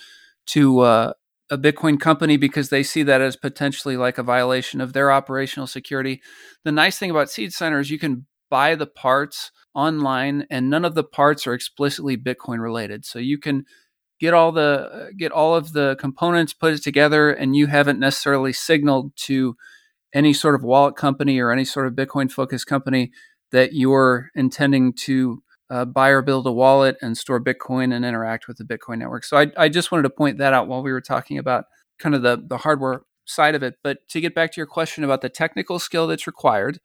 to 0.45 0.80
uh, 0.80 1.12
a 1.49 1.58
Bitcoin 1.58 1.99
company 1.99 2.38
because 2.38 2.70
they 2.70 2.82
see 2.82 3.04
that 3.04 3.20
as 3.20 3.36
potentially 3.36 3.97
like 3.97 4.18
a 4.18 4.24
violation 4.24 4.80
of 4.80 4.93
their 4.93 5.12
operational 5.12 5.68
security. 5.68 6.22
The 6.64 6.72
nice 6.72 6.97
thing 6.97 7.12
about 7.12 7.30
Seed 7.30 7.51
Signer 7.51 7.82
is 7.82 7.91
you 7.91 7.99
can 7.99 8.26
buy 8.49 8.76
the 8.76 8.88
parts 8.88 9.51
online, 9.76 10.47
and 10.49 10.70
none 10.70 10.86
of 10.86 10.95
the 10.95 11.04
parts 11.04 11.45
are 11.45 11.54
explicitly 11.54 12.16
Bitcoin 12.16 12.62
related. 12.62 13.04
So 13.04 13.20
you 13.20 13.38
can 13.38 13.66
get 14.24 14.34
all 14.34 14.53
the 14.53 15.11
get 15.17 15.34
all 15.34 15.53
of 15.53 15.74
the 15.74 15.97
components, 15.99 16.53
put 16.53 16.74
it 16.74 16.82
together, 16.82 17.30
and 17.30 17.57
you 17.57 17.67
haven't 17.67 17.99
necessarily 17.99 18.53
signaled 18.53 19.11
to 19.17 19.57
any 20.13 20.32
sort 20.32 20.55
of 20.55 20.63
wallet 20.63 20.95
company 20.95 21.39
or 21.39 21.51
any 21.51 21.65
sort 21.65 21.88
of 21.88 21.93
Bitcoin 21.93 22.32
focused 22.32 22.65
company 22.65 23.11
that 23.51 23.74
you're 23.74 24.30
intending 24.34 24.93
to 24.93 25.43
uh, 25.69 25.84
buy 25.84 26.07
or 26.07 26.21
build 26.21 26.47
a 26.47 26.53
wallet 26.53 26.95
and 27.01 27.17
store 27.17 27.43
Bitcoin 27.43 27.93
and 27.93 28.05
interact 28.05 28.47
with 28.47 28.57
the 28.57 28.63
Bitcoin 28.63 28.99
network. 28.99 29.26
So 29.26 29.36
I, 29.36 29.51
I 29.57 29.67
just 29.67 29.91
wanted 29.91 30.03
to 30.03 30.09
point 30.09 30.38
that 30.38 30.53
out 30.53 30.69
while 30.69 30.84
we 30.84 30.93
were 30.93 31.01
talking 31.01 31.38
about 31.38 31.65
kind 31.99 32.15
of 32.15 32.21
the, 32.21 32.41
the 32.47 32.59
hardware 32.59 33.01
side 33.26 33.55
of 33.55 33.63
it. 33.63 33.76
But 33.84 34.07
to 34.09 34.21
get 34.21 34.34
back 34.34 34.53
to 34.53 34.57
your 34.61 34.67
question 34.67 35.03
about 35.03 35.21
the 35.21 35.30
technical 35.30 35.80
skill 35.80 36.07
that's 36.07 36.28
required, 36.28 36.80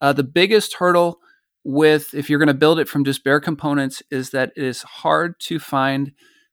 uh, 0.00 0.12
the 0.12 0.24
biggest 0.24 0.74
hurdle 0.74 1.20
with 1.62 2.12
if 2.12 2.28
you're 2.28 2.40
going 2.40 2.48
to 2.48 2.54
build 2.54 2.80
it 2.80 2.88
from 2.88 3.04
just 3.04 3.22
bare 3.22 3.40
components 3.40 4.02
is 4.10 4.30
that 4.30 4.50
it 4.56 4.64
is 4.64 4.82
hard 4.82 5.38
to 5.38 5.60
find 5.60 6.10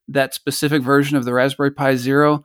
that 0.09 0.33
specific 0.33 0.81
version 0.81 1.17
of 1.17 1.25
the 1.25 1.33
Raspberry 1.33 1.71
Pi 1.71 1.95
Zero, 1.95 2.43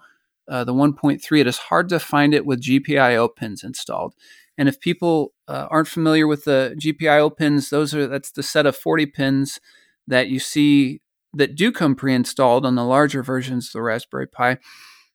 uh, 0.49 0.65
the 0.65 0.75
1.3, 0.75 1.41
it 1.41 1.47
is 1.47 1.57
hard 1.57 1.89
to 1.89 1.99
find 1.99 2.35
it 2.35 2.47
with 2.47 2.63
GPIO 2.63 3.35
pins 3.35 3.65
installed. 3.65 4.15
And 4.57 4.69
if 4.69 4.79
people 4.79 5.33
uh, 5.49 5.67
aren't 5.71 5.89
familiar 5.89 6.27
with 6.27 6.45
the 6.45 6.77
GPIO 6.79 7.37
pins, 7.37 7.71
those 7.71 7.95
are 7.95 8.07
that's 8.07 8.31
the 8.31 8.43
set 8.43 8.67
of 8.67 8.77
40 8.77 9.07
pins 9.07 9.61
that 10.07 10.29
you 10.29 10.39
see 10.39 11.01
that 11.33 11.57
do 11.57 11.73
come 11.73 11.97
pre-installed 11.97 12.65
on 12.65 12.77
the 12.77 12.85
larger 12.85 13.23
versions 13.23 13.69
of 13.69 13.73
the 13.73 13.83
Raspberry 13.83 14.29
Pi. 14.29 14.59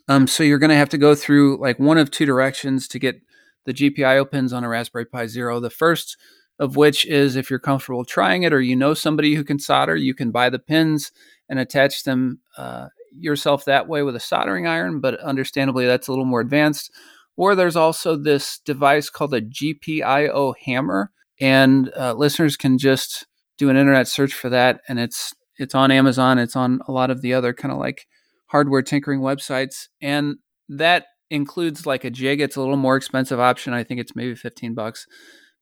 Um, 0.10 0.28
so 0.28 0.43
you're 0.43 0.60
going 0.60 0.72
to 0.72 0.76
have 0.76 0.89
to 0.89 0.97
go 0.97 1.16
through 1.16 1.62
like 1.62 1.80
one 1.80 1.97
of 1.97 2.12
two 2.12 2.26
directions 2.26 2.88
to 2.89 3.00
get 3.00 3.22
the 3.66 3.74
GPIO 3.74 4.30
pins 4.30 4.52
on 4.52 4.64
a 4.64 4.70
Raspberry 4.70 5.06
Pi 5.06 5.28
Zero. 5.28 5.60
The 5.60 5.70
first 5.70 6.18
of 6.60 6.76
which 6.76 7.05
is 7.05 7.36
if 7.36 7.49
you're 7.49 7.57
comfortable 7.57 8.03
trying 8.03 8.43
it 8.43 8.53
or 8.53 8.62
you 8.62 8.76
know 8.76 8.93
somebody 8.93 9.36
who 9.36 9.43
can 9.43 9.60
solder, 9.60 9.95
you 9.95 10.14
can 10.14 10.30
buy 10.30 10.49
the 10.49 10.60
pins 10.60 11.12
and 11.47 11.57
attach 11.57 12.03
them 12.03 12.39
uh, 12.57 12.88
yourself 13.18 13.66
that 13.66 13.88
way 13.88 14.03
with 14.03 14.16
a 14.16 14.20
soldering 14.20 14.68
iron, 14.68 14.99
but 14.99 15.20
understandably 15.22 15.86
that's 15.86 16.07
a 16.07 16.12
little 16.12 16.26
more 16.26 16.41
advanced. 16.41 16.91
Or 17.38 17.55
there's 17.55 17.78
also 17.78 18.18
this 18.18 18.60
device 18.60 19.10
called 19.10 19.34
a 19.34 19.41
GPIO 19.41 20.55
hammer, 20.66 21.12
and 21.39 21.89
uh, 21.97 22.14
listeners 22.14 22.57
can 22.57 22.78
just 22.78 23.26
do 23.57 23.70
an 23.70 23.78
internet 23.78 24.10
search 24.10 24.34
for 24.34 24.49
that, 24.49 24.82
and 24.89 24.99
it's 24.99 25.34
it's 25.57 25.74
on 25.74 25.91
Amazon. 25.91 26.38
It's 26.38 26.55
on 26.55 26.82
a 26.88 26.91
lot 26.91 27.10
of 27.10 27.22
the 27.22 27.34
other 27.34 27.53
kind 27.53 27.72
of 27.72 27.78
like 27.78 28.07
hardware 28.47 28.82
tinkering 28.82 29.22
websites, 29.22 29.88
and 30.01 30.36
that 30.68 31.05
includes 31.30 31.86
like 31.86 32.03
a 32.03 32.10
jig. 32.10 32.41
It's 32.41 32.57
a 32.57 32.60
little 32.60 32.76
more 32.76 32.97
expensive 32.97 33.39
option. 33.39 33.72
I 33.72 33.86
think 33.86 34.01
it's 34.01 34.16
maybe 34.16 34.36
15 34.36 34.74
bucks, 34.74 35.07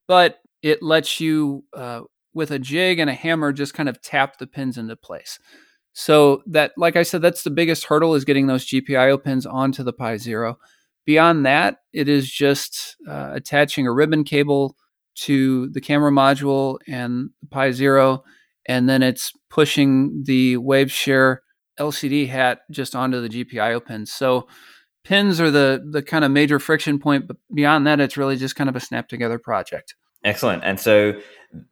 but 0.08 0.40
it 0.62 0.82
lets 0.82 1.20
you 1.20 1.64
uh, 1.76 2.02
with 2.34 2.52
a 2.52 2.60
jig 2.60 3.00
and 3.00 3.10
a 3.10 3.14
hammer 3.14 3.52
just 3.52 3.74
kind 3.74 3.90
of 3.90 4.02
tap 4.02 4.38
the 4.38 4.48
pins 4.48 4.78
into 4.78 4.96
place. 4.96 5.40
So 5.94 6.44
that, 6.46 6.74
like 6.78 6.96
I 6.96 7.04
said, 7.04 7.24
that's 7.24 7.44
the 7.44 7.50
biggest 7.50 7.86
hurdle 7.86 8.14
is 8.14 8.24
getting 8.24 8.46
those 8.46 8.66
GPIO 8.68 9.24
pins 9.24 9.46
onto 9.48 9.84
the 9.84 9.94
Pi 9.94 10.18
Zero. 10.18 10.60
Beyond 11.06 11.46
that, 11.46 11.78
it 11.94 12.08
is 12.08 12.30
just 12.30 12.96
uh, 13.08 13.32
attaching 13.34 13.88
a 13.88 13.94
ribbon 13.94 14.24
cable 14.24 14.76
to 15.16 15.70
the 15.70 15.82
camera 15.82 16.12
module 16.12 16.78
and 16.88 17.32
the 17.42 17.48
Pi 17.48 17.72
Zero, 17.72 18.24
and 18.68 18.88
then 18.88 19.02
it's 19.02 19.34
pushing 19.50 20.24
the 20.26 20.58
WaveShare 20.58 21.38
LCD 21.80 22.28
hat 22.28 22.60
just 22.70 22.96
onto 22.96 23.20
the 23.20 23.30
GPIO 23.30 23.84
pins. 23.84 24.12
So 24.12 24.48
pins 25.04 25.42
are 25.42 25.50
the 25.50 25.84
the 25.90 26.04
kind 26.04 26.24
of 26.24 26.30
major 26.30 26.60
friction 26.60 27.00
point, 27.00 27.28
but 27.28 27.38
beyond 27.54 27.88
that, 27.88 28.00
it's 28.00 28.18
really 28.18 28.36
just 28.36 28.56
kind 28.56 28.70
of 28.70 28.76
a 28.76 28.80
snap 28.80 29.08
together 29.08 29.40
project. 29.40 29.96
Excellent. 30.24 30.64
And 30.64 30.80
so 30.80 31.20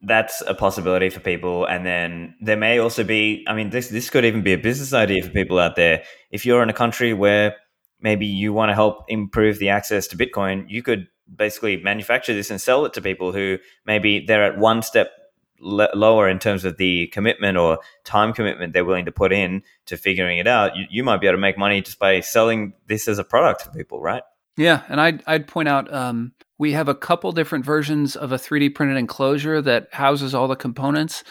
that's 0.02 0.42
a 0.46 0.54
possibility 0.54 1.10
for 1.10 1.20
people. 1.20 1.66
And 1.66 1.84
then 1.84 2.34
there 2.40 2.56
may 2.56 2.78
also 2.78 3.04
be, 3.04 3.44
I 3.46 3.54
mean, 3.54 3.70
this 3.70 3.88
this 3.88 4.10
could 4.10 4.24
even 4.24 4.42
be 4.42 4.52
a 4.52 4.58
business 4.58 4.92
idea 4.92 5.22
for 5.22 5.30
people 5.30 5.58
out 5.58 5.76
there. 5.76 6.02
If 6.30 6.46
you're 6.46 6.62
in 6.62 6.70
a 6.70 6.74
country 6.74 7.12
where 7.12 7.56
maybe 8.00 8.26
you 8.26 8.52
want 8.52 8.70
to 8.70 8.74
help 8.74 9.04
improve 9.08 9.58
the 9.58 9.68
access 9.68 10.06
to 10.08 10.16
Bitcoin, 10.16 10.64
you 10.68 10.82
could 10.82 11.08
basically 11.34 11.76
manufacture 11.76 12.34
this 12.34 12.50
and 12.50 12.60
sell 12.60 12.84
it 12.84 12.92
to 12.94 13.02
people 13.02 13.32
who 13.32 13.58
maybe 13.84 14.24
they're 14.24 14.44
at 14.44 14.58
one 14.58 14.82
step 14.82 15.10
lower 15.58 16.28
in 16.28 16.38
terms 16.38 16.64
of 16.64 16.76
the 16.76 17.06
commitment 17.08 17.56
or 17.56 17.78
time 18.04 18.32
commitment 18.32 18.74
they're 18.74 18.84
willing 18.84 19.06
to 19.06 19.12
put 19.12 19.32
in 19.32 19.62
to 19.86 19.96
figuring 19.96 20.38
it 20.38 20.46
out. 20.46 20.76
You, 20.76 20.84
you 20.90 21.04
might 21.04 21.20
be 21.20 21.26
able 21.26 21.38
to 21.38 21.40
make 21.40 21.56
money 21.56 21.80
just 21.80 21.98
by 21.98 22.20
selling 22.20 22.74
this 22.86 23.08
as 23.08 23.18
a 23.18 23.24
product 23.24 23.64
to 23.64 23.70
people, 23.70 24.00
right? 24.00 24.22
Yeah, 24.56 24.82
and 24.88 25.00
I'd 25.00 25.22
I'd 25.26 25.46
point 25.46 25.68
out 25.68 25.92
um, 25.92 26.32
we 26.58 26.72
have 26.72 26.88
a 26.88 26.94
couple 26.94 27.32
different 27.32 27.64
versions 27.64 28.16
of 28.16 28.32
a 28.32 28.36
3D 28.36 28.74
printed 28.74 28.96
enclosure 28.96 29.60
that 29.62 29.88
houses 29.92 30.34
all 30.34 30.48
the 30.48 30.56
components, 30.56 31.22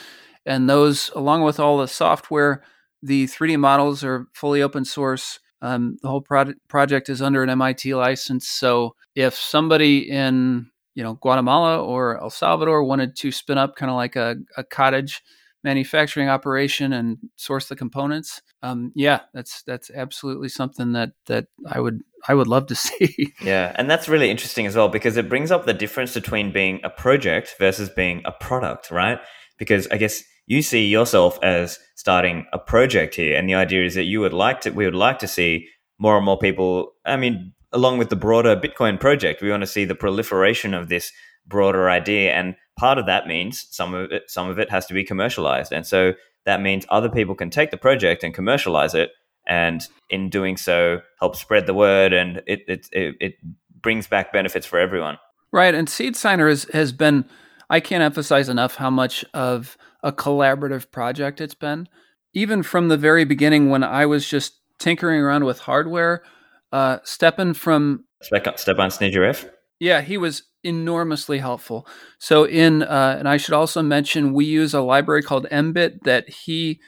and 0.46 0.70
those, 0.70 1.10
along 1.16 1.42
with 1.44 1.60
all 1.60 1.78
the 1.78 1.88
software, 1.88 2.64
the 3.02 3.26
3D 3.26 3.60
models 3.60 4.04
are 4.04 4.28
fully 4.34 4.62
open 4.62 4.86
source. 4.86 5.40
Um, 5.62 5.98
the 6.02 6.10
whole 6.10 6.22
pro- 6.22 6.54
project 6.68 7.10
is 7.10 7.22
under 7.22 7.42
an 7.42 7.50
MIT 7.50 7.96
license, 7.96 8.48
so 8.48 8.96
if 9.16 9.36
somebody 9.36 10.10
in 10.10 10.70
you 10.94 11.04
know 11.04 11.16
Guatemala 11.16 11.84
or 11.84 12.22
El 12.22 12.30
Salvador 12.30 12.84
wanted 12.84 13.16
to 13.18 13.32
spin 13.32 13.58
up 13.58 13.76
kind 13.76 13.90
of 13.90 13.96
like 13.96 14.16
a, 14.16 14.36
a 14.58 14.64
cottage 14.64 15.22
manufacturing 15.66 16.30
operation 16.30 16.94
and 16.94 17.18
source 17.36 17.68
the 17.68 17.76
components, 17.76 18.42
um, 18.62 18.92
yeah, 18.96 19.22
that's 19.34 19.64
that's 19.64 19.90
absolutely 19.90 20.48
something 20.48 20.94
that 20.94 21.14
that 21.26 21.48
I 21.68 21.80
would 21.80 22.04
I 22.28 22.36
would 22.36 22.48
love 22.48 22.68
to 22.68 22.76
see. 22.86 23.34
yeah, 23.42 23.74
and 23.76 23.90
that's 23.90 24.08
really 24.08 24.30
interesting 24.30 24.66
as 24.68 24.76
well 24.76 24.88
because 24.88 25.18
it 25.18 25.28
brings 25.28 25.52
up 25.52 25.66
the 25.66 25.74
difference 25.74 26.14
between 26.14 26.54
being 26.54 26.80
a 26.84 26.90
project 26.90 27.56
versus 27.60 27.90
being 27.90 28.22
a 28.24 28.32
product, 28.32 28.92
right? 28.92 29.20
Because 29.58 29.88
I 29.88 29.98
guess 29.98 30.24
you 30.46 30.62
see 30.62 30.86
yourself 30.86 31.40
as 31.42 31.80
starting 31.96 32.46
a 32.54 32.60
project 32.60 33.16
here, 33.16 33.36
and 33.38 33.50
the 33.50 33.56
idea 33.56 33.84
is 33.84 33.96
that 33.96 34.04
you 34.04 34.22
would 34.22 34.34
like 34.34 34.62
to 34.62 34.70
we 34.70 34.86
would 34.86 34.96
like 34.96 35.20
to 35.20 35.28
see 35.28 35.68
more 35.98 36.16
and 36.16 36.26
more 36.26 36.38
people. 36.38 36.94
I 37.06 37.18
mean, 37.18 37.54
along 37.74 37.98
with 37.98 38.10
the 38.10 38.16
broader 38.16 38.56
Bitcoin 38.56 39.00
project, 39.00 39.42
we 39.42 39.50
want 39.50 39.62
to 39.62 39.68
see 39.68 39.84
the 39.84 39.96
proliferation 39.96 40.76
of 40.76 40.90
this 40.90 41.12
broader 41.48 41.90
idea, 41.90 42.34
and 42.34 42.56
part 42.76 42.98
of 42.98 43.06
that 43.06 43.28
means 43.28 43.68
some 43.72 43.94
of 43.94 44.12
it 44.12 44.30
some 44.30 44.50
of 44.50 44.60
it 44.60 44.70
has 44.70 44.86
to 44.88 44.94
be 44.94 45.04
commercialized, 45.04 45.72
and 45.72 45.86
so 45.86 46.14
that 46.46 46.62
means 46.62 46.86
other 46.90 47.10
people 47.10 47.36
can 47.36 47.50
take 47.50 47.72
the 47.72 47.78
project 47.78 48.24
and 48.24 48.34
commercialize 48.34 48.94
it 48.94 49.12
and 49.48 49.88
in 50.10 50.30
doing 50.30 50.58
so 50.58 51.02
help 51.20 51.36
spread 51.36 51.66
the 51.66 51.74
word 51.74 52.14
and 52.14 52.42
it 52.48 52.64
it, 52.68 52.88
it, 52.92 53.16
it 53.20 53.34
brings 53.82 54.08
back 54.08 54.32
benefits 54.32 54.66
for 54.66 54.80
everyone. 54.80 55.18
Right 55.52 55.74
and 55.74 55.90
seed 55.90 56.16
signer 56.16 56.50
has, 56.50 56.64
has 56.74 56.92
been 56.92 57.26
i 57.70 57.80
can't 57.80 58.04
emphasize 58.04 58.50
enough 58.50 58.76
how 58.76 58.90
much 58.90 59.24
of 59.34 59.78
a 60.04 60.12
collaborative 60.12 60.92
project 60.92 61.42
it's 61.42 61.56
been. 61.56 61.88
Even 62.34 62.64
from 62.64 62.90
the 62.90 62.98
very 62.98 63.26
beginning 63.26 63.70
when 63.70 63.84
i 63.84 64.06
was 64.06 64.28
just 64.28 64.60
tinkering 64.80 65.22
around 65.22 65.46
with 65.46 65.60
hardware 65.60 66.24
uh 66.72 67.00
stepping 67.04 67.54
from 67.54 68.06
Stepan 68.22 68.90
Snigirev 68.90 69.50
yeah 69.80 70.02
he 70.02 70.18
was 70.18 70.44
enormously 70.66 71.38
helpful 71.40 71.88
so 72.18 72.46
in 72.46 72.84
uh, 72.84 73.16
and 73.20 73.30
i 73.30 73.38
should 73.38 73.54
also 73.54 73.82
mention 73.82 74.34
we 74.34 74.46
use 74.46 74.74
a 74.74 74.82
library 74.82 75.22
called 75.22 75.46
embit 75.52 76.04
that 76.04 76.28
he 76.30 76.80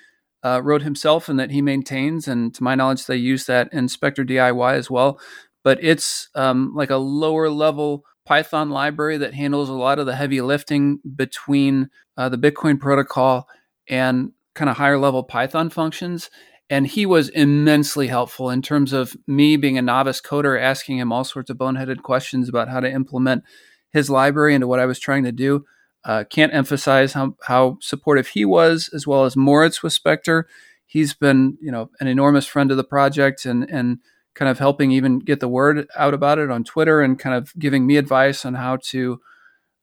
uh, 0.43 0.61
wrote 0.63 0.81
himself 0.81 1.29
and 1.29 1.39
that 1.39 1.51
he 1.51 1.61
maintains. 1.61 2.27
And 2.27 2.53
to 2.55 2.63
my 2.63 2.75
knowledge, 2.75 3.05
they 3.05 3.17
use 3.17 3.45
that 3.45 3.69
in 3.73 3.89
Specter 3.89 4.23
DIY 4.23 4.73
as 4.75 4.89
well. 4.89 5.19
But 5.63 5.79
it's 5.83 6.29
um, 6.35 6.73
like 6.75 6.89
a 6.89 6.97
lower 6.97 7.49
level 7.49 8.03
Python 8.25 8.69
library 8.69 9.17
that 9.17 9.33
handles 9.33 9.69
a 9.69 9.73
lot 9.73 9.99
of 9.99 10.05
the 10.05 10.15
heavy 10.15 10.41
lifting 10.41 10.99
between 11.15 11.89
uh, 12.17 12.29
the 12.29 12.37
Bitcoin 12.37 12.79
protocol 12.79 13.47
and 13.89 14.31
kind 14.55 14.69
of 14.69 14.77
higher 14.77 14.97
level 14.97 15.23
Python 15.23 15.69
functions. 15.69 16.29
And 16.69 16.85
he 16.85 17.05
was 17.05 17.29
immensely 17.29 18.07
helpful 18.07 18.49
in 18.49 18.61
terms 18.61 18.91
of 18.91 19.15
me 19.25 19.55
being 19.55 19.77
a 19.77 19.81
novice 19.81 20.19
coder, 20.19 20.59
asking 20.59 20.97
him 20.97 21.13
all 21.13 21.23
sorts 21.23 21.49
of 21.49 21.57
boneheaded 21.57 22.03
questions 22.03 22.49
about 22.49 22.67
how 22.67 22.81
to 22.81 22.91
implement 22.91 23.43
his 23.91 24.09
library 24.09 24.53
into 24.53 24.67
what 24.67 24.79
I 24.79 24.85
was 24.85 24.99
trying 24.99 25.23
to 25.23 25.31
do. 25.31 25.65
Uh, 26.03 26.23
can't 26.29 26.53
emphasize 26.53 27.13
how, 27.13 27.35
how 27.43 27.77
supportive 27.81 28.27
he 28.29 28.45
was, 28.45 28.89
as 28.93 29.07
well 29.07 29.25
as 29.25 29.37
Moritz 29.37 29.81
with 29.81 29.93
Specter. 29.93 30.47
He's 30.85 31.13
been, 31.13 31.57
you 31.61 31.71
know, 31.71 31.89
an 31.99 32.07
enormous 32.07 32.45
friend 32.45 32.71
of 32.71 32.77
the 32.77 32.83
project 32.83 33.45
and 33.45 33.69
and 33.69 33.99
kind 34.37 34.49
of 34.49 34.59
helping 34.59 34.91
even 34.91 35.19
get 35.19 35.39
the 35.39 35.47
word 35.47 35.87
out 35.97 36.13
about 36.13 36.37
it 36.37 36.51
on 36.51 36.63
Twitter 36.63 37.01
and 37.01 37.17
kind 37.17 37.35
of 37.35 37.51
giving 37.57 37.87
me 37.87 37.97
advice 37.97 38.45
on 38.45 38.53
how 38.53 38.77
to 38.77 39.19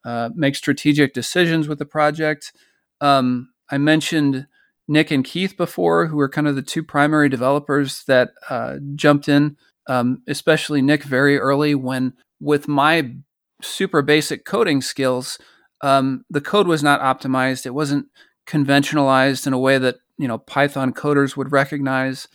uh, 0.04 0.30
make 0.34 0.54
strategic 0.54 1.12
decisions 1.12 1.66
with 1.66 1.78
the 1.78 1.84
project. 1.84 2.52
Um, 3.00 3.50
I 3.68 3.78
mentioned 3.78 4.46
Nick 4.86 5.10
and 5.10 5.24
Keith 5.24 5.56
before, 5.56 6.06
who 6.06 6.18
are 6.20 6.28
kind 6.28 6.46
of 6.46 6.56
the 6.56 6.62
two 6.62 6.82
primary 6.82 7.28
developers 7.28 8.04
that 8.04 8.30
uh, 8.50 8.76
jumped 8.94 9.28
in, 9.28 9.56
um, 9.88 10.22
especially 10.28 10.82
Nick 10.82 11.04
very 11.04 11.38
early 11.38 11.74
when, 11.74 12.14
with 12.40 12.68
my 12.68 13.14
super 13.62 14.02
basic 14.02 14.44
coding 14.44 14.82
skills, 14.82 15.38
um, 15.80 16.24
the 16.30 16.40
code 16.40 16.66
was 16.66 16.82
not 16.82 17.00
optimized. 17.00 17.66
It 17.66 17.74
wasn't 17.74 18.06
conventionalized 18.46 19.46
in 19.46 19.52
a 19.52 19.58
way 19.58 19.78
that 19.78 19.96
you 20.18 20.28
know 20.28 20.38
Python 20.38 20.92
coders 20.92 21.36
would 21.36 21.52
recognize. 21.52 22.28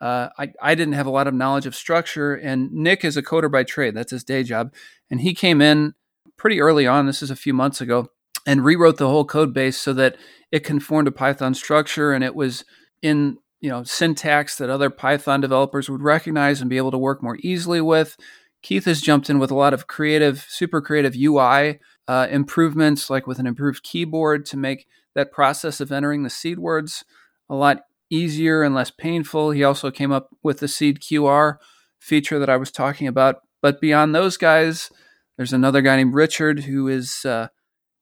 Uh, 0.00 0.28
I, 0.38 0.52
I 0.62 0.74
didn't 0.74 0.94
have 0.94 1.06
a 1.06 1.10
lot 1.10 1.26
of 1.26 1.34
knowledge 1.34 1.66
of 1.66 1.74
structure, 1.74 2.34
and 2.34 2.72
Nick 2.72 3.04
is 3.04 3.16
a 3.16 3.22
coder 3.22 3.50
by 3.50 3.64
trade. 3.64 3.94
That's 3.94 4.12
his 4.12 4.24
day 4.24 4.42
job, 4.42 4.72
and 5.10 5.20
he 5.20 5.34
came 5.34 5.60
in 5.60 5.94
pretty 6.36 6.60
early 6.60 6.86
on. 6.86 7.06
This 7.06 7.22
is 7.22 7.30
a 7.30 7.36
few 7.36 7.52
months 7.52 7.80
ago, 7.80 8.08
and 8.46 8.64
rewrote 8.64 8.96
the 8.96 9.08
whole 9.08 9.24
code 9.24 9.52
base 9.52 9.76
so 9.76 9.92
that 9.92 10.16
it 10.50 10.64
conformed 10.64 11.06
to 11.06 11.12
Python 11.12 11.54
structure, 11.54 12.12
and 12.12 12.24
it 12.24 12.34
was 12.34 12.64
in 13.02 13.38
you 13.60 13.68
know 13.70 13.82
syntax 13.82 14.56
that 14.56 14.70
other 14.70 14.90
Python 14.90 15.40
developers 15.40 15.88
would 15.88 16.02
recognize 16.02 16.60
and 16.60 16.70
be 16.70 16.76
able 16.76 16.90
to 16.90 16.98
work 16.98 17.22
more 17.22 17.36
easily 17.42 17.80
with. 17.80 18.16
Keith 18.62 18.84
has 18.84 19.00
jumped 19.00 19.30
in 19.30 19.38
with 19.38 19.50
a 19.50 19.54
lot 19.54 19.72
of 19.72 19.86
creative, 19.86 20.44
super 20.48 20.82
creative 20.82 21.16
UI 21.16 21.78
uh, 22.08 22.26
improvements, 22.30 23.08
like 23.08 23.26
with 23.26 23.38
an 23.38 23.46
improved 23.46 23.82
keyboard 23.82 24.44
to 24.46 24.56
make 24.56 24.86
that 25.14 25.32
process 25.32 25.80
of 25.80 25.90
entering 25.90 26.22
the 26.22 26.30
seed 26.30 26.58
words 26.58 27.04
a 27.48 27.54
lot 27.54 27.82
easier 28.10 28.62
and 28.62 28.74
less 28.74 28.90
painful. 28.90 29.52
He 29.52 29.64
also 29.64 29.90
came 29.90 30.12
up 30.12 30.28
with 30.42 30.58
the 30.58 30.68
seed 30.68 31.00
QR 31.00 31.56
feature 31.98 32.38
that 32.38 32.50
I 32.50 32.56
was 32.56 32.70
talking 32.70 33.06
about. 33.06 33.36
But 33.62 33.80
beyond 33.80 34.14
those 34.14 34.36
guys, 34.36 34.90
there's 35.36 35.52
another 35.52 35.80
guy 35.80 35.96
named 35.96 36.14
Richard 36.14 36.64
who 36.64 36.88
is 36.88 37.24
uh, 37.24 37.48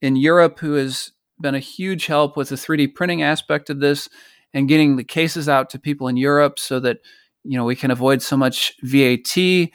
in 0.01 0.16
Europe 0.16 0.59
who 0.61 0.74
has 0.74 1.12
been 1.40 1.55
a 1.55 1.61
huge 1.61 2.07
help 2.07 2.36
with 2.36 2.49
the 2.49 2.57
3D 2.57 2.94
printing 2.94 3.22
aspect 3.22 3.70
of 3.70 3.80
this 3.80 4.09
and 4.53 4.68
getting 4.68 4.96
the 4.96 5.05
cases 5.05 5.49
out 5.49 5.70
to 5.70 5.78
people 5.78 6.09
in 6.09 6.16
Europe 6.16 6.59
so 6.59 6.80
that 6.80 6.99
you 7.44 7.57
know 7.57 7.64
we 7.64 7.76
can 7.76 7.90
avoid 7.90 8.22
so 8.22 8.36
much 8.36 8.74
VAT 8.82 9.68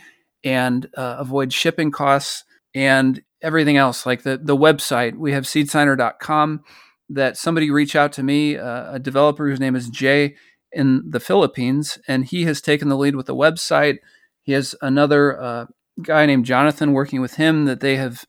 and 0.43 0.89
uh, 0.97 1.15
avoid 1.19 1.53
shipping 1.53 1.91
costs 1.91 2.43
and 2.75 3.21
everything 3.41 3.77
else 3.77 4.05
like 4.05 4.23
the 4.23 4.37
the 4.41 4.57
website. 4.57 5.15
We 5.15 5.31
have 5.33 5.45
seedsigner.com 5.45 6.63
that 7.09 7.37
somebody 7.37 7.69
reached 7.69 7.95
out 7.95 8.13
to 8.13 8.23
me 8.23 8.57
uh, 8.57 8.93
a 8.93 8.99
developer 8.99 9.47
whose 9.47 9.59
name 9.59 9.75
is 9.75 9.89
jay 9.89 10.35
in 10.71 11.03
the 11.07 11.19
philippines 11.19 11.99
and 12.07 12.25
he 12.25 12.45
has 12.45 12.61
taken 12.61 12.89
the 12.89 12.97
lead 12.97 13.15
with 13.15 13.27
the 13.27 13.35
website. 13.35 13.97
He 14.41 14.53
has 14.53 14.73
another 14.81 15.39
uh, 15.39 15.65
guy 16.01 16.25
named 16.25 16.45
jonathan 16.45 16.93
working 16.93 17.21
with 17.21 17.35
him 17.35 17.65
that 17.65 17.81
they 17.81 17.97
have 17.97 18.25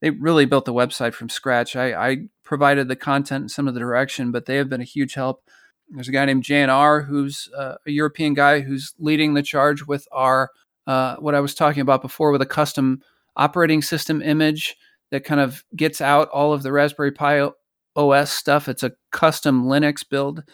they 0.00 0.10
really 0.10 0.44
built 0.44 0.64
the 0.64 0.74
website 0.74 1.14
from 1.14 1.28
scratch 1.28 1.76
I, 1.76 1.92
I 1.92 2.16
provided 2.44 2.88
the 2.88 2.96
content 2.96 3.42
and 3.42 3.50
some 3.50 3.68
of 3.68 3.74
the 3.74 3.80
direction 3.80 4.32
but 4.32 4.46
they 4.46 4.56
have 4.56 4.68
been 4.68 4.80
a 4.80 4.84
huge 4.84 5.14
help 5.14 5.42
there's 5.90 6.08
a 6.08 6.12
guy 6.12 6.24
named 6.24 6.44
jnr 6.44 7.06
who's 7.06 7.48
uh, 7.56 7.76
a 7.86 7.90
european 7.90 8.34
guy 8.34 8.60
who's 8.60 8.94
leading 8.98 9.34
the 9.34 9.42
charge 9.42 9.86
with 9.86 10.06
our 10.12 10.50
uh, 10.88 11.16
what 11.16 11.34
I 11.34 11.40
was 11.40 11.54
talking 11.54 11.82
about 11.82 12.00
before 12.00 12.32
with 12.32 12.40
a 12.40 12.46
custom 12.46 13.02
operating 13.36 13.82
system 13.82 14.22
image 14.22 14.74
that 15.10 15.22
kind 15.22 15.40
of 15.40 15.62
gets 15.76 16.00
out 16.00 16.30
all 16.30 16.54
of 16.54 16.62
the 16.62 16.72
Raspberry 16.72 17.12
Pi 17.12 17.46
OS 17.94 18.30
stuff. 18.30 18.68
It's 18.68 18.82
a 18.82 18.92
custom 19.12 19.64
Linux 19.64 20.08
build 20.08 20.44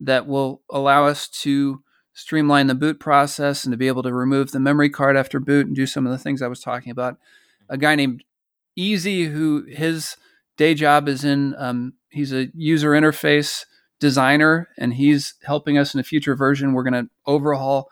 that 0.00 0.26
will 0.26 0.60
allow 0.68 1.06
us 1.06 1.28
to 1.28 1.82
streamline 2.14 2.66
the 2.66 2.74
boot 2.74 2.98
process 2.98 3.64
and 3.64 3.72
to 3.72 3.76
be 3.76 3.86
able 3.86 4.02
to 4.02 4.12
remove 4.12 4.50
the 4.50 4.58
memory 4.58 4.90
card 4.90 5.16
after 5.16 5.38
boot 5.38 5.68
and 5.68 5.76
do 5.76 5.86
some 5.86 6.04
of 6.04 6.10
the 6.10 6.18
things 6.18 6.42
I 6.42 6.48
was 6.48 6.60
talking 6.60 6.90
about. 6.90 7.18
A 7.68 7.78
guy 7.78 7.94
named 7.94 8.24
Easy, 8.76 9.24
who 9.24 9.64
his 9.68 10.16
day 10.56 10.74
job 10.74 11.08
is 11.08 11.24
in, 11.24 11.54
um, 11.58 11.94
he's 12.10 12.32
a 12.32 12.48
user 12.54 12.90
interface 12.90 13.64
designer 14.00 14.68
and 14.78 14.94
he's 14.94 15.34
helping 15.44 15.78
us 15.78 15.94
in 15.94 16.00
a 16.00 16.04
future 16.04 16.36
version. 16.36 16.72
We're 16.72 16.82
going 16.82 17.04
to 17.04 17.10
overhaul 17.26 17.88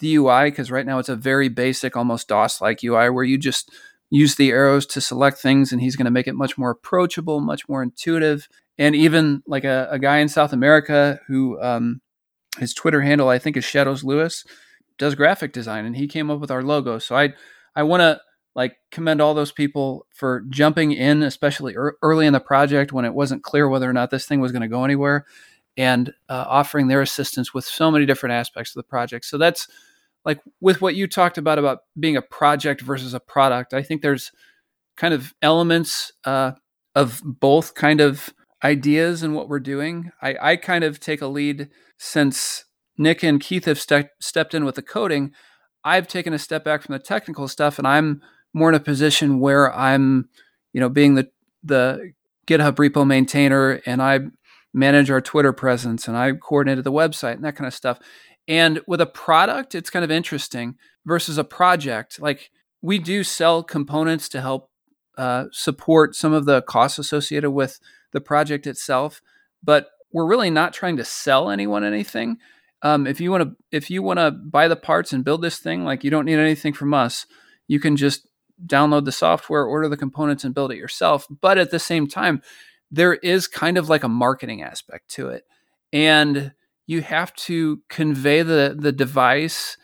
the 0.00 0.16
UI 0.16 0.50
because 0.50 0.70
right 0.70 0.86
now 0.86 0.98
it's 0.98 1.08
a 1.08 1.16
very 1.16 1.48
basic, 1.48 1.96
almost 1.96 2.28
DOS 2.28 2.60
like 2.60 2.82
UI 2.82 3.10
where 3.10 3.24
you 3.24 3.38
just 3.38 3.70
use 4.10 4.34
the 4.34 4.50
arrows 4.50 4.86
to 4.86 5.00
select 5.00 5.38
things 5.38 5.72
and 5.72 5.80
he's 5.80 5.96
going 5.96 6.04
to 6.04 6.10
make 6.10 6.26
it 6.26 6.34
much 6.34 6.58
more 6.58 6.70
approachable, 6.70 7.40
much 7.40 7.68
more 7.68 7.82
intuitive. 7.82 8.48
And 8.76 8.94
even 8.94 9.42
like 9.46 9.64
a, 9.64 9.88
a 9.90 9.98
guy 9.98 10.18
in 10.18 10.28
South 10.28 10.52
America 10.52 11.20
who 11.28 11.60
um, 11.62 12.00
his 12.58 12.74
Twitter 12.74 13.02
handle, 13.02 13.28
I 13.28 13.38
think, 13.38 13.56
is 13.56 13.64
Shadows 13.64 14.04
Lewis. 14.04 14.44
does 14.98 15.14
graphic 15.14 15.52
design 15.52 15.84
and 15.84 15.96
he 15.96 16.06
came 16.06 16.30
up 16.30 16.40
with 16.40 16.50
our 16.50 16.62
logo. 16.62 16.98
So 16.98 17.16
I 17.16 17.34
I 17.76 17.82
want 17.82 18.00
to 18.02 18.20
like 18.54 18.76
commend 18.90 19.20
all 19.20 19.34
those 19.34 19.52
people 19.52 20.06
for 20.14 20.44
jumping 20.48 20.92
in, 20.92 21.22
especially 21.22 21.74
early 22.02 22.26
in 22.26 22.32
the 22.32 22.40
project 22.40 22.92
when 22.92 23.04
it 23.04 23.14
wasn't 23.14 23.42
clear 23.42 23.68
whether 23.68 23.88
or 23.88 23.92
not 23.92 24.10
this 24.10 24.26
thing 24.26 24.40
was 24.40 24.52
going 24.52 24.62
to 24.62 24.68
go 24.68 24.84
anywhere, 24.84 25.24
and 25.76 26.12
uh, 26.28 26.44
offering 26.46 26.86
their 26.86 27.02
assistance 27.02 27.52
with 27.52 27.64
so 27.64 27.90
many 27.90 28.06
different 28.06 28.32
aspects 28.32 28.70
of 28.70 28.76
the 28.76 28.88
project. 28.88 29.24
So 29.24 29.38
that's 29.38 29.66
like 30.24 30.40
with 30.60 30.80
what 30.80 30.94
you 30.94 31.06
talked 31.06 31.36
about 31.36 31.58
about 31.58 31.80
being 31.98 32.16
a 32.16 32.22
project 32.22 32.80
versus 32.80 33.12
a 33.12 33.20
product. 33.20 33.74
I 33.74 33.82
think 33.82 34.02
there's 34.02 34.30
kind 34.96 35.12
of 35.12 35.34
elements 35.42 36.12
uh, 36.24 36.52
of 36.94 37.20
both 37.24 37.74
kind 37.74 38.00
of 38.00 38.30
ideas 38.62 39.22
in 39.22 39.34
what 39.34 39.48
we're 39.48 39.60
doing. 39.60 40.10
I, 40.22 40.36
I 40.40 40.56
kind 40.56 40.84
of 40.84 41.00
take 41.00 41.20
a 41.20 41.26
lead 41.26 41.68
since 41.98 42.64
Nick 42.96 43.22
and 43.22 43.40
Keith 43.40 43.64
have 43.64 43.80
ste- 43.80 44.10
stepped 44.20 44.54
in 44.54 44.64
with 44.64 44.76
the 44.76 44.82
coding. 44.82 45.32
I've 45.84 46.08
taken 46.08 46.32
a 46.32 46.38
step 46.38 46.64
back 46.64 46.82
from 46.82 46.94
the 46.94 46.98
technical 46.98 47.48
stuff, 47.48 47.78
and 47.78 47.86
I'm 47.86 48.22
more 48.54 48.70
in 48.70 48.74
a 48.74 48.80
position 48.80 49.40
where 49.40 49.74
I'm, 49.74 50.30
you 50.72 50.80
know, 50.80 50.88
being 50.88 51.16
the 51.16 51.28
the 51.62 52.12
GitHub 52.46 52.76
repo 52.76 53.06
maintainer, 53.06 53.80
and 53.84 54.00
I 54.00 54.20
manage 54.72 55.10
our 55.10 55.20
Twitter 55.20 55.52
presence, 55.52 56.08
and 56.08 56.16
I 56.16 56.32
coordinated 56.32 56.84
the 56.84 56.92
website 56.92 57.34
and 57.34 57.44
that 57.44 57.56
kind 57.56 57.66
of 57.68 57.74
stuff. 57.74 57.98
And 58.46 58.80
with 58.86 59.00
a 59.00 59.06
product, 59.06 59.74
it's 59.74 59.90
kind 59.90 60.04
of 60.04 60.10
interesting 60.10 60.76
versus 61.04 61.38
a 61.38 61.44
project. 61.44 62.20
Like 62.20 62.50
we 62.82 62.98
do 62.98 63.24
sell 63.24 63.62
components 63.62 64.28
to 64.30 64.40
help 64.40 64.70
uh, 65.16 65.46
support 65.52 66.14
some 66.14 66.32
of 66.32 66.44
the 66.44 66.62
costs 66.62 66.98
associated 66.98 67.50
with 67.50 67.80
the 68.12 68.20
project 68.20 68.66
itself, 68.66 69.22
but 69.62 69.88
we're 70.12 70.26
really 70.26 70.50
not 70.50 70.72
trying 70.72 70.96
to 70.98 71.04
sell 71.04 71.50
anyone 71.50 71.84
anything. 71.84 72.36
Um, 72.82 73.06
if 73.06 73.20
you 73.20 73.30
want 73.30 73.44
to, 73.44 73.56
if 73.72 73.90
you 73.90 74.02
want 74.02 74.18
to 74.18 74.30
buy 74.30 74.68
the 74.68 74.76
parts 74.76 75.12
and 75.12 75.24
build 75.24 75.40
this 75.40 75.58
thing, 75.58 75.84
like 75.84 76.04
you 76.04 76.10
don't 76.10 76.26
need 76.26 76.38
anything 76.38 76.74
from 76.74 76.92
us. 76.92 77.26
You 77.66 77.80
can 77.80 77.96
just 77.96 78.28
download 78.64 79.04
the 79.04 79.12
software, 79.12 79.64
order 79.64 79.88
the 79.88 79.96
components, 79.96 80.44
and 80.44 80.54
build 80.54 80.72
it 80.72 80.78
yourself. 80.78 81.26
But 81.40 81.58
at 81.58 81.70
the 81.70 81.78
same 81.78 82.06
time, 82.06 82.42
there 82.90 83.14
is 83.14 83.48
kind 83.48 83.78
of 83.78 83.88
like 83.88 84.04
a 84.04 84.08
marketing 84.08 84.62
aspect 84.62 85.08
to 85.10 85.28
it, 85.28 85.44
and 85.92 86.52
you 86.86 87.02
have 87.02 87.34
to 87.34 87.82
convey 87.88 88.42
the 88.42 88.76
the 88.78 88.92
device 88.92 89.76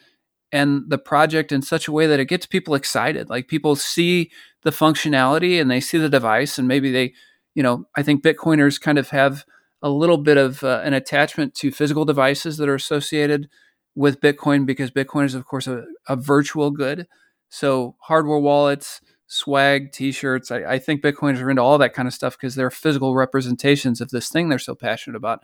and 0.53 0.83
the 0.89 0.99
project 0.99 1.53
in 1.53 1.63
such 1.63 1.87
a 1.87 1.93
way 1.93 2.07
that 2.07 2.21
it 2.21 2.27
gets 2.27 2.47
people 2.47 2.75
excited. 2.75 3.31
Like 3.31 3.49
people 3.49 3.77
see 3.77 4.31
the 4.63 4.71
functionality 4.71 5.61
and 5.61 5.71
they 5.71 5.81
see 5.81 5.99
the 5.99 6.09
device, 6.09 6.59
and 6.59 6.69
maybe 6.69 6.91
they, 6.91 7.15
you 7.55 7.63
know, 7.63 7.85
I 7.97 8.03
think 8.03 8.23
Bitcoiners 8.23 8.81
kind 8.81 8.99
of 8.99 9.11
have 9.11 9.45
a 9.83 9.91
little 9.91 10.19
bit 10.19 10.37
of 10.37 10.63
uh, 10.63 10.83
an 10.85 10.93
attachment 10.93 11.55
to 11.55 11.71
physical 11.71 12.05
devices 12.05 12.59
that 12.59 12.69
are 12.69 12.75
associated 12.75 13.49
with 13.95 14.21
Bitcoin 14.21 14.67
because 14.67 14.91
Bitcoin 14.91 15.25
is, 15.25 15.35
of 15.35 15.47
course, 15.47 15.67
a, 15.67 15.85
a 16.09 16.17
virtual 16.17 16.71
good. 16.71 17.07
So 17.51 17.97
hardware 18.01 18.39
wallets, 18.39 19.01
swag, 19.27 19.93
T-shirts. 19.93 20.51
I, 20.51 20.65
I, 20.65 20.79
think 20.79 21.03
Bitcoiners 21.03 21.41
are 21.43 21.51
into 21.51 21.63
all 21.63 21.79
that 21.79 21.95
kind 21.95 22.09
of 22.09 22.15
stuff 22.15 22.37
because 22.37 22.55
they're 22.55 22.71
physical 22.71 23.15
representations 23.15 24.01
of 24.01 24.11
this 24.11 24.29
thing 24.29 24.49
they're 24.49 24.59
so 24.59 24.75
passionate 24.75 25.17
about. 25.17 25.41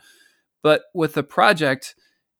But 0.62 0.82
with 0.94 1.14
the 1.14 1.22
project, 1.22 1.94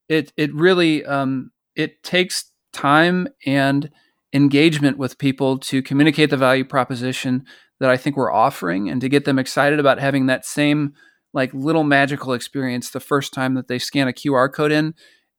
it 0.09 0.33
it 0.37 0.55
really 0.55 1.05
um, 1.05 1.51
it 1.75 2.03
takes 2.03 2.51
time 2.73 3.29
and 3.45 3.91
engagement 4.33 4.99
with 4.99 5.19
people 5.19 5.59
to 5.59 5.83
communicate 5.83 6.31
the 6.31 6.37
value 6.37 6.65
proposition 6.65 7.45
that 7.81 7.91
I 7.91 7.97
think 7.97 8.17
we're 8.17 8.33
offering 8.33 8.89
and 8.89 9.01
to 9.01 9.09
get 9.09 9.25
them 9.25 9.39
excited 9.39 9.79
about 9.79 9.99
having 10.01 10.27
that 10.27 10.45
same 10.45 10.95
like 11.33 11.53
little 11.53 11.85
magical 11.85 12.33
experience 12.33 12.91
the 12.91 13.01
first 13.01 13.33
time 13.33 13.55
that 13.55 13.69
they 13.69 13.79
scan 13.79 14.09
a 14.09 14.13
QR 14.13 14.53
code 14.53 14.73
in 14.73 14.95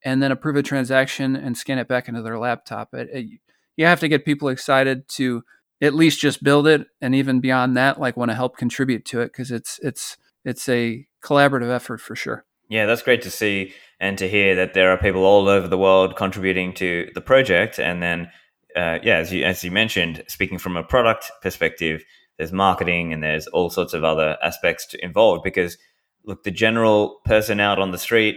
and 0.06 0.22
then 0.22 0.32
approve 0.32 0.56
a 0.56 0.64
transaction 0.64 1.36
and 1.36 1.58
scan 1.58 1.80
it 1.80 1.88
back 1.88 2.08
into 2.08 2.22
their 2.22 2.38
laptop. 2.38 2.94
It, 2.94 3.10
it, 3.12 3.40
you 3.78 3.86
have 3.86 4.02
to 4.02 4.10
get 4.10 4.26
people 4.26 4.50
excited 4.50 5.08
to 5.08 5.44
at 5.82 5.94
least 5.94 6.20
just 6.20 6.44
build 6.44 6.68
it 6.68 6.88
and 7.02 7.16
even 7.16 7.40
beyond 7.40 7.78
that 7.78 8.00
like 8.00 8.18
want 8.18 8.32
to 8.32 8.36
help 8.36 8.58
contribute 8.58 9.06
to 9.06 9.22
it 9.22 9.28
because 9.28 9.52
it's 9.52 9.80
it's 9.82 10.18
it's 10.44 10.68
a 10.68 11.06
collaborative 11.24 11.70
effort 11.70 12.02
for 12.02 12.16
sure. 12.16 12.46
Yeah, 12.70 12.86
that's 12.86 13.02
great 13.02 13.22
to 13.22 13.32
see 13.32 13.74
and 14.00 14.18
to 14.18 14.28
hear 14.28 14.56
that 14.56 14.74
there 14.74 14.92
are 14.92 14.98
people 14.98 15.24
all 15.24 15.48
over 15.48 15.68
the 15.68 15.78
world 15.78 16.16
contributing 16.16 16.74
to 16.76 17.10
the 17.14 17.22
project. 17.22 17.80
And 17.80 18.02
then, 18.02 18.30
uh, 18.76 19.00
yeah, 19.04 19.18
as 19.18 19.32
you 19.32 19.44
as 19.44 19.64
you 19.64 19.72
mentioned, 19.72 20.24
speaking 20.28 20.58
from 20.58 20.76
a 20.76 20.84
product 20.84 21.32
perspective, 21.42 22.04
there's 22.38 22.52
marketing 22.52 23.14
and 23.14 23.24
there's 23.24 23.48
all 23.48 23.70
sorts 23.70 23.94
of 23.94 24.04
other 24.04 24.38
aspects 24.44 24.94
involved. 25.00 25.44
Because 25.44 25.78
look, 26.26 26.44
the 26.44 26.52
general 26.52 27.20
person 27.26 27.60
out 27.60 27.80
on 27.80 27.92
the 27.92 27.98
street 27.98 28.36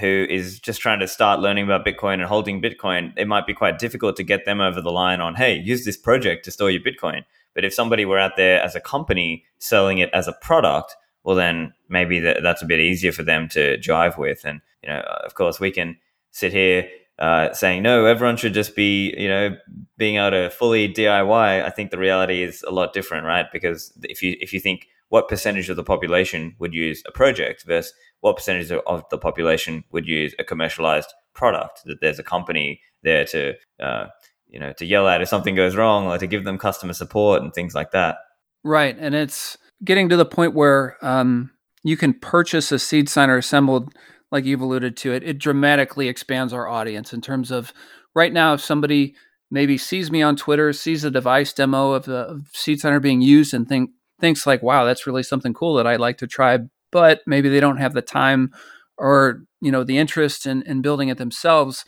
who 0.00 0.26
is 0.30 0.58
just 0.58 0.80
trying 0.80 1.00
to 1.00 1.08
start 1.08 1.40
learning 1.40 1.64
about 1.64 1.84
Bitcoin 1.84 2.14
and 2.14 2.24
holding 2.24 2.62
Bitcoin, 2.62 3.12
it 3.16 3.28
might 3.28 3.46
be 3.46 3.54
quite 3.54 3.78
difficult 3.78 4.16
to 4.16 4.22
get 4.22 4.44
them 4.44 4.60
over 4.60 4.80
the 4.80 4.90
line 4.90 5.20
on, 5.20 5.34
hey, 5.34 5.54
use 5.54 5.84
this 5.84 5.96
project 5.96 6.44
to 6.44 6.50
store 6.50 6.70
your 6.70 6.80
Bitcoin. 6.80 7.24
But 7.54 7.64
if 7.64 7.74
somebody 7.74 8.04
were 8.04 8.18
out 8.18 8.36
there 8.36 8.62
as 8.62 8.74
a 8.74 8.80
company 8.80 9.44
selling 9.58 9.98
it 9.98 10.10
as 10.14 10.26
a 10.26 10.32
product, 10.32 10.96
well, 11.24 11.36
then 11.36 11.74
maybe 11.88 12.20
that, 12.20 12.42
that's 12.42 12.62
a 12.62 12.66
bit 12.66 12.80
easier 12.80 13.12
for 13.12 13.22
them 13.22 13.48
to 13.50 13.76
jive 13.78 14.16
with. 14.16 14.44
And, 14.44 14.60
you 14.82 14.88
know, 14.88 15.00
of 15.00 15.34
course, 15.34 15.60
we 15.60 15.70
can 15.70 15.98
sit 16.30 16.52
here 16.52 16.88
uh, 17.18 17.52
saying, 17.52 17.82
no, 17.82 18.06
everyone 18.06 18.36
should 18.36 18.54
just 18.54 18.74
be, 18.74 19.14
you 19.16 19.28
know, 19.28 19.56
being 19.98 20.16
able 20.16 20.30
to 20.30 20.50
fully 20.50 20.92
DIY. 20.92 21.64
I 21.64 21.70
think 21.70 21.90
the 21.90 21.98
reality 21.98 22.42
is 22.42 22.62
a 22.62 22.70
lot 22.70 22.94
different, 22.94 23.26
right? 23.26 23.46
Because 23.52 23.92
if 24.02 24.22
you, 24.22 24.36
if 24.40 24.54
you 24.54 24.58
think 24.58 24.88
what 25.10 25.28
percentage 25.28 25.68
of 25.68 25.76
the 25.76 25.84
population 25.84 26.56
would 26.58 26.72
use 26.72 27.02
a 27.06 27.12
project 27.12 27.64
versus 27.66 27.92
what 28.22 28.36
percentage 28.36 28.72
of 28.72 29.04
the 29.10 29.18
population 29.18 29.84
would 29.92 30.06
use 30.06 30.34
a 30.38 30.44
commercialized 30.44 31.12
product, 31.34 31.82
that 31.84 32.00
there's 32.00 32.18
a 32.18 32.24
company 32.24 32.80
there 33.02 33.24
to, 33.26 33.52
uh, 33.78 34.06
you 34.48 34.58
know, 34.58 34.72
to 34.72 34.86
yell 34.86 35.06
at 35.06 35.20
if 35.20 35.28
something 35.28 35.54
goes 35.54 35.76
wrong 35.76 36.06
or 36.06 36.18
to 36.18 36.26
give 36.26 36.44
them 36.44 36.58
customer 36.58 36.94
support 36.94 37.42
and 37.42 37.52
things 37.52 37.74
like 37.74 37.90
that. 37.92 38.16
Right. 38.64 38.96
And 38.98 39.14
it's, 39.14 39.58
getting 39.84 40.08
to 40.08 40.16
the 40.16 40.24
point 40.24 40.54
where 40.54 40.96
um, 41.02 41.50
you 41.82 41.96
can 41.96 42.14
purchase 42.14 42.70
a 42.72 42.78
seed 42.78 43.08
signer 43.08 43.36
assembled, 43.36 43.92
like 44.30 44.44
you've 44.44 44.60
alluded 44.60 44.96
to 44.98 45.12
it, 45.12 45.22
it 45.22 45.38
dramatically 45.38 46.08
expands 46.08 46.52
our 46.52 46.68
audience 46.68 47.12
in 47.12 47.20
terms 47.20 47.50
of 47.50 47.72
right 48.14 48.32
now, 48.32 48.54
if 48.54 48.60
somebody 48.60 49.14
maybe 49.50 49.76
sees 49.76 50.10
me 50.10 50.22
on 50.22 50.36
Twitter, 50.36 50.72
sees 50.72 51.04
a 51.04 51.10
device 51.10 51.52
demo 51.52 51.92
of 51.92 52.04
the 52.04 52.18
of 52.18 52.46
seed 52.52 52.80
signer 52.80 53.00
being 53.00 53.20
used, 53.20 53.52
and 53.52 53.68
think 53.68 53.90
thinks 54.20 54.46
like, 54.46 54.62
"Wow, 54.62 54.84
that's 54.84 55.06
really 55.06 55.22
something 55.22 55.52
cool 55.52 55.74
that 55.74 55.86
I'd 55.86 56.00
like 56.00 56.18
to 56.18 56.26
try," 56.26 56.58
but 56.92 57.22
maybe 57.26 57.48
they 57.48 57.60
don't 57.60 57.78
have 57.78 57.94
the 57.94 58.02
time 58.02 58.50
or 58.96 59.42
you 59.60 59.72
know 59.72 59.82
the 59.82 59.98
interest 59.98 60.46
in, 60.46 60.62
in 60.62 60.82
building 60.82 61.08
it 61.08 61.18
themselves. 61.18 61.84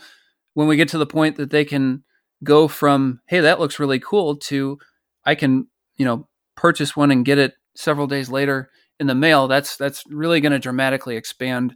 When 0.54 0.66
we 0.66 0.76
get 0.76 0.88
to 0.88 0.98
the 0.98 1.06
point 1.06 1.36
that 1.36 1.50
they 1.50 1.64
can 1.64 2.02
go 2.42 2.66
from, 2.66 3.20
"Hey, 3.26 3.40
that 3.40 3.60
looks 3.60 3.78
really 3.78 4.00
cool," 4.00 4.36
to 4.36 4.78
I 5.24 5.34
can 5.34 5.68
you 5.96 6.04
know 6.04 6.28
purchase 6.56 6.96
one 6.96 7.10
and 7.10 7.24
get 7.24 7.38
it 7.38 7.54
several 7.76 8.06
days 8.06 8.30
later 8.30 8.70
in 9.00 9.06
the 9.06 9.14
mail, 9.14 9.48
that's 9.48 9.76
that's 9.76 10.04
really 10.08 10.40
going 10.40 10.52
to 10.52 10.58
dramatically 10.58 11.16
expand 11.16 11.74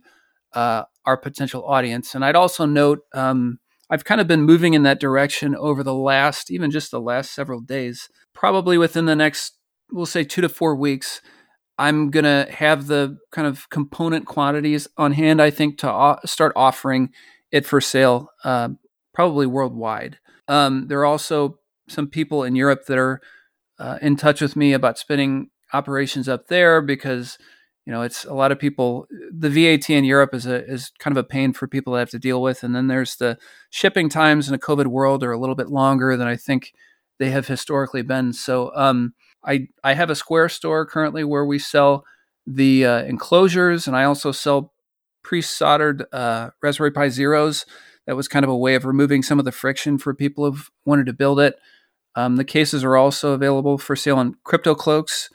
uh, 0.54 0.84
our 1.04 1.16
potential 1.16 1.64
audience. 1.64 2.14
And 2.14 2.24
I'd 2.24 2.36
also 2.36 2.64
note 2.64 3.00
um, 3.14 3.58
I've 3.90 4.04
kind 4.04 4.20
of 4.20 4.26
been 4.26 4.42
moving 4.42 4.74
in 4.74 4.82
that 4.84 5.00
direction 5.00 5.56
over 5.56 5.82
the 5.82 5.94
last, 5.94 6.50
even 6.50 6.70
just 6.70 6.90
the 6.90 7.00
last 7.00 7.34
several 7.34 7.60
days. 7.60 8.08
Probably 8.34 8.78
within 8.78 9.06
the 9.06 9.16
next, 9.16 9.58
we'll 9.90 10.06
say 10.06 10.24
two 10.24 10.42
to 10.42 10.48
four 10.48 10.76
weeks, 10.76 11.20
I'm 11.78 12.10
gonna 12.10 12.46
have 12.50 12.86
the 12.88 13.18
kind 13.32 13.46
of 13.46 13.70
component 13.70 14.26
quantities 14.26 14.88
on 14.96 15.12
hand. 15.12 15.40
I 15.40 15.50
think 15.50 15.78
to 15.78 15.90
o- 15.92 16.18
start 16.24 16.52
offering 16.56 17.10
it 17.52 17.64
for 17.66 17.80
sale, 17.80 18.30
uh, 18.44 18.70
probably 19.14 19.46
worldwide. 19.46 20.18
Um, 20.48 20.88
there 20.88 21.00
are 21.00 21.04
also 21.06 21.58
some 21.88 22.08
people 22.08 22.42
in 22.44 22.56
Europe 22.56 22.86
that 22.86 22.98
are 22.98 23.20
uh, 23.78 23.98
in 24.02 24.16
touch 24.16 24.40
with 24.40 24.56
me 24.56 24.72
about 24.72 24.98
spinning 24.98 25.50
operations 25.72 26.28
up 26.28 26.48
there 26.48 26.80
because 26.80 27.38
you 27.86 27.92
know 27.92 28.02
it's 28.02 28.24
a 28.24 28.34
lot 28.34 28.52
of 28.52 28.58
people 28.58 29.06
the 29.30 29.50
VAT 29.50 29.90
in 29.90 30.04
Europe 30.04 30.34
is 30.34 30.46
a 30.46 30.64
is 30.66 30.90
kind 30.98 31.16
of 31.16 31.22
a 31.22 31.28
pain 31.28 31.52
for 31.52 31.66
people 31.68 31.92
to 31.92 31.98
have 31.98 32.10
to 32.10 32.18
deal 32.18 32.42
with 32.42 32.62
and 32.62 32.74
then 32.74 32.86
there's 32.88 33.16
the 33.16 33.38
shipping 33.70 34.08
times 34.08 34.48
in 34.48 34.54
a 34.54 34.58
covid 34.58 34.86
world 34.86 35.22
are 35.22 35.32
a 35.32 35.38
little 35.38 35.54
bit 35.54 35.68
longer 35.68 36.16
than 36.16 36.26
I 36.26 36.36
think 36.36 36.72
they 37.18 37.30
have 37.30 37.46
historically 37.46 38.02
been 38.02 38.32
so 38.32 38.72
um, 38.74 39.12
I 39.48 39.68
I 39.82 39.94
have 39.94 40.10
a 40.10 40.14
Square 40.14 40.50
store 40.50 40.86
currently 40.86 41.24
where 41.24 41.44
we 41.44 41.58
sell 41.58 42.04
the 42.46 42.84
uh, 42.84 43.02
enclosures 43.02 43.86
and 43.86 43.96
I 43.96 44.04
also 44.04 44.30
sell 44.30 44.72
pre-soldered 45.22 46.04
uh, 46.12 46.50
Raspberry 46.62 46.90
Pi 46.90 47.08
Zeros. 47.08 47.66
That 48.06 48.16
was 48.16 48.28
kind 48.28 48.44
of 48.44 48.50
a 48.50 48.56
way 48.56 48.74
of 48.74 48.84
removing 48.84 49.22
some 49.22 49.38
of 49.38 49.44
the 49.44 49.52
friction 49.52 49.98
for 49.98 50.14
people 50.14 50.44
who've 50.44 50.70
wanted 50.86 51.06
to 51.06 51.12
build 51.12 51.40
it. 51.40 51.58
Um, 52.14 52.36
the 52.36 52.44
cases 52.44 52.82
are 52.84 52.96
also 52.96 53.32
available 53.32 53.76
for 53.76 53.94
sale 53.94 54.16
on 54.16 54.36
Crypto 54.44 54.74
Cloaks. 54.74 55.28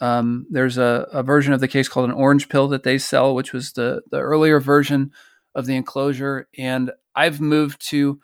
Um, 0.00 0.46
there's 0.50 0.78
a, 0.78 1.06
a, 1.12 1.22
version 1.22 1.52
of 1.52 1.60
the 1.60 1.68
case 1.68 1.88
called 1.88 2.08
an 2.08 2.16
orange 2.16 2.48
pill 2.48 2.66
that 2.68 2.82
they 2.82 2.98
sell, 2.98 3.34
which 3.34 3.52
was 3.52 3.72
the, 3.72 4.02
the 4.10 4.18
earlier 4.18 4.58
version 4.58 5.12
of 5.54 5.66
the 5.66 5.76
enclosure. 5.76 6.48
And 6.58 6.90
I've 7.14 7.40
moved 7.40 7.86
to 7.90 8.18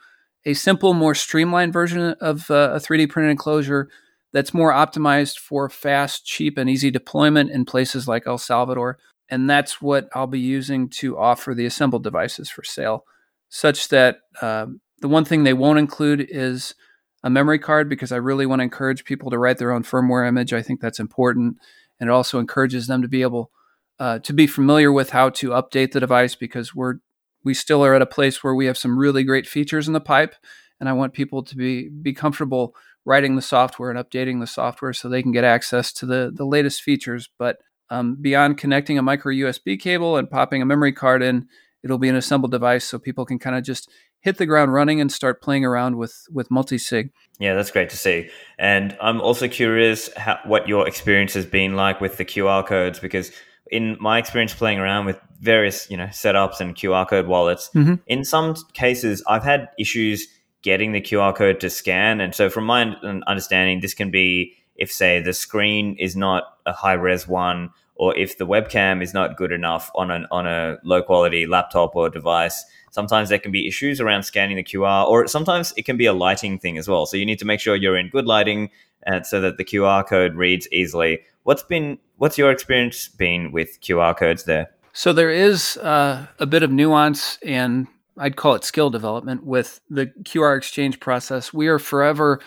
a 0.45 0.53
simple, 0.53 0.93
more 0.93 1.15
streamlined 1.15 1.71
version 1.71 2.15
of 2.19 2.51
uh, 2.51 2.71
a 2.73 2.79
3D 2.79 3.09
printed 3.09 3.31
enclosure 3.31 3.87
that's 4.33 4.53
more 4.53 4.71
optimized 4.71 5.37
for 5.37 5.69
fast, 5.69 6.25
cheap, 6.25 6.57
and 6.57 6.69
easy 6.69 6.91
deployment 6.91 7.51
in 7.51 7.65
places 7.65 8.07
like 8.07 8.25
El 8.25 8.37
Salvador. 8.37 8.97
And 9.29 9.49
that's 9.49 9.81
what 9.81 10.09
I'll 10.13 10.27
be 10.27 10.39
using 10.39 10.89
to 10.89 11.17
offer 11.17 11.53
the 11.53 11.65
assembled 11.65 12.03
devices 12.03 12.49
for 12.49 12.63
sale, 12.63 13.05
such 13.49 13.89
that 13.89 14.19
um, 14.41 14.81
the 14.99 15.07
one 15.07 15.25
thing 15.25 15.43
they 15.43 15.53
won't 15.53 15.79
include 15.79 16.27
is 16.29 16.75
a 17.23 17.29
memory 17.29 17.59
card 17.59 17.89
because 17.89 18.11
I 18.11 18.17
really 18.17 18.45
want 18.45 18.59
to 18.59 18.63
encourage 18.63 19.05
people 19.05 19.29
to 19.31 19.37
write 19.37 19.57
their 19.57 19.71
own 19.71 19.83
firmware 19.83 20.27
image. 20.27 20.53
I 20.53 20.61
think 20.61 20.81
that's 20.81 20.99
important, 20.99 21.57
and 21.99 22.09
it 22.09 22.13
also 22.13 22.39
encourages 22.39 22.87
them 22.87 23.01
to 23.01 23.07
be 23.07 23.21
able 23.21 23.51
uh, 23.99 24.19
to 24.19 24.33
be 24.33 24.47
familiar 24.47 24.91
with 24.91 25.11
how 25.11 25.29
to 25.29 25.49
update 25.49 25.91
the 25.91 25.99
device 25.99 26.35
because 26.35 26.73
we're 26.73 26.95
we 27.43 27.53
still 27.53 27.83
are 27.83 27.95
at 27.95 28.01
a 28.01 28.07
place 28.07 28.43
where 28.43 28.53
we 28.53 28.65
have 28.67 28.77
some 28.77 28.97
really 28.97 29.23
great 29.23 29.47
features 29.47 29.87
in 29.87 29.93
the 29.93 29.99
pipe, 29.99 30.35
and 30.79 30.89
I 30.89 30.93
want 30.93 31.13
people 31.13 31.43
to 31.43 31.55
be 31.55 31.89
be 31.89 32.13
comfortable 32.13 32.75
writing 33.05 33.35
the 33.35 33.41
software 33.41 33.89
and 33.89 33.99
updating 33.99 34.39
the 34.39 34.47
software 34.47 34.93
so 34.93 35.09
they 35.09 35.23
can 35.23 35.31
get 35.31 35.43
access 35.43 35.91
to 35.93 36.05
the 36.05 36.31
the 36.33 36.45
latest 36.45 36.81
features. 36.81 37.29
But 37.37 37.57
um, 37.89 38.15
beyond 38.19 38.57
connecting 38.57 38.97
a 38.97 39.01
micro 39.01 39.33
USB 39.33 39.79
cable 39.79 40.17
and 40.17 40.29
popping 40.29 40.61
a 40.61 40.65
memory 40.65 40.93
card 40.93 41.21
in, 41.21 41.47
it'll 41.83 41.97
be 41.97 42.09
an 42.09 42.15
assembled 42.15 42.51
device 42.51 42.85
so 42.85 42.99
people 42.99 43.25
can 43.25 43.39
kind 43.39 43.55
of 43.55 43.63
just 43.63 43.89
hit 44.21 44.37
the 44.37 44.45
ground 44.45 44.71
running 44.71 45.01
and 45.01 45.11
start 45.11 45.41
playing 45.41 45.65
around 45.65 45.97
with 45.97 46.25
with 46.31 46.49
multi-sig. 46.49 47.11
Yeah, 47.39 47.55
that's 47.55 47.71
great 47.71 47.89
to 47.89 47.97
see. 47.97 48.29
And 48.57 48.95
I'm 49.01 49.19
also 49.19 49.47
curious 49.47 50.13
how, 50.15 50.39
what 50.45 50.67
your 50.67 50.87
experience 50.87 51.33
has 51.33 51.45
been 51.45 51.75
like 51.75 51.99
with 51.99 52.17
the 52.17 52.25
QR 52.25 52.65
codes 52.65 52.99
because 52.99 53.31
in 53.71 53.97
my 53.99 54.19
experience 54.19 54.53
playing 54.53 54.79
around 54.79 55.05
with 55.05 55.19
various, 55.39 55.89
you 55.89 55.97
know, 55.97 56.07
setups 56.07 56.59
and 56.59 56.75
QR 56.75 57.07
code 57.07 57.25
wallets, 57.25 57.69
mm-hmm. 57.73 57.95
in 58.07 58.23
some 58.23 58.55
cases 58.73 59.23
I've 59.27 59.43
had 59.43 59.69
issues 59.79 60.27
getting 60.61 60.91
the 60.91 61.01
QR 61.01 61.35
code 61.35 61.59
to 61.59 61.69
scan 61.69 62.21
and 62.21 62.35
so 62.35 62.49
from 62.49 62.65
my 62.65 62.83
understanding 63.27 63.79
this 63.81 63.93
can 63.93 64.11
be 64.11 64.53
if 64.75 64.91
say 64.91 65.19
the 65.21 65.33
screen 65.33 65.95
is 65.99 66.15
not 66.15 66.57
a 66.65 66.73
high 66.73 66.93
res 66.93 67.27
one 67.27 67.69
or 67.95 68.17
if 68.17 68.37
the 68.37 68.47
webcam 68.47 69.01
is 69.01 69.13
not 69.13 69.37
good 69.37 69.51
enough 69.51 69.91
on 69.95 70.11
an 70.11 70.27
on 70.31 70.47
a 70.47 70.77
low 70.83 71.01
quality 71.01 71.45
laptop 71.45 71.95
or 71.95 72.09
device 72.09 72.65
sometimes 72.91 73.29
there 73.29 73.39
can 73.39 73.51
be 73.51 73.67
issues 73.67 73.99
around 73.99 74.23
scanning 74.23 74.57
the 74.57 74.63
QR, 74.63 75.07
or 75.07 75.25
sometimes 75.27 75.73
it 75.75 75.85
can 75.85 75.97
be 75.97 76.05
a 76.05 76.13
lighting 76.13 76.59
thing 76.59 76.77
as 76.77 76.87
well. 76.87 77.05
So 77.05 77.17
you 77.17 77.25
need 77.25 77.39
to 77.39 77.45
make 77.45 77.59
sure 77.59 77.75
you're 77.75 77.97
in 77.97 78.09
good 78.09 78.25
lighting 78.25 78.69
and 79.03 79.25
so 79.25 79.41
that 79.41 79.57
the 79.57 79.65
QR 79.65 80.05
code 80.05 80.35
reads 80.35 80.67
easily. 80.71 81.21
What's 81.43 81.63
been 81.63 81.97
what's 82.17 82.37
your 82.37 82.51
experience 82.51 83.07
been 83.07 83.51
with 83.51 83.81
QR 83.81 84.15
codes 84.15 84.43
there? 84.43 84.69
So 84.93 85.11
there 85.11 85.31
is 85.31 85.77
uh, 85.77 86.27
a 86.37 86.45
bit 86.45 86.61
of 86.61 86.71
nuance 86.71 87.39
and 87.43 87.87
I'd 88.21 88.35
call 88.35 88.53
it 88.53 88.63
skill 88.63 88.91
development 88.91 89.43
with 89.43 89.81
the 89.89 90.11
QR 90.23 90.55
exchange 90.55 90.99
process. 90.99 91.51
We 91.51 91.67
are 91.67 91.79
forever 91.79 92.39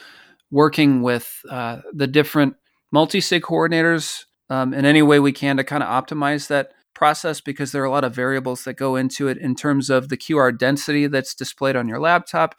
working 0.50 1.02
with 1.02 1.40
uh, 1.50 1.80
the 1.92 2.06
different 2.06 2.54
multi-sig 2.92 3.42
coordinators 3.42 4.24
um, 4.48 4.72
in 4.72 4.84
any 4.84 5.02
way 5.02 5.18
we 5.18 5.32
can 5.32 5.56
to 5.56 5.64
kind 5.64 5.82
of 5.82 5.88
optimize 5.88 6.46
that 6.46 6.72
process 6.94 7.40
because 7.40 7.72
there 7.72 7.82
are 7.82 7.86
a 7.86 7.90
lot 7.90 8.04
of 8.04 8.14
variables 8.14 8.62
that 8.62 8.74
go 8.74 8.94
into 8.94 9.26
it 9.26 9.36
in 9.36 9.56
terms 9.56 9.90
of 9.90 10.10
the 10.10 10.16
QR 10.16 10.56
density 10.56 11.08
that's 11.08 11.34
displayed 11.34 11.74
on 11.74 11.88
your 11.88 11.98
laptop 11.98 12.54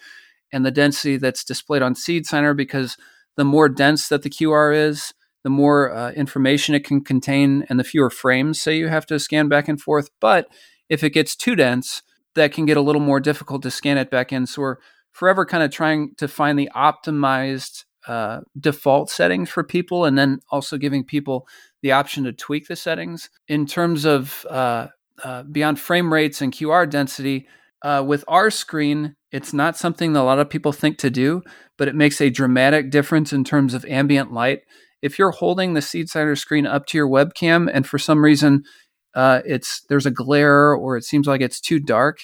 and 0.51 0.65
the 0.65 0.71
density 0.71 1.15
that's 1.15 1.45
displayed 1.45 1.81
on 1.81 1.95
Seed 1.95 2.25
Signer 2.25 2.53
because 2.53 2.97
the 3.37 3.45
more 3.45 3.69
dense 3.69 4.09
that 4.09 4.23
the 4.23 4.29
QR 4.29 4.75
is, 4.75 5.13
the 5.45 5.49
more 5.49 5.93
uh, 5.93 6.11
information 6.11 6.75
it 6.75 6.83
can 6.83 7.01
contain 7.01 7.65
and 7.69 7.79
the 7.79 7.83
fewer 7.85 8.09
frames 8.09 8.59
say 8.59 8.77
you 8.77 8.89
have 8.89 9.05
to 9.05 9.19
scan 9.19 9.47
back 9.47 9.69
and 9.69 9.79
forth. 9.79 10.09
But 10.19 10.47
if 10.89 11.01
it 11.01 11.11
gets 11.11 11.35
too 11.37 11.55
dense, 11.55 12.01
that 12.35 12.53
can 12.53 12.65
get 12.65 12.77
a 12.77 12.81
little 12.81 13.01
more 13.01 13.19
difficult 13.19 13.63
to 13.63 13.71
scan 13.71 13.97
it 13.97 14.11
back 14.11 14.31
in. 14.31 14.45
So 14.45 14.61
we're 14.61 14.77
forever 15.11 15.45
kind 15.45 15.63
of 15.63 15.71
trying 15.71 16.13
to 16.17 16.27
find 16.27 16.59
the 16.59 16.69
optimized 16.75 17.85
uh, 18.07 18.41
default 18.59 19.09
settings 19.09 19.49
for 19.49 19.63
people 19.63 20.05
and 20.05 20.17
then 20.17 20.39
also 20.49 20.77
giving 20.77 21.03
people 21.03 21.47
the 21.81 21.91
option 21.91 22.23
to 22.25 22.33
tweak 22.33 22.67
the 22.67 22.75
settings. 22.75 23.29
In 23.47 23.65
terms 23.65 24.05
of 24.05 24.45
uh, 24.49 24.87
uh, 25.23 25.43
beyond 25.43 25.79
frame 25.79 26.11
rates 26.13 26.41
and 26.41 26.53
QR 26.53 26.89
density, 26.89 27.47
uh, 27.81 28.03
with 28.05 28.23
our 28.27 28.49
screen, 28.49 29.15
it's 29.31 29.53
not 29.53 29.77
something 29.77 30.13
that 30.13 30.21
a 30.21 30.23
lot 30.23 30.39
of 30.39 30.49
people 30.49 30.71
think 30.71 30.97
to 30.97 31.09
do, 31.09 31.43
but 31.77 31.87
it 31.87 31.95
makes 31.95 32.19
a 32.19 32.29
dramatic 32.29 32.89
difference 32.89 33.31
in 33.31 33.43
terms 33.43 33.73
of 33.73 33.85
ambient 33.85 34.31
light. 34.31 34.61
If 35.01 35.19
you're 35.19 35.31
holding 35.31 35.73
the 35.73 35.81
Seed 35.81 36.09
Signer 36.09 36.35
screen 36.35 36.65
up 36.65 36.87
to 36.87 36.97
your 36.97 37.07
webcam 37.07 37.69
and 37.71 37.85
for 37.85 37.99
some 37.99 38.23
reason 38.23 38.63
uh, 39.15 39.41
it's 39.45 39.81
there's 39.89 40.05
a 40.05 40.11
glare 40.11 40.73
or 40.73 40.97
it 40.97 41.03
seems 41.03 41.27
like 41.27 41.41
it's 41.41 41.61
too 41.61 41.79
dark, 41.79 42.19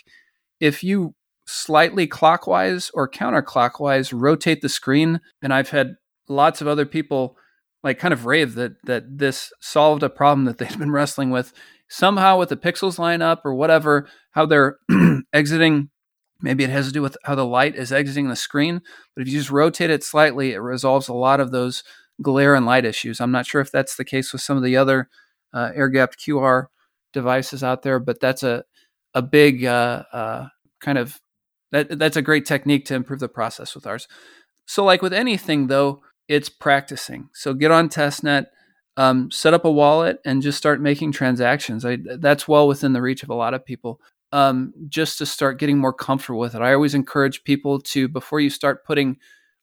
if 0.60 0.84
you 0.84 1.16
slightly 1.48 2.08
clockwise 2.08 2.92
or 2.94 3.10
counterclockwise 3.10 4.14
rotate 4.14 4.62
the 4.62 4.70
screen, 4.70 5.20
and 5.42 5.54
I've 5.54 5.70
had 5.70 5.96
lots 6.28 6.62
of 6.62 6.68
other 6.68 6.86
people 6.86 7.36
like 7.84 7.98
kind 7.98 8.14
of 8.14 8.26
rave 8.26 8.56
that 8.56 8.74
that 8.84 9.04
this 9.18 9.52
solved 9.60 10.04
a 10.04 10.10
problem 10.10 10.46
that 10.46 10.58
they'd 10.60 10.80
been 10.80 10.92
wrestling 10.92 11.30
with. 11.32 11.54
Somehow 11.90 12.40
with 12.40 12.50
the 12.50 12.56
pixels 12.56 12.98
line 12.98 13.22
up 13.22 13.46
or 13.46 13.54
whatever 13.54 14.08
how 14.32 14.46
they're 14.46 14.78
exiting 15.34 15.90
maybe 16.44 16.64
it 16.64 16.70
has 16.70 16.88
to 16.88 16.94
do 16.94 17.02
with 17.02 17.18
how 17.26 17.36
the 17.36 17.46
light 17.46 17.76
is 17.76 17.92
exiting 17.92 18.30
the 18.30 18.36
screen 18.36 18.82
but 19.14 19.22
if 19.22 19.28
you 19.28 19.38
just 19.38 19.52
rotate 19.52 19.90
it 19.90 20.02
slightly 20.02 20.54
it 20.54 20.60
resolves 20.60 21.10
a 21.10 21.14
lot 21.14 21.42
of 21.42 21.52
those 21.52 21.84
glare 22.22 22.56
and 22.56 22.66
light 22.66 22.86
issues. 22.86 23.20
I'm 23.20 23.32
not 23.32 23.46
sure 23.46 23.62
if 23.62 23.72
that's 23.72 23.96
the 23.96 24.06
case 24.06 24.32
with 24.32 24.42
some 24.42 24.58
of 24.58 24.64
the 24.64 24.78
other 24.78 25.10
uh, 25.54 25.72
air 25.76 25.90
gapped 25.90 26.18
qr 26.20 26.68
devices 27.14 27.64
out 27.64 27.82
there 27.82 28.00
but 28.00 28.20
that's 28.20 28.44
a 28.44 28.64
a 29.14 29.22
big 29.22 29.66
uh, 29.66 30.04
uh, 30.14 30.48
kind 30.80 30.98
of 30.98 31.20
that 31.72 32.00
that's 32.00 32.18
a 32.18 32.22
great 32.22 32.46
technique 32.46 32.86
to 32.86 32.96
improve 32.96 33.20
the 33.20 33.28
process 33.28 33.76
with 33.76 33.86
ours 33.86 34.08
so 34.66 34.86
like 34.86 35.02
with 35.02 35.14
anything 35.14 35.68
though 35.68 36.02
it's 36.32 36.48
practicing. 36.48 37.28
So 37.34 37.54
get 37.54 37.72
on 37.72 37.90
testnet, 37.90 38.46
um, 38.96 39.30
set 39.32 39.54
up 39.54 39.66
a 39.66 39.72
wallet, 39.72 40.20
and 40.24 40.42
just 40.42 40.58
start 40.58 40.80
making 40.80 41.12
transactions. 41.12 41.84
I, 41.84 41.98
that's 42.20 42.48
well 42.48 42.70
within 42.70 42.94
the 42.94 43.02
reach 43.02 43.22
of 43.22 43.30
a 43.30 43.36
lot 43.36 43.54
of 43.54 43.66
people. 43.66 44.00
Um, 44.32 44.74
just 44.88 45.18
to 45.18 45.26
start 45.26 45.60
getting 45.60 45.78
more 45.78 45.92
comfortable 45.92 46.40
with 46.40 46.56
it. 46.56 46.62
I 46.62 46.74
always 46.74 46.96
encourage 46.96 47.44
people 47.44 47.82
to 47.82 48.08
before 48.08 48.40
you 48.40 48.50
start 48.50 48.86
putting 48.86 49.18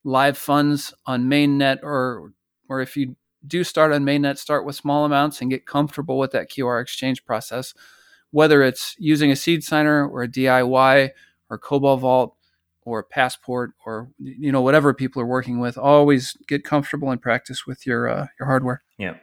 live 0.04 0.36
funds 0.36 0.92
on 1.06 1.24
mainnet 1.24 1.78
or 1.82 2.32
or 2.68 2.82
if 2.82 2.94
you 2.94 3.16
do 3.46 3.64
start 3.64 3.92
on 3.92 4.04
mainnet, 4.04 4.38
start 4.38 4.64
with 4.64 4.76
small 4.76 5.04
amounts 5.04 5.40
and 5.40 5.50
get 5.50 5.66
comfortable 5.66 6.18
with 6.18 6.32
that 6.32 6.50
QR 6.50 6.80
exchange 6.80 7.24
process. 7.24 7.74
Whether 8.30 8.62
it's 8.62 8.94
using 8.98 9.30
a 9.30 9.36
seed 9.36 9.64
signer 9.64 10.06
or 10.06 10.22
a 10.22 10.28
DIY 10.28 11.10
or 11.48 11.58
Cobo 11.58 11.96
Vault, 11.96 12.34
or 12.88 13.02
passport 13.02 13.72
or 13.84 14.08
you 14.18 14.50
know 14.50 14.62
whatever 14.62 14.94
people 14.94 15.20
are 15.20 15.26
working 15.26 15.60
with 15.60 15.76
always 15.76 16.36
get 16.48 16.64
comfortable 16.64 17.10
and 17.10 17.20
practice 17.20 17.66
with 17.66 17.86
your 17.86 18.08
uh, 18.08 18.26
your 18.40 18.46
hardware. 18.46 18.82
Yeah. 18.96 19.16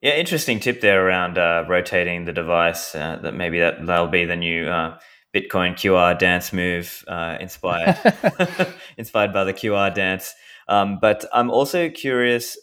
Yeah 0.00 0.14
interesting 0.16 0.58
tip 0.58 0.80
there 0.80 1.06
around 1.06 1.36
uh, 1.36 1.64
rotating 1.68 2.24
the 2.24 2.32
device 2.32 2.94
uh, 2.94 3.18
that 3.22 3.34
maybe 3.34 3.58
that 3.58 3.86
that'll 3.86 4.08
be 4.08 4.24
the 4.24 4.36
new 4.36 4.66
uh, 4.66 4.98
bitcoin 5.34 5.74
qr 5.74 6.18
dance 6.18 6.52
move 6.52 7.04
uh, 7.06 7.36
inspired 7.38 7.98
inspired 8.96 9.32
by 9.32 9.44
the 9.44 9.52
qr 9.52 9.94
dance. 9.94 10.34
Um, 10.68 10.98
but 11.00 11.26
i'm 11.34 11.50
also 11.50 11.90
curious 11.90 12.56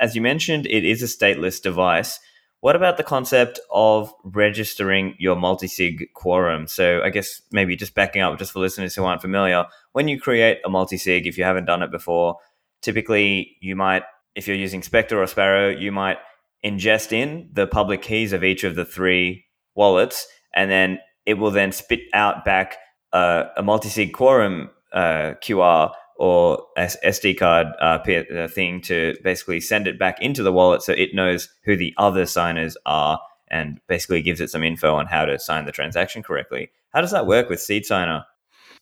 as 0.00 0.14
you 0.14 0.22
mentioned 0.22 0.66
it 0.66 0.84
is 0.84 1.02
a 1.02 1.06
stateless 1.06 1.62
device 1.62 2.18
what 2.62 2.76
about 2.76 2.96
the 2.96 3.02
concept 3.02 3.58
of 3.72 4.14
registering 4.22 5.16
your 5.18 5.34
multi-sig 5.34 6.14
quorum? 6.14 6.68
So 6.68 7.02
I 7.02 7.10
guess 7.10 7.42
maybe 7.50 7.74
just 7.74 7.96
backing 7.96 8.22
up 8.22 8.38
just 8.38 8.52
for 8.52 8.60
listeners 8.60 8.94
who 8.94 9.02
aren't 9.02 9.20
familiar, 9.20 9.64
when 9.94 10.06
you 10.06 10.20
create 10.20 10.58
a 10.64 10.68
multi-sig, 10.68 11.26
if 11.26 11.36
you 11.36 11.42
haven't 11.42 11.64
done 11.64 11.82
it 11.82 11.90
before, 11.90 12.36
typically 12.80 13.56
you 13.60 13.74
might, 13.74 14.04
if 14.36 14.46
you're 14.46 14.56
using 14.56 14.80
Specter 14.80 15.20
or 15.20 15.26
Sparrow, 15.26 15.70
you 15.70 15.90
might 15.90 16.18
ingest 16.64 17.10
in 17.10 17.50
the 17.52 17.66
public 17.66 18.00
keys 18.00 18.32
of 18.32 18.44
each 18.44 18.62
of 18.62 18.76
the 18.76 18.84
three 18.84 19.44
wallets, 19.74 20.28
and 20.54 20.70
then 20.70 21.00
it 21.26 21.34
will 21.34 21.50
then 21.50 21.72
spit 21.72 22.02
out 22.14 22.44
back 22.44 22.76
uh, 23.12 23.46
a 23.56 23.62
multi-sig 23.64 24.12
quorum 24.12 24.70
uh, 24.92 25.34
QR 25.42 25.90
or 26.22 26.64
SD 26.78 27.36
card 27.36 27.66
uh, 27.80 27.98
uh, 28.08 28.46
thing 28.46 28.80
to 28.80 29.16
basically 29.24 29.58
send 29.58 29.88
it 29.88 29.98
back 29.98 30.22
into 30.22 30.44
the 30.44 30.52
wallet 30.52 30.80
so 30.80 30.92
it 30.92 31.16
knows 31.16 31.48
who 31.64 31.76
the 31.76 31.92
other 31.98 32.26
signers 32.26 32.76
are 32.86 33.20
and 33.48 33.80
basically 33.88 34.22
gives 34.22 34.40
it 34.40 34.48
some 34.48 34.62
info 34.62 34.94
on 34.94 35.06
how 35.06 35.24
to 35.24 35.36
sign 35.36 35.64
the 35.64 35.72
transaction 35.72 36.22
correctly. 36.22 36.70
How 36.90 37.00
does 37.00 37.10
that 37.10 37.26
work 37.26 37.50
with 37.50 37.60
Seed 37.60 37.84
Signer? 37.84 38.24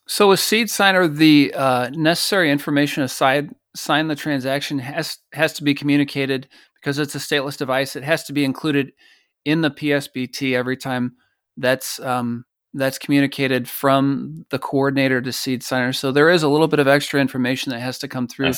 So 0.07 0.29
with 0.29 0.41
Seed 0.41 0.69
Signer, 0.69 1.09
the 1.09 1.55
uh, 1.57 1.89
necessary 1.95 2.51
information 2.51 3.03
aside 3.05 3.49
sign 3.75 4.09
the 4.09 4.17
transaction 4.17 4.79
has 4.79 5.17
has 5.33 5.55
to 5.55 5.65
be 5.65 5.73
communicated 5.73 6.47
because 6.75 6.99
it's 6.99 7.15
a 7.15 7.19
stateless 7.19 7.57
device. 7.57 7.97
It 7.97 8.05
has 8.05 8.23
to 8.25 8.35
be 8.35 8.45
included 8.45 8.93
in 9.47 9.63
the 9.63 9.71
PSBT 9.71 10.55
every 10.55 10.77
time 10.77 11.15
that's 11.57 12.01
um, 12.01 12.45
that's 12.73 12.99
communicated 12.99 13.69
from 13.69 14.47
the 14.51 14.59
coordinator 14.59 15.21
to 15.21 15.33
seed 15.33 15.63
signer. 15.63 15.93
So 15.93 16.13
there 16.13 16.31
is 16.31 16.43
a 16.43 16.49
little 16.49 16.69
bit 16.69 16.79
of 16.79 16.87
extra 16.87 17.21
information 17.21 17.71
that 17.71 17.81
has 17.81 17.99
to 17.99 18.09
come 18.09 18.29
through 18.29 18.53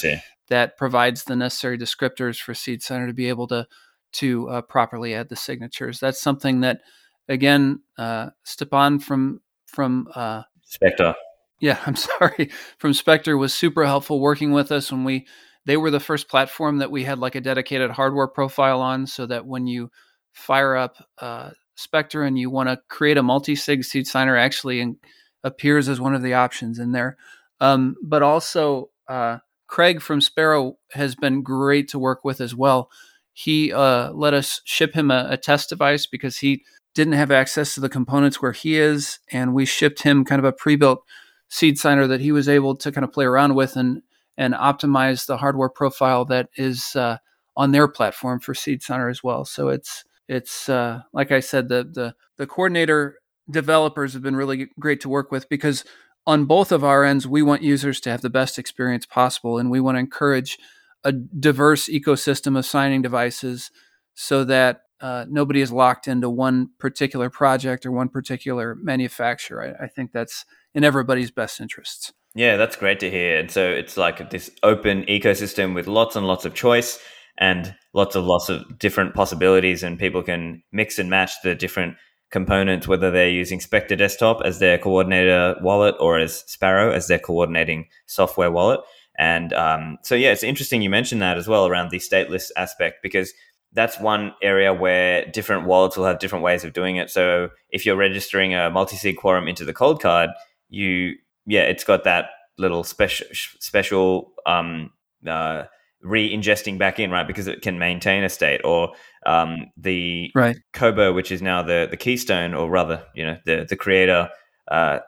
that 0.49 0.77
provides 0.77 1.25
the 1.25 1.37
necessary 1.37 1.79
descriptors 1.79 2.39
for 2.39 2.53
seed 2.53 2.83
signer 2.83 3.07
to 3.07 3.15
be 3.15 3.29
able 3.29 3.47
to 3.49 3.67
to 4.13 4.49
uh, 4.51 4.61
properly 4.63 5.15
add 5.15 5.31
the 5.31 5.37
signatures. 5.37 5.99
That's 5.99 6.21
something 6.21 6.61
that, 6.61 6.83
again, 7.29 7.81
uh, 7.97 8.31
Stepan 8.45 8.99
from 8.99 9.41
from 9.67 10.09
uh, 10.15 10.43
Specter. 10.65 11.15
Yeah, 11.61 11.79
I'm 11.87 11.97
sorry. 12.21 12.51
From 12.79 12.93
Specter 12.93 13.39
was 13.39 13.55
super 13.55 13.87
helpful 13.87 14.21
working 14.21 14.53
with 14.53 14.71
us 14.73 14.93
when 14.93 15.05
we. 15.05 15.27
They 15.65 15.77
were 15.77 15.93
the 15.93 16.01
first 16.01 16.29
platform 16.29 16.79
that 16.79 16.91
we 16.91 17.05
had 17.05 17.21
like 17.21 17.37
a 17.37 17.41
dedicated 17.41 17.93
hardware 17.93 18.27
profile 18.27 18.81
on, 18.81 19.07
so 19.07 19.27
that 19.27 19.47
when 19.47 19.69
you 19.69 19.91
fire 20.33 20.75
up 20.75 20.97
uh, 21.19 21.51
Specter 21.75 22.23
and 22.23 22.39
you 22.39 22.51
want 22.51 22.69
to 22.69 22.81
create 22.89 23.19
a 23.19 23.23
multi-sig 23.23 23.85
seed 23.85 24.07
signer, 24.07 24.37
actually 24.37 24.97
appears 25.45 25.89
as 25.89 26.01
one 26.01 26.15
of 26.15 26.23
the 26.23 26.35
options 26.35 26.79
in 26.79 26.93
there. 26.93 27.17
um, 27.63 27.95
but 28.03 28.23
also 28.23 28.91
uh, 29.09 29.39
Craig 29.69 30.03
from 30.03 30.21
Sparrow 30.21 30.77
has 30.91 31.15
been 31.15 31.43
great 31.43 31.89
to 31.89 31.99
work 31.99 32.25
with 32.25 32.41
as 32.41 32.55
well. 32.55 32.91
He 33.33 33.73
uh, 33.73 34.13
let 34.13 34.35
us 34.35 34.61
ship 34.65 34.95
him 34.95 35.11
a, 35.11 35.29
a 35.31 35.37
test 35.37 35.69
device 35.71 36.05
because 36.05 36.39
he 36.39 36.65
didn't 36.95 37.15
have 37.15 37.31
access 37.31 37.75
to 37.75 37.81
the 37.81 37.89
components 37.89 38.43
where 38.43 38.53
he 38.53 38.77
is, 38.79 39.21
and 39.31 39.55
we 39.55 39.65
shipped 39.65 40.03
him 40.03 40.25
kind 40.25 40.41
of 40.41 40.45
a 40.45 40.53
pre-built 40.53 41.03
seed 41.49 41.79
signer 41.79 42.07
that 42.09 42.21
he 42.21 42.33
was 42.33 42.49
able 42.49 42.77
to 42.77 42.91
kind 42.91 43.05
of 43.05 43.13
play 43.13 43.25
around 43.25 43.55
with 43.55 43.77
and 43.77 44.03
and 44.37 44.55
optimize 44.55 45.27
the 45.27 45.37
hardware 45.37 45.69
profile 45.69 46.25
that 46.25 46.49
is 46.57 46.97
uh, 46.97 47.17
on 47.57 47.71
their 47.71 47.87
platform 47.87 48.41
for 48.41 48.55
seed 48.55 48.83
signer 48.83 49.09
as 49.09 49.23
well. 49.23 49.45
So 49.45 49.69
it's 49.69 50.05
it's 50.33 50.69
uh, 50.69 51.03
like 51.13 51.31
I 51.31 51.41
said, 51.41 51.69
the 51.69 51.85
the 51.85 52.15
the 52.39 52.47
coordinator 52.47 53.19
developers 53.51 54.15
have 54.15 54.23
been 54.23 54.37
really 54.37 54.69
great 54.79 55.01
to 55.03 55.09
work 55.09 55.31
with 55.31 55.49
because 55.49 55.85
on 56.27 56.45
both 56.45 56.73
of 56.73 56.85
our 56.85 57.05
ends, 57.05 57.27
we 57.27 57.43
want 57.43 57.63
users 57.63 58.01
to 58.01 58.11
have 58.11 58.23
the 58.23 58.31
best 58.31 58.59
experience 58.59 59.07
possible, 59.07 59.59
and 59.59 59.71
we 59.71 59.81
want 59.81 59.97
to 59.97 60.01
encourage 60.01 60.59
a 61.05 61.13
diverse 61.13 61.89
ecosystem 61.89 62.57
of 62.57 62.65
signing 62.65 63.03
devices 63.03 63.71
so 64.15 64.45
that 64.45 64.83
uh, 65.01 65.27
nobody 65.29 65.61
is 65.61 65.73
locked 65.73 66.07
into 66.07 66.31
one 66.31 66.71
particular 66.79 67.29
project 67.29 67.85
or 67.85 67.91
one 67.91 68.09
particular 68.09 68.77
manufacturer. 68.77 69.77
I, 69.81 69.85
I, 69.85 69.89
think 69.89 70.13
that's 70.13 70.45
in 70.75 70.85
everybody's 70.85 71.33
best 71.33 71.61
interests. 71.61 72.13
Yeah, 72.37 72.57
that's 72.57 72.77
great 72.77 73.01
to 73.01 73.11
hear. 73.11 73.41
And 73.41 73.51
so 73.51 73.69
it's 73.69 73.97
like 73.97 74.31
this 74.31 74.49
open 74.63 75.03
ecosystem 75.07 75.75
with 75.75 75.89
lots 75.89 76.15
and 76.15 76.27
lots 76.27 76.45
of 76.45 76.55
choice 76.55 77.01
and 77.39 77.75
lots 77.93 78.15
of 78.15 78.25
lots 78.25 78.49
of 78.49 78.79
different 78.79 79.15
possibilities, 79.15 79.83
and 79.83 79.99
people 79.99 80.23
can 80.23 80.63
mix 80.73 80.99
and 80.99 81.11
match 81.11 81.33
the 81.43 81.55
different 81.55 81.97
components, 82.31 82.89
whether 82.89 83.11
they're 83.11 83.29
using 83.29 83.61
Specter 83.61 83.95
Desktop 83.95 84.41
as 84.45 84.59
their 84.59 84.79
coordinator 84.79 85.55
wallet 85.61 85.95
or 86.01 86.19
as 86.19 86.41
Sparrow 86.51 86.91
as 86.91 87.07
their 87.07 87.19
coordinating 87.19 87.89
software 88.07 88.51
wallet. 88.51 88.81
And 89.19 89.53
um, 89.53 89.99
so, 90.03 90.15
yeah, 90.15 90.33
it's 90.33 90.43
interesting 90.43 90.81
you 90.81 90.89
mentioned 90.91 91.21
that 91.21 91.37
as 91.37 91.47
well 91.47 91.67
around 91.67 91.91
the 91.91 91.99
stateless 91.99 92.51
aspect 92.57 93.03
because 93.03 93.33
that's 93.75 94.01
one 94.01 94.33
area 94.43 94.73
where 94.73 95.27
different 95.27 95.67
wallets 95.67 95.97
will 95.97 96.07
have 96.07 96.19
different 96.19 96.45
ways 96.45 96.65
of 96.65 96.73
doing 96.73 96.97
it. 96.97 97.11
So 97.11 97.51
if 97.71 97.85
you're 97.87 97.97
registering 97.97 98.55
a 98.55 98.71
multi-sig 98.71 99.17
quorum 99.17 99.49
into 99.49 99.65
the 99.65 99.75
Coldcard, 99.75 100.29
you 100.69 101.15
yeah, 101.47 101.63
it's 101.63 101.85
got 101.85 102.05
that 102.05 102.27
little 102.59 102.85
special 102.85 103.27
special 103.33 104.33
um, 104.47 104.91
uh, 105.27 105.65
re-ingesting 106.03 106.79
back 106.79 106.99
in, 106.99 107.11
right? 107.11 107.27
Because 107.27 107.47
it 107.47 107.63
can 107.63 107.79
maintain 107.79 108.25
a 108.25 108.29
state, 108.29 108.61
or 108.65 108.93
um, 109.27 109.71
the 109.77 110.31
right. 110.35 110.57
Cobo, 110.73 111.13
which 111.13 111.31
is 111.31 111.43
now 111.43 111.63
the 111.63 111.87
the 111.91 111.97
keystone, 111.97 112.55
or 112.55 112.71
rather, 112.71 113.05
you 113.15 113.25
know, 113.25 113.39
the 113.45 113.67
the 113.69 113.77
creator 113.77 114.29
uh, 114.71 115.01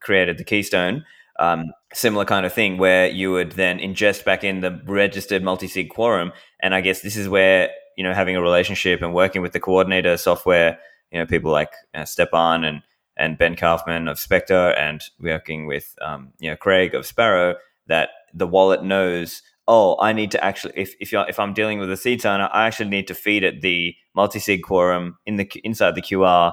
created 0.00 0.38
the 0.38 0.44
keystone. 0.44 1.04
Um, 1.38 1.72
similar 1.94 2.24
kind 2.24 2.44
of 2.44 2.52
thing 2.52 2.76
where 2.76 3.08
you 3.08 3.32
would 3.32 3.52
then 3.52 3.78
ingest 3.78 4.24
back 4.24 4.44
in 4.44 4.60
the 4.60 4.80
registered 4.86 5.42
multi-sig 5.42 5.88
quorum, 5.88 6.32
and 6.60 6.74
I 6.74 6.80
guess 6.80 7.00
this 7.00 7.16
is 7.16 7.28
where 7.28 7.70
you 7.96 8.04
know 8.04 8.12
having 8.12 8.36
a 8.36 8.42
relationship 8.42 9.02
and 9.02 9.14
working 9.14 9.42
with 9.42 9.52
the 9.52 9.60
coordinator 9.60 10.16
software, 10.16 10.78
you 11.10 11.18
know, 11.18 11.26
people 11.26 11.50
like 11.50 11.72
uh, 11.94 12.04
Stepan 12.04 12.64
and 12.64 12.82
and 13.16 13.38
Ben 13.38 13.56
Kaufman 13.56 14.08
of 14.08 14.18
Specter, 14.18 14.70
and 14.72 15.02
working 15.20 15.66
with 15.66 15.94
um, 16.02 16.32
you 16.38 16.50
know 16.50 16.56
Craig 16.56 16.94
of 16.94 17.06
Sparrow, 17.06 17.56
that 17.86 18.10
the 18.34 18.46
wallet 18.46 18.82
knows 18.82 19.42
oh, 19.72 19.96
I 19.98 20.12
need 20.12 20.30
to 20.32 20.44
actually 20.44 20.74
if 20.76 20.94
if, 21.00 21.14
if 21.14 21.40
I'm 21.40 21.54
dealing 21.54 21.78
with 21.78 21.90
a 21.90 21.96
seed 21.96 22.20
signer, 22.20 22.48
I 22.52 22.66
actually 22.66 22.90
need 22.90 23.08
to 23.08 23.14
feed 23.14 23.42
it 23.42 23.62
the 23.62 23.94
multi-sig 24.14 24.62
quorum 24.62 25.16
in 25.24 25.36
the 25.36 25.50
inside 25.64 25.94
the 25.94 26.02
QR 26.02 26.52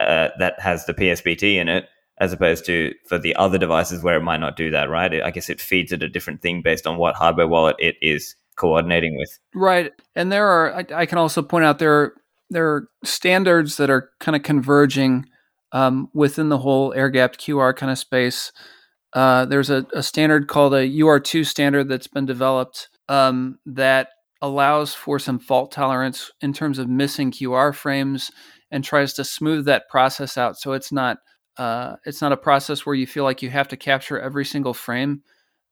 uh, 0.00 0.28
that 0.38 0.60
has 0.60 0.84
the 0.84 0.92
PSBT 0.92 1.54
in 1.54 1.68
it, 1.68 1.86
as 2.20 2.32
opposed 2.32 2.66
to 2.66 2.92
for 3.08 3.18
the 3.18 3.34
other 3.36 3.56
devices 3.56 4.02
where 4.02 4.18
it 4.18 4.22
might 4.22 4.40
not 4.40 4.56
do 4.56 4.70
that. 4.70 4.90
Right? 4.90 5.22
I 5.22 5.30
guess 5.30 5.48
it 5.48 5.62
feeds 5.62 5.92
it 5.92 6.02
a 6.02 6.08
different 6.10 6.42
thing 6.42 6.60
based 6.60 6.86
on 6.86 6.98
what 6.98 7.14
hardware 7.14 7.48
wallet 7.48 7.76
it 7.78 7.96
is 8.02 8.36
coordinating 8.56 9.16
with. 9.16 9.38
Right, 9.54 9.92
and 10.14 10.30
there 10.30 10.46
are 10.46 10.74
I, 10.74 10.84
I 11.02 11.06
can 11.06 11.16
also 11.16 11.42
point 11.42 11.64
out 11.64 11.78
there 11.78 11.94
are, 11.94 12.14
there 12.50 12.68
are 12.68 12.88
standards 13.02 13.78
that 13.78 13.88
are 13.88 14.10
kind 14.20 14.36
of 14.36 14.42
converging 14.42 15.24
um, 15.72 16.10
within 16.12 16.50
the 16.50 16.58
whole 16.58 16.92
air 16.92 17.08
gapped 17.08 17.40
QR 17.40 17.74
kind 17.74 17.90
of 17.90 17.98
space. 17.98 18.52
Uh, 19.12 19.44
there's 19.46 19.70
a, 19.70 19.86
a, 19.94 20.02
standard 20.02 20.48
called 20.48 20.74
a 20.74 20.86
UR2 20.86 21.46
standard 21.46 21.88
that's 21.88 22.06
been 22.06 22.26
developed 22.26 22.90
um, 23.08 23.58
that 23.64 24.08
allows 24.42 24.94
for 24.94 25.18
some 25.18 25.38
fault 25.38 25.72
tolerance 25.72 26.30
in 26.42 26.52
terms 26.52 26.78
of 26.78 26.88
missing 26.88 27.30
QR 27.30 27.74
frames 27.74 28.30
and 28.70 28.84
tries 28.84 29.14
to 29.14 29.24
smooth 29.24 29.64
that 29.64 29.88
process 29.88 30.36
out 30.36 30.58
so 30.58 30.72
it's 30.72 30.92
not 30.92 31.18
uh, 31.58 31.96
it's 32.04 32.22
not 32.22 32.32
a 32.32 32.36
process 32.36 32.86
where 32.86 32.94
you 32.94 33.06
feel 33.06 33.24
like 33.24 33.42
you 33.42 33.50
have 33.50 33.68
to 33.68 33.76
capture 33.76 34.20
every 34.20 34.44
single 34.44 34.72
frame. 34.72 35.22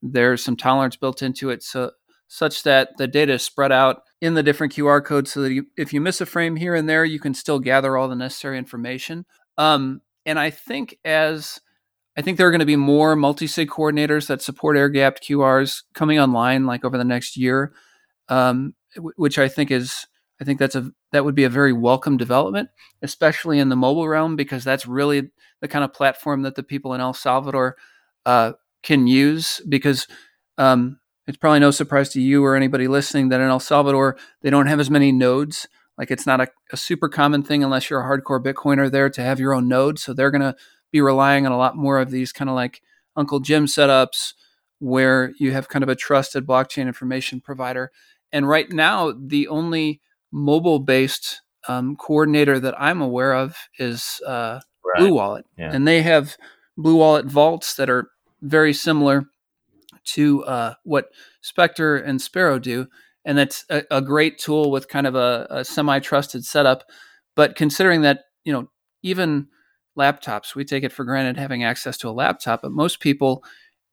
There's 0.01 0.43
some 0.43 0.57
tolerance 0.57 0.97
built 0.97 1.21
into 1.21 1.49
it 1.49 1.63
so 1.63 1.91
such 2.27 2.63
that 2.63 2.89
the 2.97 3.07
data 3.07 3.33
is 3.33 3.43
spread 3.43 3.71
out 3.71 4.01
in 4.19 4.33
the 4.33 4.43
different 4.43 4.73
QR 4.73 5.03
codes 5.03 5.31
so 5.31 5.41
that 5.41 5.53
you, 5.53 5.65
if 5.77 5.93
you 5.93 6.01
miss 6.01 6.19
a 6.19 6.25
frame 6.25 6.57
here 6.57 6.75
and 6.75 6.89
there, 6.89 7.05
you 7.05 7.19
can 7.19 7.33
still 7.33 7.59
gather 7.59 7.95
all 7.95 8.09
the 8.09 8.15
necessary 8.15 8.57
information. 8.57 9.25
Um, 9.57 10.01
and 10.25 10.37
I 10.37 10.49
think 10.49 10.97
as 11.05 11.61
I 12.17 12.21
think 12.21 12.37
there 12.37 12.47
are 12.47 12.51
going 12.51 12.59
to 12.59 12.65
be 12.65 12.75
more 12.75 13.15
multi-sig 13.15 13.69
coordinators 13.69 14.27
that 14.27 14.41
support 14.41 14.75
air-gapped 14.75 15.23
QRs 15.23 15.83
coming 15.93 16.19
online, 16.19 16.65
like 16.65 16.83
over 16.83 16.97
the 16.97 17.03
next 17.03 17.37
year, 17.37 17.73
um, 18.27 18.73
which 18.95 19.37
I 19.37 19.47
think 19.47 19.69
is 19.69 20.07
I 20.41 20.43
think 20.43 20.59
that's 20.59 20.75
a 20.75 20.91
that 21.11 21.25
would 21.25 21.35
be 21.35 21.45
a 21.45 21.49
very 21.49 21.73
welcome 21.73 22.17
development, 22.17 22.69
especially 23.01 23.59
in 23.59 23.69
the 23.69 23.75
mobile 23.75 24.07
realm, 24.07 24.35
because 24.35 24.63
that's 24.63 24.85
really 24.85 25.29
the 25.61 25.67
kind 25.67 25.83
of 25.83 25.93
platform 25.93 26.43
that 26.43 26.55
the 26.55 26.63
people 26.63 26.93
in 26.93 27.01
El 27.01 27.13
Salvador 27.13 27.75
uh, 28.25 28.53
can 28.83 29.07
use. 29.07 29.61
Because 29.67 30.07
um, 30.57 30.99
it's 31.27 31.37
probably 31.37 31.59
no 31.59 31.71
surprise 31.71 32.09
to 32.09 32.21
you 32.21 32.43
or 32.43 32.55
anybody 32.55 32.87
listening 32.87 33.29
that 33.29 33.41
in 33.41 33.47
El 33.47 33.59
Salvador 33.59 34.17
they 34.41 34.49
don't 34.49 34.67
have 34.67 34.79
as 34.79 34.89
many 34.89 35.11
nodes. 35.11 35.67
Like 35.97 36.11
it's 36.11 36.27
not 36.27 36.41
a, 36.41 36.47
a 36.71 36.77
super 36.77 37.09
common 37.09 37.41
thing 37.41 37.63
unless 37.63 37.89
you're 37.89 38.01
a 38.01 38.05
hardcore 38.05 38.43
Bitcoiner 38.43 38.91
there 38.91 39.09
to 39.09 39.21
have 39.21 39.39
your 39.39 39.53
own 39.53 39.67
node. 39.67 39.97
So 39.97 40.13
they're 40.13 40.31
going 40.31 40.41
to 40.41 40.55
be 40.91 41.01
relying 41.01 41.45
on 41.45 41.51
a 41.51 41.57
lot 41.57 41.75
more 41.75 41.99
of 41.99 42.11
these 42.11 42.31
kind 42.31 42.49
of 42.49 42.55
like 42.55 42.81
Uncle 43.15 43.39
Jim 43.39 43.65
setups 43.65 44.33
where 44.79 45.31
you 45.39 45.51
have 45.51 45.69
kind 45.69 45.83
of 45.83 45.89
a 45.89 45.95
trusted 45.95 46.45
blockchain 46.45 46.87
information 46.87 47.41
provider. 47.41 47.91
And 48.31 48.47
right 48.47 48.71
now, 48.71 49.13
the 49.17 49.47
only 49.47 50.01
mobile 50.31 50.79
based 50.79 51.41
um, 51.67 51.95
coordinator 51.95 52.59
that 52.59 52.79
I'm 52.79 53.01
aware 53.01 53.33
of 53.33 53.55
is 53.79 54.21
uh, 54.25 54.59
right. 54.85 54.99
Blue 54.99 55.13
Wallet. 55.13 55.45
Yeah. 55.57 55.71
And 55.73 55.87
they 55.87 56.01
have 56.01 56.37
Blue 56.77 56.97
Wallet 56.97 57.25
vaults 57.25 57.75
that 57.75 57.89
are 57.89 58.09
very 58.41 58.73
similar 58.73 59.25
to 60.05 60.43
uh, 60.45 60.73
what 60.83 61.09
Specter 61.41 61.97
and 61.97 62.21
Sparrow 62.21 62.59
do. 62.59 62.87
And 63.25 63.37
that's 63.37 63.65
a, 63.69 63.83
a 63.91 64.01
great 64.01 64.37
tool 64.37 64.71
with 64.71 64.87
kind 64.87 65.07
of 65.07 65.15
a, 65.15 65.47
a 65.49 65.65
semi 65.65 65.99
trusted 65.99 66.45
setup. 66.45 66.83
But 67.35 67.55
considering 67.55 68.01
that, 68.01 68.25
you 68.43 68.53
know, 68.53 68.69
even 69.03 69.47
laptops. 69.97 70.55
We 70.55 70.63
take 70.63 70.83
it 70.83 70.91
for 70.91 71.03
granted 71.03 71.37
having 71.37 71.63
access 71.63 71.97
to 71.99 72.09
a 72.09 72.11
laptop, 72.11 72.61
but 72.61 72.71
most 72.71 72.99
people 72.99 73.43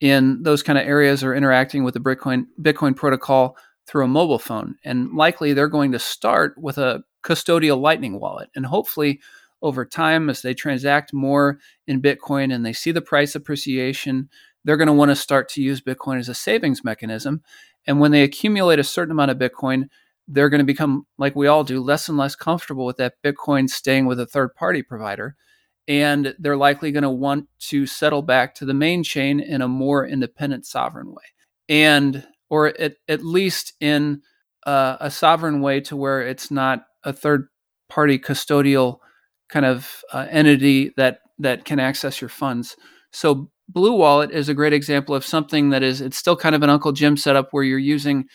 in 0.00 0.42
those 0.42 0.62
kind 0.62 0.78
of 0.78 0.86
areas 0.86 1.24
are 1.24 1.34
interacting 1.34 1.84
with 1.84 1.94
the 1.94 2.00
Bitcoin 2.00 2.44
Bitcoin 2.61 2.94
protocol 2.94 3.57
through 3.86 4.05
a 4.05 4.09
mobile 4.09 4.38
phone, 4.38 4.76
and 4.84 5.14
likely 5.14 5.52
they're 5.52 5.68
going 5.68 5.92
to 5.92 5.98
start 5.98 6.55
with 6.57 6.78
a 6.78 7.02
custodial 7.22 7.80
Lightning 7.80 8.20
wallet, 8.20 8.50
and 8.55 8.66
hopefully 8.66 9.20
over 9.62 9.84
time 9.84 10.28
as 10.28 10.42
they 10.42 10.52
transact 10.52 11.12
more 11.14 11.59
in 11.86 12.02
Bitcoin 12.02 12.55
and 12.55 12.66
they 12.66 12.72
see 12.72 12.92
the 12.92 13.00
price 13.00 13.34
appreciation, 13.34 14.28
they're 14.62 14.76
going 14.76 14.88
to 14.88 14.92
want 14.92 15.11
to 15.11 15.16
start 15.16 15.48
to 15.48 15.62
use 15.62 15.80
Bitcoin 15.80 16.18
as 16.18 16.28
a 16.28 16.34
savings 16.34 16.84
mechanism. 16.84 17.42
And 17.86 17.98
when 17.98 18.11
they 18.11 18.22
accumulate 18.22 18.78
a 18.78 18.84
certain 18.84 19.12
amount 19.12 19.30
of 19.30 19.38
Bitcoin, 19.38 19.88
they're 20.28 20.50
going 20.50 20.59
to 20.61 20.64
become, 20.64 21.07
like 21.16 21.34
we 21.34 21.46
all 21.46 21.64
do, 21.64 21.80
less 21.80 22.09
and 22.11 22.18
less 22.18 22.36
comfortable 22.36 22.84
with 22.84 22.98
that 22.98 23.14
Bitcoin 23.22 23.68
staying 23.68 24.05
with 24.05 24.20
a 24.20 24.26
third 24.26 24.55
party 24.55 24.82
provider 24.82 25.34
and 25.87 26.35
they're 26.39 26.57
likely 26.57 26.93
going 26.93 27.03
to 27.03 27.11
want 27.11 27.47
to 27.59 27.87
settle 27.87 28.22
back 28.22 28.55
to 28.57 28.64
the 28.64 28.74
main 28.74 29.03
chain 29.03 29.41
in 29.41 29.62
a 29.62 29.68
more 29.68 30.07
independent 30.07 30.66
sovereign 30.66 31.12
way. 31.12 31.24
And 31.68 32.26
or 32.51 32.68
at, 32.80 32.97
at 33.09 33.24
least 33.24 33.74
in 33.80 34.22
uh, 34.66 34.97
a 35.01 35.11
sovereign 35.11 35.61
way 35.61 35.80
to 35.80 35.97
where 35.97 36.22
it's 36.22 36.51
not 36.51 36.87
a 37.03 37.12
third 37.12 37.49
party 37.89 38.18
custodial 38.18 38.99
kind 39.49 39.66
of 39.66 40.03
uh, 40.12 40.26
entity 40.30 40.93
that 40.97 41.20
that 41.39 41.64
can 41.64 41.80
access 41.80 42.20
your 42.20 42.28
funds. 42.28 42.76
So 43.11 43.51
blue 43.68 43.93
wallet 43.93 44.30
is 44.30 44.49
a 44.49 44.55
great 44.55 44.72
example 44.72 45.14
of 45.14 45.24
something 45.24 45.70
that 45.70 45.82
is 45.82 46.01
it's 46.01 46.16
still 46.16 46.37
kind 46.37 46.55
of 46.55 46.62
an 46.62 46.70
uncle 46.70 46.93
jim 46.93 47.16
setup 47.16 47.49
where 47.51 47.64
you're 47.64 47.78
using 47.78 48.26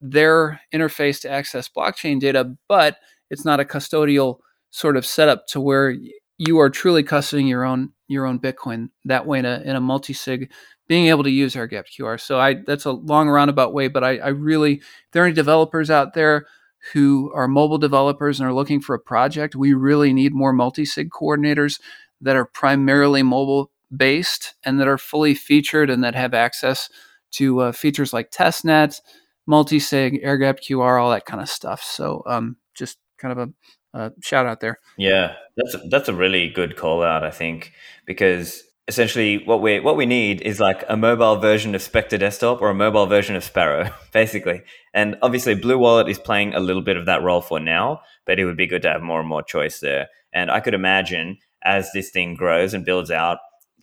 their 0.00 0.60
interface 0.74 1.20
to 1.20 1.30
access 1.30 1.68
blockchain 1.68 2.18
data 2.18 2.52
but 2.68 2.96
it's 3.30 3.44
not 3.44 3.60
a 3.60 3.64
custodial 3.64 4.38
sort 4.70 4.96
of 4.96 5.06
setup 5.06 5.46
to 5.46 5.60
where 5.60 5.94
you 6.38 6.58
are 6.58 6.70
truly 6.70 7.02
custodying 7.02 7.48
your 7.48 7.64
own 7.64 7.90
your 8.08 8.26
own 8.26 8.38
Bitcoin 8.38 8.90
that 9.04 9.26
way 9.26 9.38
in 9.38 9.44
a 9.44 9.62
in 9.64 9.76
a 9.76 9.80
multi 9.80 10.12
sig, 10.12 10.50
being 10.88 11.06
able 11.06 11.24
to 11.24 11.30
use 11.30 11.56
air 11.56 11.66
gapped 11.66 11.92
QR. 11.98 12.20
So 12.20 12.38
I 12.38 12.56
that's 12.66 12.84
a 12.84 12.92
long 12.92 13.28
roundabout 13.28 13.72
way, 13.72 13.88
but 13.88 14.04
I, 14.04 14.18
I 14.18 14.28
really 14.28 14.74
if 14.74 14.82
there 15.12 15.22
are 15.22 15.26
any 15.26 15.34
developers 15.34 15.90
out 15.90 16.14
there 16.14 16.46
who 16.92 17.32
are 17.34 17.48
mobile 17.48 17.78
developers 17.78 18.38
and 18.38 18.48
are 18.48 18.54
looking 18.54 18.80
for 18.80 18.94
a 18.94 19.00
project, 19.00 19.56
we 19.56 19.74
really 19.74 20.12
need 20.12 20.34
more 20.34 20.52
multi 20.52 20.84
sig 20.84 21.10
coordinators 21.10 21.80
that 22.20 22.36
are 22.36 22.46
primarily 22.46 23.22
mobile 23.22 23.70
based 23.94 24.54
and 24.64 24.80
that 24.80 24.88
are 24.88 24.98
fully 24.98 25.34
featured 25.34 25.90
and 25.90 26.02
that 26.02 26.14
have 26.14 26.34
access 26.34 26.88
to 27.32 27.60
uh, 27.60 27.72
features 27.72 28.12
like 28.12 28.30
testnet 28.30 29.00
multi-sig 29.46 30.18
air 30.22 30.36
gap 30.36 30.58
qr 30.58 31.00
all 31.00 31.10
that 31.10 31.24
kind 31.24 31.40
of 31.40 31.48
stuff 31.48 31.82
so 31.82 32.22
um, 32.26 32.56
just 32.74 32.98
kind 33.18 33.32
of 33.32 33.38
a, 33.38 33.52
a 33.96 34.12
shout 34.22 34.46
out 34.46 34.60
there 34.60 34.78
yeah 34.96 35.34
that's 35.56 35.74
a, 35.74 35.78
that's 35.90 36.08
a 36.08 36.14
really 36.14 36.48
good 36.48 36.76
call 36.76 37.02
out 37.02 37.24
i 37.24 37.30
think 37.30 37.72
because 38.04 38.62
essentially 38.88 39.38
what 39.38 39.60
we 39.60 39.80
what 39.80 39.96
we 39.96 40.06
need 40.06 40.40
is 40.42 40.60
like 40.60 40.84
a 40.88 40.96
mobile 40.96 41.36
version 41.36 41.74
of 41.74 41.82
Specter 41.82 42.18
Desktop 42.18 42.60
or 42.60 42.70
a 42.70 42.74
mobile 42.74 43.06
version 43.06 43.34
of 43.34 43.42
Sparrow, 43.42 43.90
basically. 44.12 44.62
And 44.94 45.16
obviously, 45.22 45.54
Blue 45.54 45.78
Wallet 45.78 46.08
is 46.08 46.18
playing 46.18 46.54
a 46.54 46.60
little 46.60 46.82
bit 46.82 46.96
of 46.96 47.06
that 47.06 47.22
role 47.22 47.40
for 47.40 47.58
now, 47.58 48.00
but 48.24 48.38
it 48.38 48.44
would 48.44 48.56
be 48.56 48.66
good 48.66 48.82
to 48.82 48.90
have 48.90 49.02
more 49.02 49.20
and 49.20 49.28
more 49.28 49.42
choice 49.42 49.80
there. 49.80 50.08
And 50.32 50.50
I 50.50 50.60
could 50.60 50.74
imagine 50.74 51.38
as 51.64 51.90
this 51.92 52.10
thing 52.10 52.34
grows 52.34 52.74
and 52.74 52.84
builds 52.84 53.10
out, 53.10 53.38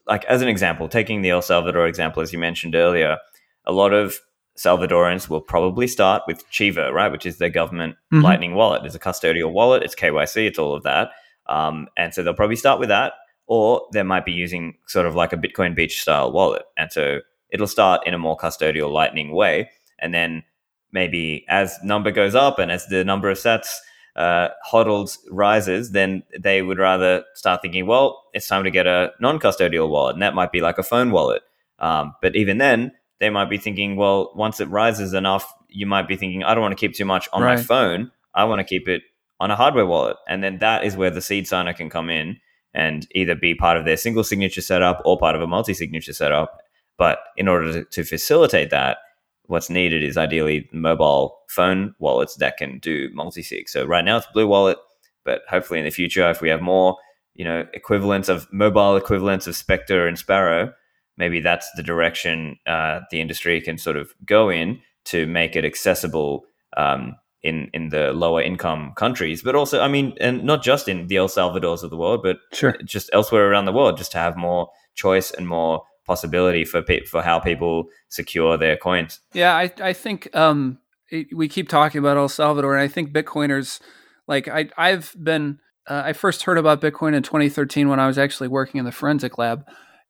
like 0.07 0.23
as 0.25 0.41
an 0.41 0.47
example, 0.47 0.87
taking 0.87 1.21
the 1.21 1.31
El 1.31 1.41
Salvador 1.41 1.87
example 1.87 2.21
as 2.21 2.31
you 2.31 2.39
mentioned 2.39 2.75
earlier, 2.75 3.17
a 3.65 3.71
lot 3.71 3.93
of 3.93 4.19
Salvadorans 4.57 5.29
will 5.29 5.41
probably 5.41 5.87
start 5.87 6.23
with 6.27 6.49
Chivo, 6.51 6.91
right, 6.91 7.11
which 7.11 7.25
is 7.25 7.37
their 7.37 7.49
government 7.49 7.95
mm-hmm. 8.13 8.23
Lightning 8.23 8.55
wallet. 8.55 8.85
It's 8.85 8.95
a 8.95 8.99
custodial 8.99 9.51
wallet. 9.51 9.83
It's 9.83 9.95
KYC. 9.95 10.47
It's 10.47 10.59
all 10.59 10.75
of 10.75 10.83
that. 10.83 11.11
Um, 11.47 11.87
and 11.97 12.13
so 12.13 12.23
they'll 12.23 12.33
probably 12.33 12.55
start 12.55 12.79
with 12.79 12.89
that 12.89 13.13
or 13.47 13.85
they 13.91 14.03
might 14.03 14.25
be 14.25 14.31
using 14.31 14.75
sort 14.87 15.05
of 15.05 15.15
like 15.15 15.33
a 15.33 15.37
Bitcoin 15.37 15.75
Beach 15.75 16.01
style 16.01 16.31
wallet. 16.31 16.63
And 16.77 16.91
so 16.91 17.19
it'll 17.49 17.67
start 17.67 18.05
in 18.07 18.13
a 18.13 18.17
more 18.17 18.37
custodial 18.37 18.91
Lightning 18.91 19.31
way. 19.31 19.69
And 19.99 20.13
then 20.13 20.43
maybe 20.91 21.45
as 21.49 21.77
number 21.83 22.11
goes 22.11 22.35
up 22.35 22.59
and 22.59 22.71
as 22.71 22.87
the 22.87 23.03
number 23.03 23.29
of 23.29 23.37
sats 23.37 23.75
uh, 24.15 24.49
hodls 24.71 25.17
rises, 25.29 25.91
then 25.91 26.23
they 26.39 26.61
would 26.61 26.77
rather 26.77 27.23
start 27.33 27.61
thinking, 27.61 27.87
well, 27.87 28.23
it's 28.33 28.47
time 28.47 28.63
to 28.63 28.71
get 28.71 28.87
a 28.87 29.11
non 29.19 29.39
custodial 29.39 29.89
wallet. 29.89 30.15
And 30.15 30.21
that 30.21 30.35
might 30.35 30.51
be 30.51 30.61
like 30.61 30.77
a 30.77 30.83
phone 30.83 31.11
wallet. 31.11 31.41
Um, 31.79 32.13
but 32.21 32.35
even 32.35 32.59
then, 32.59 32.91
they 33.19 33.29
might 33.29 33.49
be 33.49 33.57
thinking, 33.57 33.95
well, 33.95 34.31
once 34.35 34.59
it 34.59 34.69
rises 34.69 35.13
enough, 35.13 35.51
you 35.69 35.85
might 35.85 36.07
be 36.07 36.15
thinking, 36.15 36.43
I 36.43 36.53
don't 36.53 36.61
want 36.61 36.77
to 36.77 36.79
keep 36.79 36.95
too 36.95 37.05
much 37.05 37.29
on 37.33 37.41
right. 37.41 37.57
my 37.57 37.63
phone. 37.63 38.11
I 38.33 38.45
want 38.45 38.59
to 38.59 38.65
keep 38.65 38.87
it 38.87 39.03
on 39.39 39.51
a 39.51 39.55
hardware 39.55 39.85
wallet. 39.85 40.17
And 40.27 40.43
then 40.43 40.59
that 40.59 40.83
is 40.83 40.95
where 40.95 41.09
the 41.09 41.21
seed 41.21 41.47
signer 41.47 41.73
can 41.73 41.89
come 41.89 42.09
in 42.09 42.39
and 42.73 43.07
either 43.13 43.35
be 43.35 43.55
part 43.55 43.77
of 43.77 43.85
their 43.85 43.97
single 43.97 44.23
signature 44.23 44.61
setup 44.61 45.01
or 45.05 45.17
part 45.17 45.35
of 45.35 45.41
a 45.41 45.47
multi 45.47 45.73
signature 45.73 46.13
setup. 46.13 46.59
But 46.97 47.19
in 47.37 47.47
order 47.47 47.73
to, 47.73 47.83
to, 47.85 48.03
facilitate 48.03 48.69
that, 48.69 48.97
what's 49.45 49.69
needed 49.69 50.03
is 50.03 50.17
ideally 50.17 50.69
mobile 50.71 51.39
phone 51.49 51.95
wallets 51.99 52.35
that 52.35 52.57
can 52.57 52.79
do 52.79 53.09
multi 53.13 53.43
sig. 53.43 53.69
So 53.69 53.85
right 53.85 54.05
now 54.05 54.17
it's 54.17 54.27
Blue 54.33 54.47
Wallet, 54.47 54.77
but 55.25 55.41
hopefully 55.49 55.79
in 55.79 55.85
the 55.85 55.91
future, 55.91 56.29
if 56.29 56.41
we 56.41 56.49
have 56.49 56.61
more, 56.61 56.97
you 57.33 57.45
know, 57.45 57.65
equivalents 57.73 58.29
of 58.29 58.47
mobile 58.51 58.95
equivalents 58.95 59.47
of 59.47 59.55
Specter 59.55 60.07
and 60.07 60.17
Sparrow, 60.17 60.73
maybe 61.17 61.39
that's 61.39 61.69
the 61.75 61.83
direction 61.83 62.57
uh, 62.65 63.01
the 63.11 63.21
industry 63.21 63.61
can 63.61 63.77
sort 63.77 63.97
of 63.97 64.13
go 64.25 64.49
in 64.49 64.81
to 65.05 65.27
make 65.27 65.55
it 65.55 65.65
accessible 65.65 66.45
um, 66.77 67.15
in 67.43 67.69
in 67.73 67.89
the 67.89 68.13
lower 68.13 68.41
income 68.41 68.93
countries, 68.95 69.43
but 69.43 69.55
also, 69.55 69.81
I 69.81 69.87
mean, 69.87 70.13
and 70.19 70.43
not 70.43 70.63
just 70.63 70.87
in 70.87 71.07
the 71.07 71.17
El 71.17 71.27
Salvadors 71.27 71.83
of 71.83 71.89
the 71.89 71.97
world, 71.97 72.21
but 72.23 72.37
sure. 72.53 72.77
just 72.83 73.09
elsewhere 73.13 73.49
around 73.49 73.65
the 73.65 73.73
world, 73.73 73.97
just 73.97 74.13
to 74.13 74.17
have 74.17 74.37
more 74.37 74.69
choice 74.95 75.31
and 75.31 75.47
more 75.47 75.83
possibility 76.05 76.65
for 76.65 76.81
pe- 76.81 77.03
for 77.03 77.21
how 77.21 77.39
people 77.39 77.85
secure 78.07 78.57
their 78.57 78.77
coins. 78.77 79.19
Yeah, 79.33 79.55
I 79.55 79.71
I 79.81 79.93
think 79.93 80.33
um, 80.35 80.79
it, 81.09 81.27
we 81.35 81.49
keep 81.49 81.67
talking 81.67 81.99
about 81.99 82.17
El 82.17 82.29
Salvador, 82.29 82.75
and 82.75 82.81
I 82.81 82.87
think 82.87 83.11
Bitcoiners 83.11 83.81
like 84.27 84.47
I 84.47 84.69
I've 84.77 85.13
been 85.21 85.59
uh, 85.87 86.03
I 86.05 86.13
first 86.13 86.43
heard 86.43 86.57
about 86.57 86.81
Bitcoin 86.81 87.13
in 87.13 87.23
2013 87.23 87.89
when 87.89 87.99
I 87.99 88.07
was 88.07 88.17
actually 88.17 88.47
working 88.47 88.79
in 88.79 88.85
the 88.85 88.91
forensic 88.91 89.37
lab, 89.37 89.67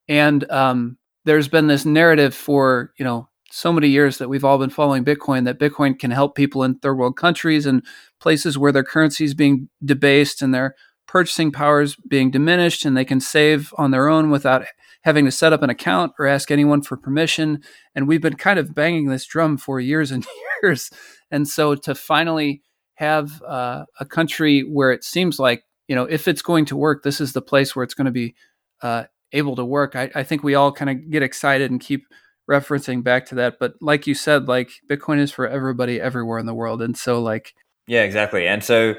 and 0.08 0.50
um, 0.50 0.98
there's 1.24 1.48
been 1.48 1.66
this 1.66 1.84
narrative 1.84 2.34
for 2.34 2.92
you 2.98 3.04
know 3.04 3.28
so 3.50 3.72
many 3.72 3.88
years 3.88 4.18
that 4.18 4.28
we've 4.28 4.44
all 4.44 4.58
been 4.58 4.70
following 4.70 5.04
Bitcoin 5.04 5.44
that 5.44 5.60
Bitcoin 5.60 5.96
can 5.96 6.10
help 6.10 6.34
people 6.34 6.64
in 6.64 6.74
third 6.76 6.98
world 6.98 7.16
countries 7.16 7.66
and 7.66 7.84
places 8.20 8.58
where 8.58 8.72
their 8.72 8.82
currency 8.82 9.24
is 9.24 9.32
being 9.32 9.68
debased 9.84 10.42
and 10.42 10.52
their 10.52 10.74
purchasing 11.06 11.52
powers 11.52 11.94
being 12.08 12.32
diminished 12.32 12.84
and 12.84 12.96
they 12.96 13.04
can 13.04 13.20
save 13.20 13.72
on 13.78 13.92
their 13.92 14.08
own 14.08 14.30
without 14.30 14.64
having 15.02 15.24
to 15.24 15.30
set 15.30 15.52
up 15.52 15.62
an 15.62 15.70
account 15.70 16.12
or 16.18 16.26
ask 16.26 16.50
anyone 16.50 16.82
for 16.82 16.96
permission. 16.96 17.62
And 17.94 18.08
we've 18.08 18.22
been 18.22 18.34
kind 18.34 18.58
of 18.58 18.74
banging 18.74 19.06
this 19.06 19.24
drum 19.24 19.56
for 19.56 19.78
years 19.78 20.10
and 20.10 20.26
years. 20.62 20.90
And 21.30 21.46
so 21.46 21.76
to 21.76 21.94
finally 21.94 22.62
have 22.94 23.40
uh, 23.42 23.84
a 24.00 24.04
country 24.04 24.62
where 24.62 24.90
it 24.90 25.04
seems 25.04 25.38
like, 25.38 25.62
you 25.86 25.94
know, 25.94 26.04
if 26.04 26.26
it's 26.26 26.42
going 26.42 26.64
to 26.66 26.76
work, 26.76 27.02
this 27.04 27.20
is 27.20 27.34
the 27.34 27.42
place 27.42 27.76
where 27.76 27.84
it's 27.84 27.94
going 27.94 28.06
to 28.06 28.10
be 28.10 28.34
uh, 28.82 29.04
able 29.34 29.56
to 29.56 29.64
work. 29.64 29.94
I, 29.94 30.10
I 30.14 30.22
think 30.22 30.42
we 30.42 30.54
all 30.54 30.72
kind 30.72 30.90
of 30.90 31.10
get 31.10 31.22
excited 31.22 31.70
and 31.70 31.80
keep 31.80 32.06
referencing 32.50 33.02
back 33.02 33.26
to 33.26 33.34
that. 33.36 33.58
But 33.58 33.74
like 33.80 34.06
you 34.06 34.14
said, 34.14 34.48
like 34.48 34.70
Bitcoin 34.88 35.18
is 35.18 35.32
for 35.32 35.46
everybody 35.46 36.00
everywhere 36.00 36.38
in 36.38 36.46
the 36.46 36.54
world. 36.54 36.80
And 36.80 36.96
so 36.96 37.20
like 37.20 37.54
Yeah, 37.86 38.02
exactly. 38.02 38.46
And 38.46 38.62
so 38.64 38.94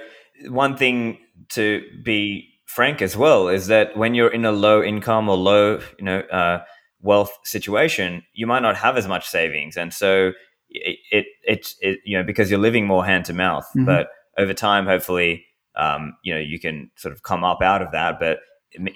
one 0.47 0.77
thing 0.77 1.17
to 1.49 1.83
be 2.03 2.49
frank 2.65 3.01
as 3.01 3.15
well 3.15 3.47
is 3.47 3.67
that 3.67 3.95
when 3.95 4.13
you're 4.13 4.33
in 4.33 4.45
a 4.45 4.51
low 4.51 4.83
income 4.83 5.29
or 5.29 5.38
low, 5.38 5.79
you 5.97 6.05
know, 6.05 6.19
uh, 6.19 6.63
wealth 7.01 7.38
situation, 7.43 8.23
you 8.33 8.47
might 8.47 8.61
not 8.61 8.75
have 8.75 8.97
as 8.97 9.07
much 9.07 9.27
savings. 9.27 9.77
And 9.77 9.93
so 9.93 10.31
it, 10.69 10.97
it, 11.11 11.25
it, 11.43 11.73
it 11.81 11.99
you 12.03 12.17
know, 12.17 12.23
because 12.23 12.49
you're 12.49 12.59
living 12.59 12.86
more 12.86 13.05
hand 13.05 13.25
to 13.25 13.33
mouth, 13.33 13.67
mm-hmm. 13.69 13.86
but 13.86 14.07
over 14.38 14.53
time, 14.53 14.86
hopefully, 14.86 15.45
um, 15.77 16.17
you 16.23 16.33
know, 16.33 16.39
you 16.39 16.59
can 16.59 16.89
sort 16.95 17.13
of 17.13 17.23
come 17.23 17.43
up 17.43 17.61
out 17.61 17.81
of 17.81 17.91
that. 17.91 18.19
But 18.19 18.39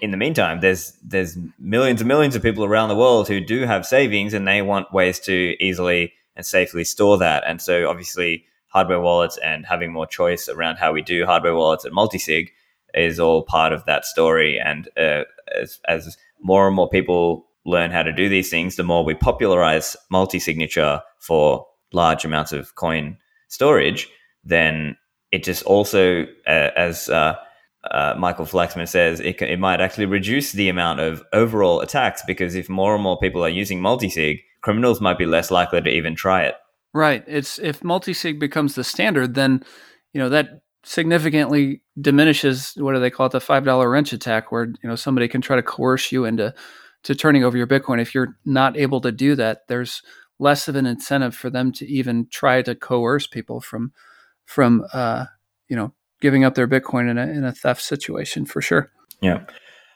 in 0.00 0.10
the 0.10 0.16
meantime, 0.16 0.60
there's 0.60 0.92
there's 1.02 1.36
millions 1.58 2.00
and 2.00 2.08
millions 2.08 2.36
of 2.36 2.42
people 2.42 2.64
around 2.64 2.88
the 2.88 2.96
world 2.96 3.28
who 3.28 3.40
do 3.40 3.64
have 3.66 3.86
savings 3.86 4.34
and 4.34 4.46
they 4.46 4.62
want 4.62 4.92
ways 4.92 5.18
to 5.20 5.56
easily 5.60 6.12
and 6.36 6.44
safely 6.44 6.84
store 6.84 7.18
that. 7.18 7.44
And 7.46 7.60
so, 7.60 7.88
obviously, 7.88 8.44
hardware 8.68 9.00
wallets 9.00 9.38
and 9.38 9.66
having 9.66 9.92
more 9.92 10.06
choice 10.06 10.48
around 10.48 10.76
how 10.76 10.92
we 10.92 11.02
do 11.02 11.26
hardware 11.26 11.54
wallets 11.54 11.84
and 11.84 11.94
multi-sig 11.94 12.50
is 12.94 13.20
all 13.20 13.42
part 13.42 13.72
of 13.72 13.84
that 13.86 14.04
story. 14.04 14.58
And 14.58 14.88
uh, 14.96 15.24
as, 15.60 15.80
as 15.88 16.16
more 16.40 16.66
and 16.66 16.76
more 16.76 16.88
people 16.88 17.46
learn 17.66 17.90
how 17.90 18.02
to 18.02 18.12
do 18.12 18.28
these 18.28 18.50
things, 18.50 18.76
the 18.76 18.82
more 18.82 19.04
we 19.04 19.14
popularize 19.14 19.96
multi-signature 20.10 21.02
for 21.18 21.66
large 21.92 22.24
amounts 22.24 22.52
of 22.52 22.74
coin 22.74 23.16
storage, 23.48 24.08
then 24.44 24.96
it 25.32 25.44
just 25.44 25.62
also, 25.64 26.22
uh, 26.46 26.70
as 26.76 27.08
uh, 27.08 27.36
uh, 27.90 28.14
Michael 28.18 28.44
Flaxman 28.44 28.88
says 28.88 29.20
it, 29.20 29.40
it 29.40 29.58
might 29.58 29.80
actually 29.80 30.06
reduce 30.06 30.52
the 30.52 30.68
amount 30.68 31.00
of 31.00 31.22
overall 31.32 31.80
attacks 31.80 32.22
because 32.26 32.54
if 32.54 32.68
more 32.68 32.94
and 32.94 33.02
more 33.02 33.18
people 33.18 33.42
are 33.44 33.48
using 33.48 33.80
multisig, 33.80 34.40
criminals 34.60 35.00
might 35.00 35.18
be 35.18 35.26
less 35.26 35.50
likely 35.50 35.80
to 35.80 35.90
even 35.90 36.14
try 36.14 36.44
it. 36.44 36.54
Right. 36.92 37.24
It's 37.26 37.58
if 37.58 37.80
multisig 37.80 38.38
becomes 38.38 38.74
the 38.74 38.84
standard, 38.84 39.34
then 39.34 39.62
you 40.12 40.20
know 40.20 40.28
that 40.28 40.62
significantly 40.82 41.82
diminishes 42.00 42.72
what 42.76 42.94
do 42.94 43.00
they 43.00 43.10
call 43.10 43.26
it 43.26 43.32
the 43.32 43.40
five 43.40 43.64
dollar 43.64 43.88
wrench 43.88 44.12
attack, 44.12 44.50
where 44.50 44.66
you 44.82 44.88
know 44.88 44.96
somebody 44.96 45.28
can 45.28 45.40
try 45.40 45.56
to 45.56 45.62
coerce 45.62 46.10
you 46.10 46.24
into 46.24 46.52
to 47.04 47.14
turning 47.14 47.44
over 47.44 47.56
your 47.56 47.66
Bitcoin. 47.66 48.00
If 48.00 48.14
you're 48.14 48.36
not 48.44 48.76
able 48.76 49.00
to 49.02 49.12
do 49.12 49.34
that, 49.36 49.68
there's 49.68 50.02
less 50.38 50.68
of 50.68 50.74
an 50.74 50.86
incentive 50.86 51.34
for 51.34 51.48
them 51.48 51.70
to 51.72 51.86
even 51.86 52.26
try 52.30 52.60
to 52.62 52.74
coerce 52.74 53.26
people 53.26 53.60
from 53.60 53.92
from 54.44 54.84
uh, 54.92 55.26
you 55.68 55.76
know 55.76 55.94
giving 56.20 56.44
up 56.44 56.54
their 56.54 56.68
Bitcoin 56.68 57.10
in 57.10 57.18
a, 57.18 57.26
in 57.26 57.44
a 57.44 57.52
theft 57.52 57.82
situation 57.82 58.44
for 58.46 58.60
sure. 58.60 58.90
Yeah. 59.20 59.44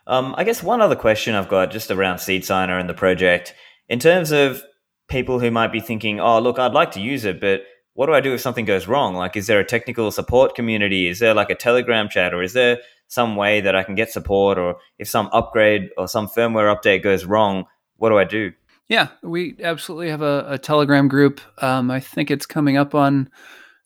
Um, 0.07 0.35
I 0.37 0.45
guess 0.45 0.62
one 0.62 0.81
other 0.81 0.97
question 0.97 1.35
I've 1.35 1.49
got 1.49 1.70
just 1.70 1.91
around 1.91 2.18
Seed 2.18 2.45
Signer 2.45 2.79
and 2.79 2.89
the 2.89 2.95
project, 2.95 3.55
in 3.89 3.99
terms 3.99 4.33
of 4.33 4.62
people 5.09 5.41
who 5.41 5.51
might 5.51 5.72
be 5.72 5.81
thinking, 5.81 6.20
oh, 6.20 6.41
look, 6.41 6.59
I'd 6.59 6.72
like 6.72 6.93
to 6.93 7.01
use 7.01 7.25
it, 7.25 7.41
but 7.41 7.62
what 7.95 8.07
do 8.07 8.14
I 8.14 8.20
do 8.20 8.35
if 8.35 8.41
something 8.41 8.64
goes 8.64 8.89
wrong? 8.89 9.14
Like, 9.14 9.37
is 9.37 9.47
there 9.47 9.61
a 9.61 9.64
technical 9.64 10.11
support 10.11 10.55
community? 10.55 11.07
Is 11.09 11.20
there 11.20 11.33
like 11.33 11.51
a 11.51 11.55
Telegram 11.55 12.09
chat, 12.09 12.35
or 12.35 12.43
is 12.43 12.53
there 12.53 12.79
some 13.09 13.37
way 13.37 13.61
that 13.61 13.77
I 13.77 13.83
can 13.83 13.95
get 13.95 14.11
support? 14.11 14.59
Or 14.59 14.77
if 14.99 15.09
some 15.09 15.29
upgrade 15.33 15.91
or 15.97 16.09
some 16.09 16.27
firmware 16.27 16.75
update 16.75 17.03
goes 17.03 17.25
wrong, 17.25 17.64
what 17.97 18.09
do 18.09 18.18
I 18.18 18.25
do? 18.25 18.53
Yeah, 18.89 19.09
we 19.22 19.57
absolutely 19.62 20.11
have 20.11 20.22
a, 20.22 20.45
a 20.49 20.59
Telegram 20.59 21.09
group. 21.09 21.41
Um, 21.62 21.91
I 21.91 22.01
think 22.01 22.31
it's 22.31 22.47
coming 22.47 22.77
up 22.77 22.95
on 22.95 23.31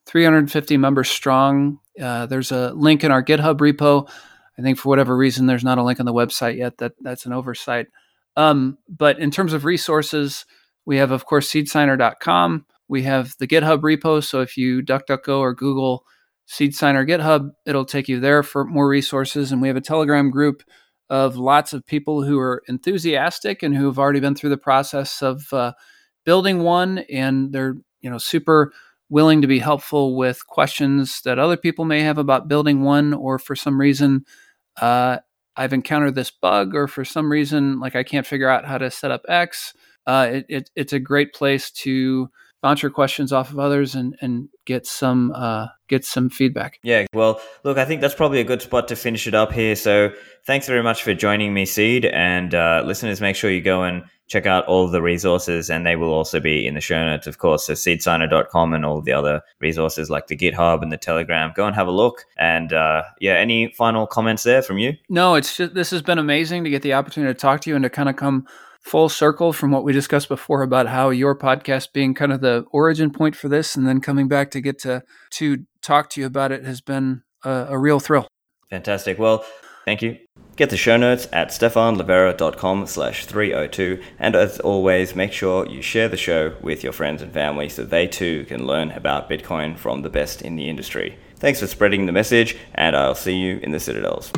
350 0.08 0.76
members 0.78 1.08
strong. 1.10 1.78
Uh, 2.00 2.26
there's 2.26 2.50
a 2.50 2.72
link 2.72 3.04
in 3.04 3.12
our 3.12 3.22
GitHub 3.22 3.58
repo. 3.58 4.10
I 4.58 4.62
think 4.62 4.78
for 4.78 4.88
whatever 4.88 5.16
reason, 5.16 5.46
there's 5.46 5.62
not 5.62 5.78
a 5.78 5.84
link 5.84 6.00
on 6.00 6.06
the 6.06 6.14
website 6.14 6.56
yet. 6.56 6.78
That 6.78 6.92
that's 7.00 7.26
an 7.26 7.32
oversight. 7.32 7.86
Um, 8.36 8.78
but 8.88 9.18
in 9.18 9.30
terms 9.30 9.52
of 9.52 9.64
resources, 9.64 10.46
we 10.86 10.96
have, 10.96 11.10
of 11.10 11.26
course, 11.26 11.50
seedsigner.com. 11.52 12.64
We 12.88 13.02
have 13.02 13.34
the 13.38 13.46
GitHub 13.46 13.80
repo. 13.80 14.24
So 14.24 14.40
if 14.40 14.56
you 14.56 14.82
DuckDuckGo 14.82 15.38
or 15.38 15.54
Google 15.54 16.04
SeedSigner 16.48 17.06
GitHub, 17.06 17.50
it'll 17.66 17.84
take 17.84 18.08
you 18.08 18.20
there 18.20 18.42
for 18.42 18.64
more 18.64 18.88
resources. 18.88 19.52
And 19.52 19.60
we 19.60 19.68
have 19.68 19.76
a 19.76 19.82
Telegram 19.82 20.30
group 20.30 20.62
of 21.10 21.36
lots 21.36 21.72
of 21.72 21.84
people 21.86 22.22
who 22.22 22.38
are 22.38 22.62
enthusiastic 22.68 23.62
and 23.62 23.76
who 23.76 23.86
have 23.86 23.98
already 23.98 24.20
been 24.20 24.34
through 24.34 24.50
the 24.50 24.56
process 24.56 25.22
of 25.22 25.52
uh, 25.52 25.72
building 26.24 26.60
one, 26.60 26.98
and 27.10 27.52
they're 27.52 27.76
you 28.00 28.10
know 28.10 28.18
super 28.18 28.72
willing 29.10 29.40
to 29.42 29.46
be 29.48 29.58
helpful 29.58 30.16
with 30.16 30.46
questions 30.46 31.22
that 31.22 31.38
other 31.38 31.56
people 31.56 31.84
may 31.84 32.02
have 32.02 32.18
about 32.18 32.48
building 32.48 32.82
one, 32.82 33.14
or 33.14 33.38
for 33.38 33.56
some 33.56 33.80
reason, 33.80 34.24
uh, 34.80 35.18
I've 35.56 35.72
encountered 35.72 36.14
this 36.14 36.30
bug, 36.30 36.74
or 36.74 36.86
for 36.86 37.04
some 37.04 37.30
reason, 37.30 37.80
like 37.80 37.96
I 37.96 38.02
can't 38.02 38.26
figure 38.26 38.48
out 38.48 38.64
how 38.64 38.78
to 38.78 38.90
set 38.90 39.10
up 39.10 39.22
X, 39.28 39.74
uh, 40.06 40.28
it, 40.32 40.46
it, 40.48 40.70
it's 40.76 40.92
a 40.92 41.00
great 41.00 41.34
place 41.34 41.70
to 41.70 42.30
bounce 42.60 42.82
your 42.82 42.90
questions 42.90 43.32
off 43.32 43.50
of 43.50 43.58
others 43.58 43.94
and, 43.94 44.16
and 44.20 44.48
get 44.64 44.86
some 44.86 45.32
uh, 45.34 45.68
get 45.88 46.04
some 46.04 46.28
feedback. 46.30 46.78
Yeah, 46.82 47.06
well, 47.12 47.40
look, 47.64 47.78
I 47.78 47.84
think 47.84 48.00
that's 48.00 48.14
probably 48.14 48.40
a 48.40 48.44
good 48.44 48.62
spot 48.62 48.88
to 48.88 48.96
finish 48.96 49.26
it 49.26 49.34
up 49.34 49.52
here. 49.52 49.76
So 49.76 50.12
thanks 50.46 50.66
very 50.66 50.82
much 50.82 51.02
for 51.02 51.14
joining 51.14 51.54
me, 51.54 51.64
Seed, 51.64 52.04
and 52.06 52.54
uh, 52.54 52.82
listeners, 52.84 53.20
make 53.20 53.36
sure 53.36 53.50
you 53.50 53.62
go 53.62 53.82
and 53.82 54.04
check 54.28 54.46
out 54.46 54.66
all 54.66 54.86
the 54.86 55.00
resources, 55.00 55.70
and 55.70 55.86
they 55.86 55.96
will 55.96 56.12
also 56.12 56.38
be 56.38 56.66
in 56.66 56.74
the 56.74 56.80
show 56.80 57.02
notes, 57.04 57.26
of 57.26 57.38
course. 57.38 57.66
So 57.66 57.72
seedsigner.com 57.72 58.74
and 58.74 58.84
all 58.84 59.00
the 59.00 59.12
other 59.12 59.40
resources 59.60 60.10
like 60.10 60.26
the 60.26 60.36
GitHub 60.36 60.82
and 60.82 60.92
the 60.92 60.98
Telegram. 60.98 61.52
Go 61.54 61.66
and 61.66 61.74
have 61.74 61.86
a 61.88 61.92
look. 61.92 62.24
And 62.38 62.72
uh, 62.72 63.04
yeah, 63.20 63.34
any 63.34 63.72
final 63.76 64.06
comments 64.06 64.42
there 64.42 64.62
from 64.62 64.78
you? 64.78 64.92
No, 65.08 65.34
it's 65.34 65.56
just 65.56 65.74
this 65.74 65.90
has 65.90 66.02
been 66.02 66.18
amazing 66.18 66.64
to 66.64 66.70
get 66.70 66.82
the 66.82 66.92
opportunity 66.92 67.32
to 67.32 67.38
talk 67.38 67.62
to 67.62 67.70
you 67.70 67.76
and 67.76 67.82
to 67.84 67.90
kind 67.90 68.08
of 68.08 68.16
come 68.16 68.46
full 68.88 69.08
circle 69.08 69.52
from 69.52 69.70
what 69.70 69.84
we 69.84 69.92
discussed 69.92 70.28
before 70.28 70.62
about 70.62 70.86
how 70.86 71.10
your 71.10 71.36
podcast 71.36 71.92
being 71.92 72.14
kind 72.14 72.32
of 72.32 72.40
the 72.40 72.64
origin 72.72 73.10
point 73.10 73.36
for 73.36 73.48
this 73.48 73.76
and 73.76 73.86
then 73.86 74.00
coming 74.00 74.28
back 74.28 74.50
to 74.50 74.60
get 74.60 74.78
to 74.78 75.02
to 75.30 75.58
talk 75.82 76.08
to 76.08 76.20
you 76.20 76.26
about 76.26 76.50
it 76.50 76.64
has 76.64 76.80
been 76.80 77.22
a, 77.44 77.66
a 77.70 77.78
real 77.78 78.00
thrill. 78.00 78.26
Fantastic. 78.70 79.18
Well 79.18 79.44
thank 79.84 80.00
you. 80.00 80.16
Get 80.56 80.70
the 80.70 80.76
show 80.76 80.96
notes 80.96 81.28
at 81.32 81.48
stephanlivera.com 81.50 82.86
slash 82.86 83.26
302 83.26 84.02
and 84.18 84.34
as 84.34 84.58
always 84.60 85.14
make 85.14 85.32
sure 85.32 85.68
you 85.68 85.82
share 85.82 86.08
the 86.08 86.16
show 86.16 86.56
with 86.62 86.82
your 86.82 86.92
friends 86.92 87.20
and 87.20 87.32
family 87.32 87.68
so 87.68 87.84
they 87.84 88.06
too 88.06 88.46
can 88.46 88.66
learn 88.66 88.90
about 88.92 89.28
bitcoin 89.28 89.76
from 89.76 90.00
the 90.00 90.10
best 90.10 90.40
in 90.40 90.56
the 90.56 90.68
industry. 90.68 91.18
Thanks 91.36 91.60
for 91.60 91.66
spreading 91.66 92.06
the 92.06 92.12
message 92.12 92.56
and 92.74 92.96
i'll 92.96 93.14
see 93.14 93.36
you 93.36 93.60
in 93.62 93.70
the 93.70 93.80
citadels 93.80 94.32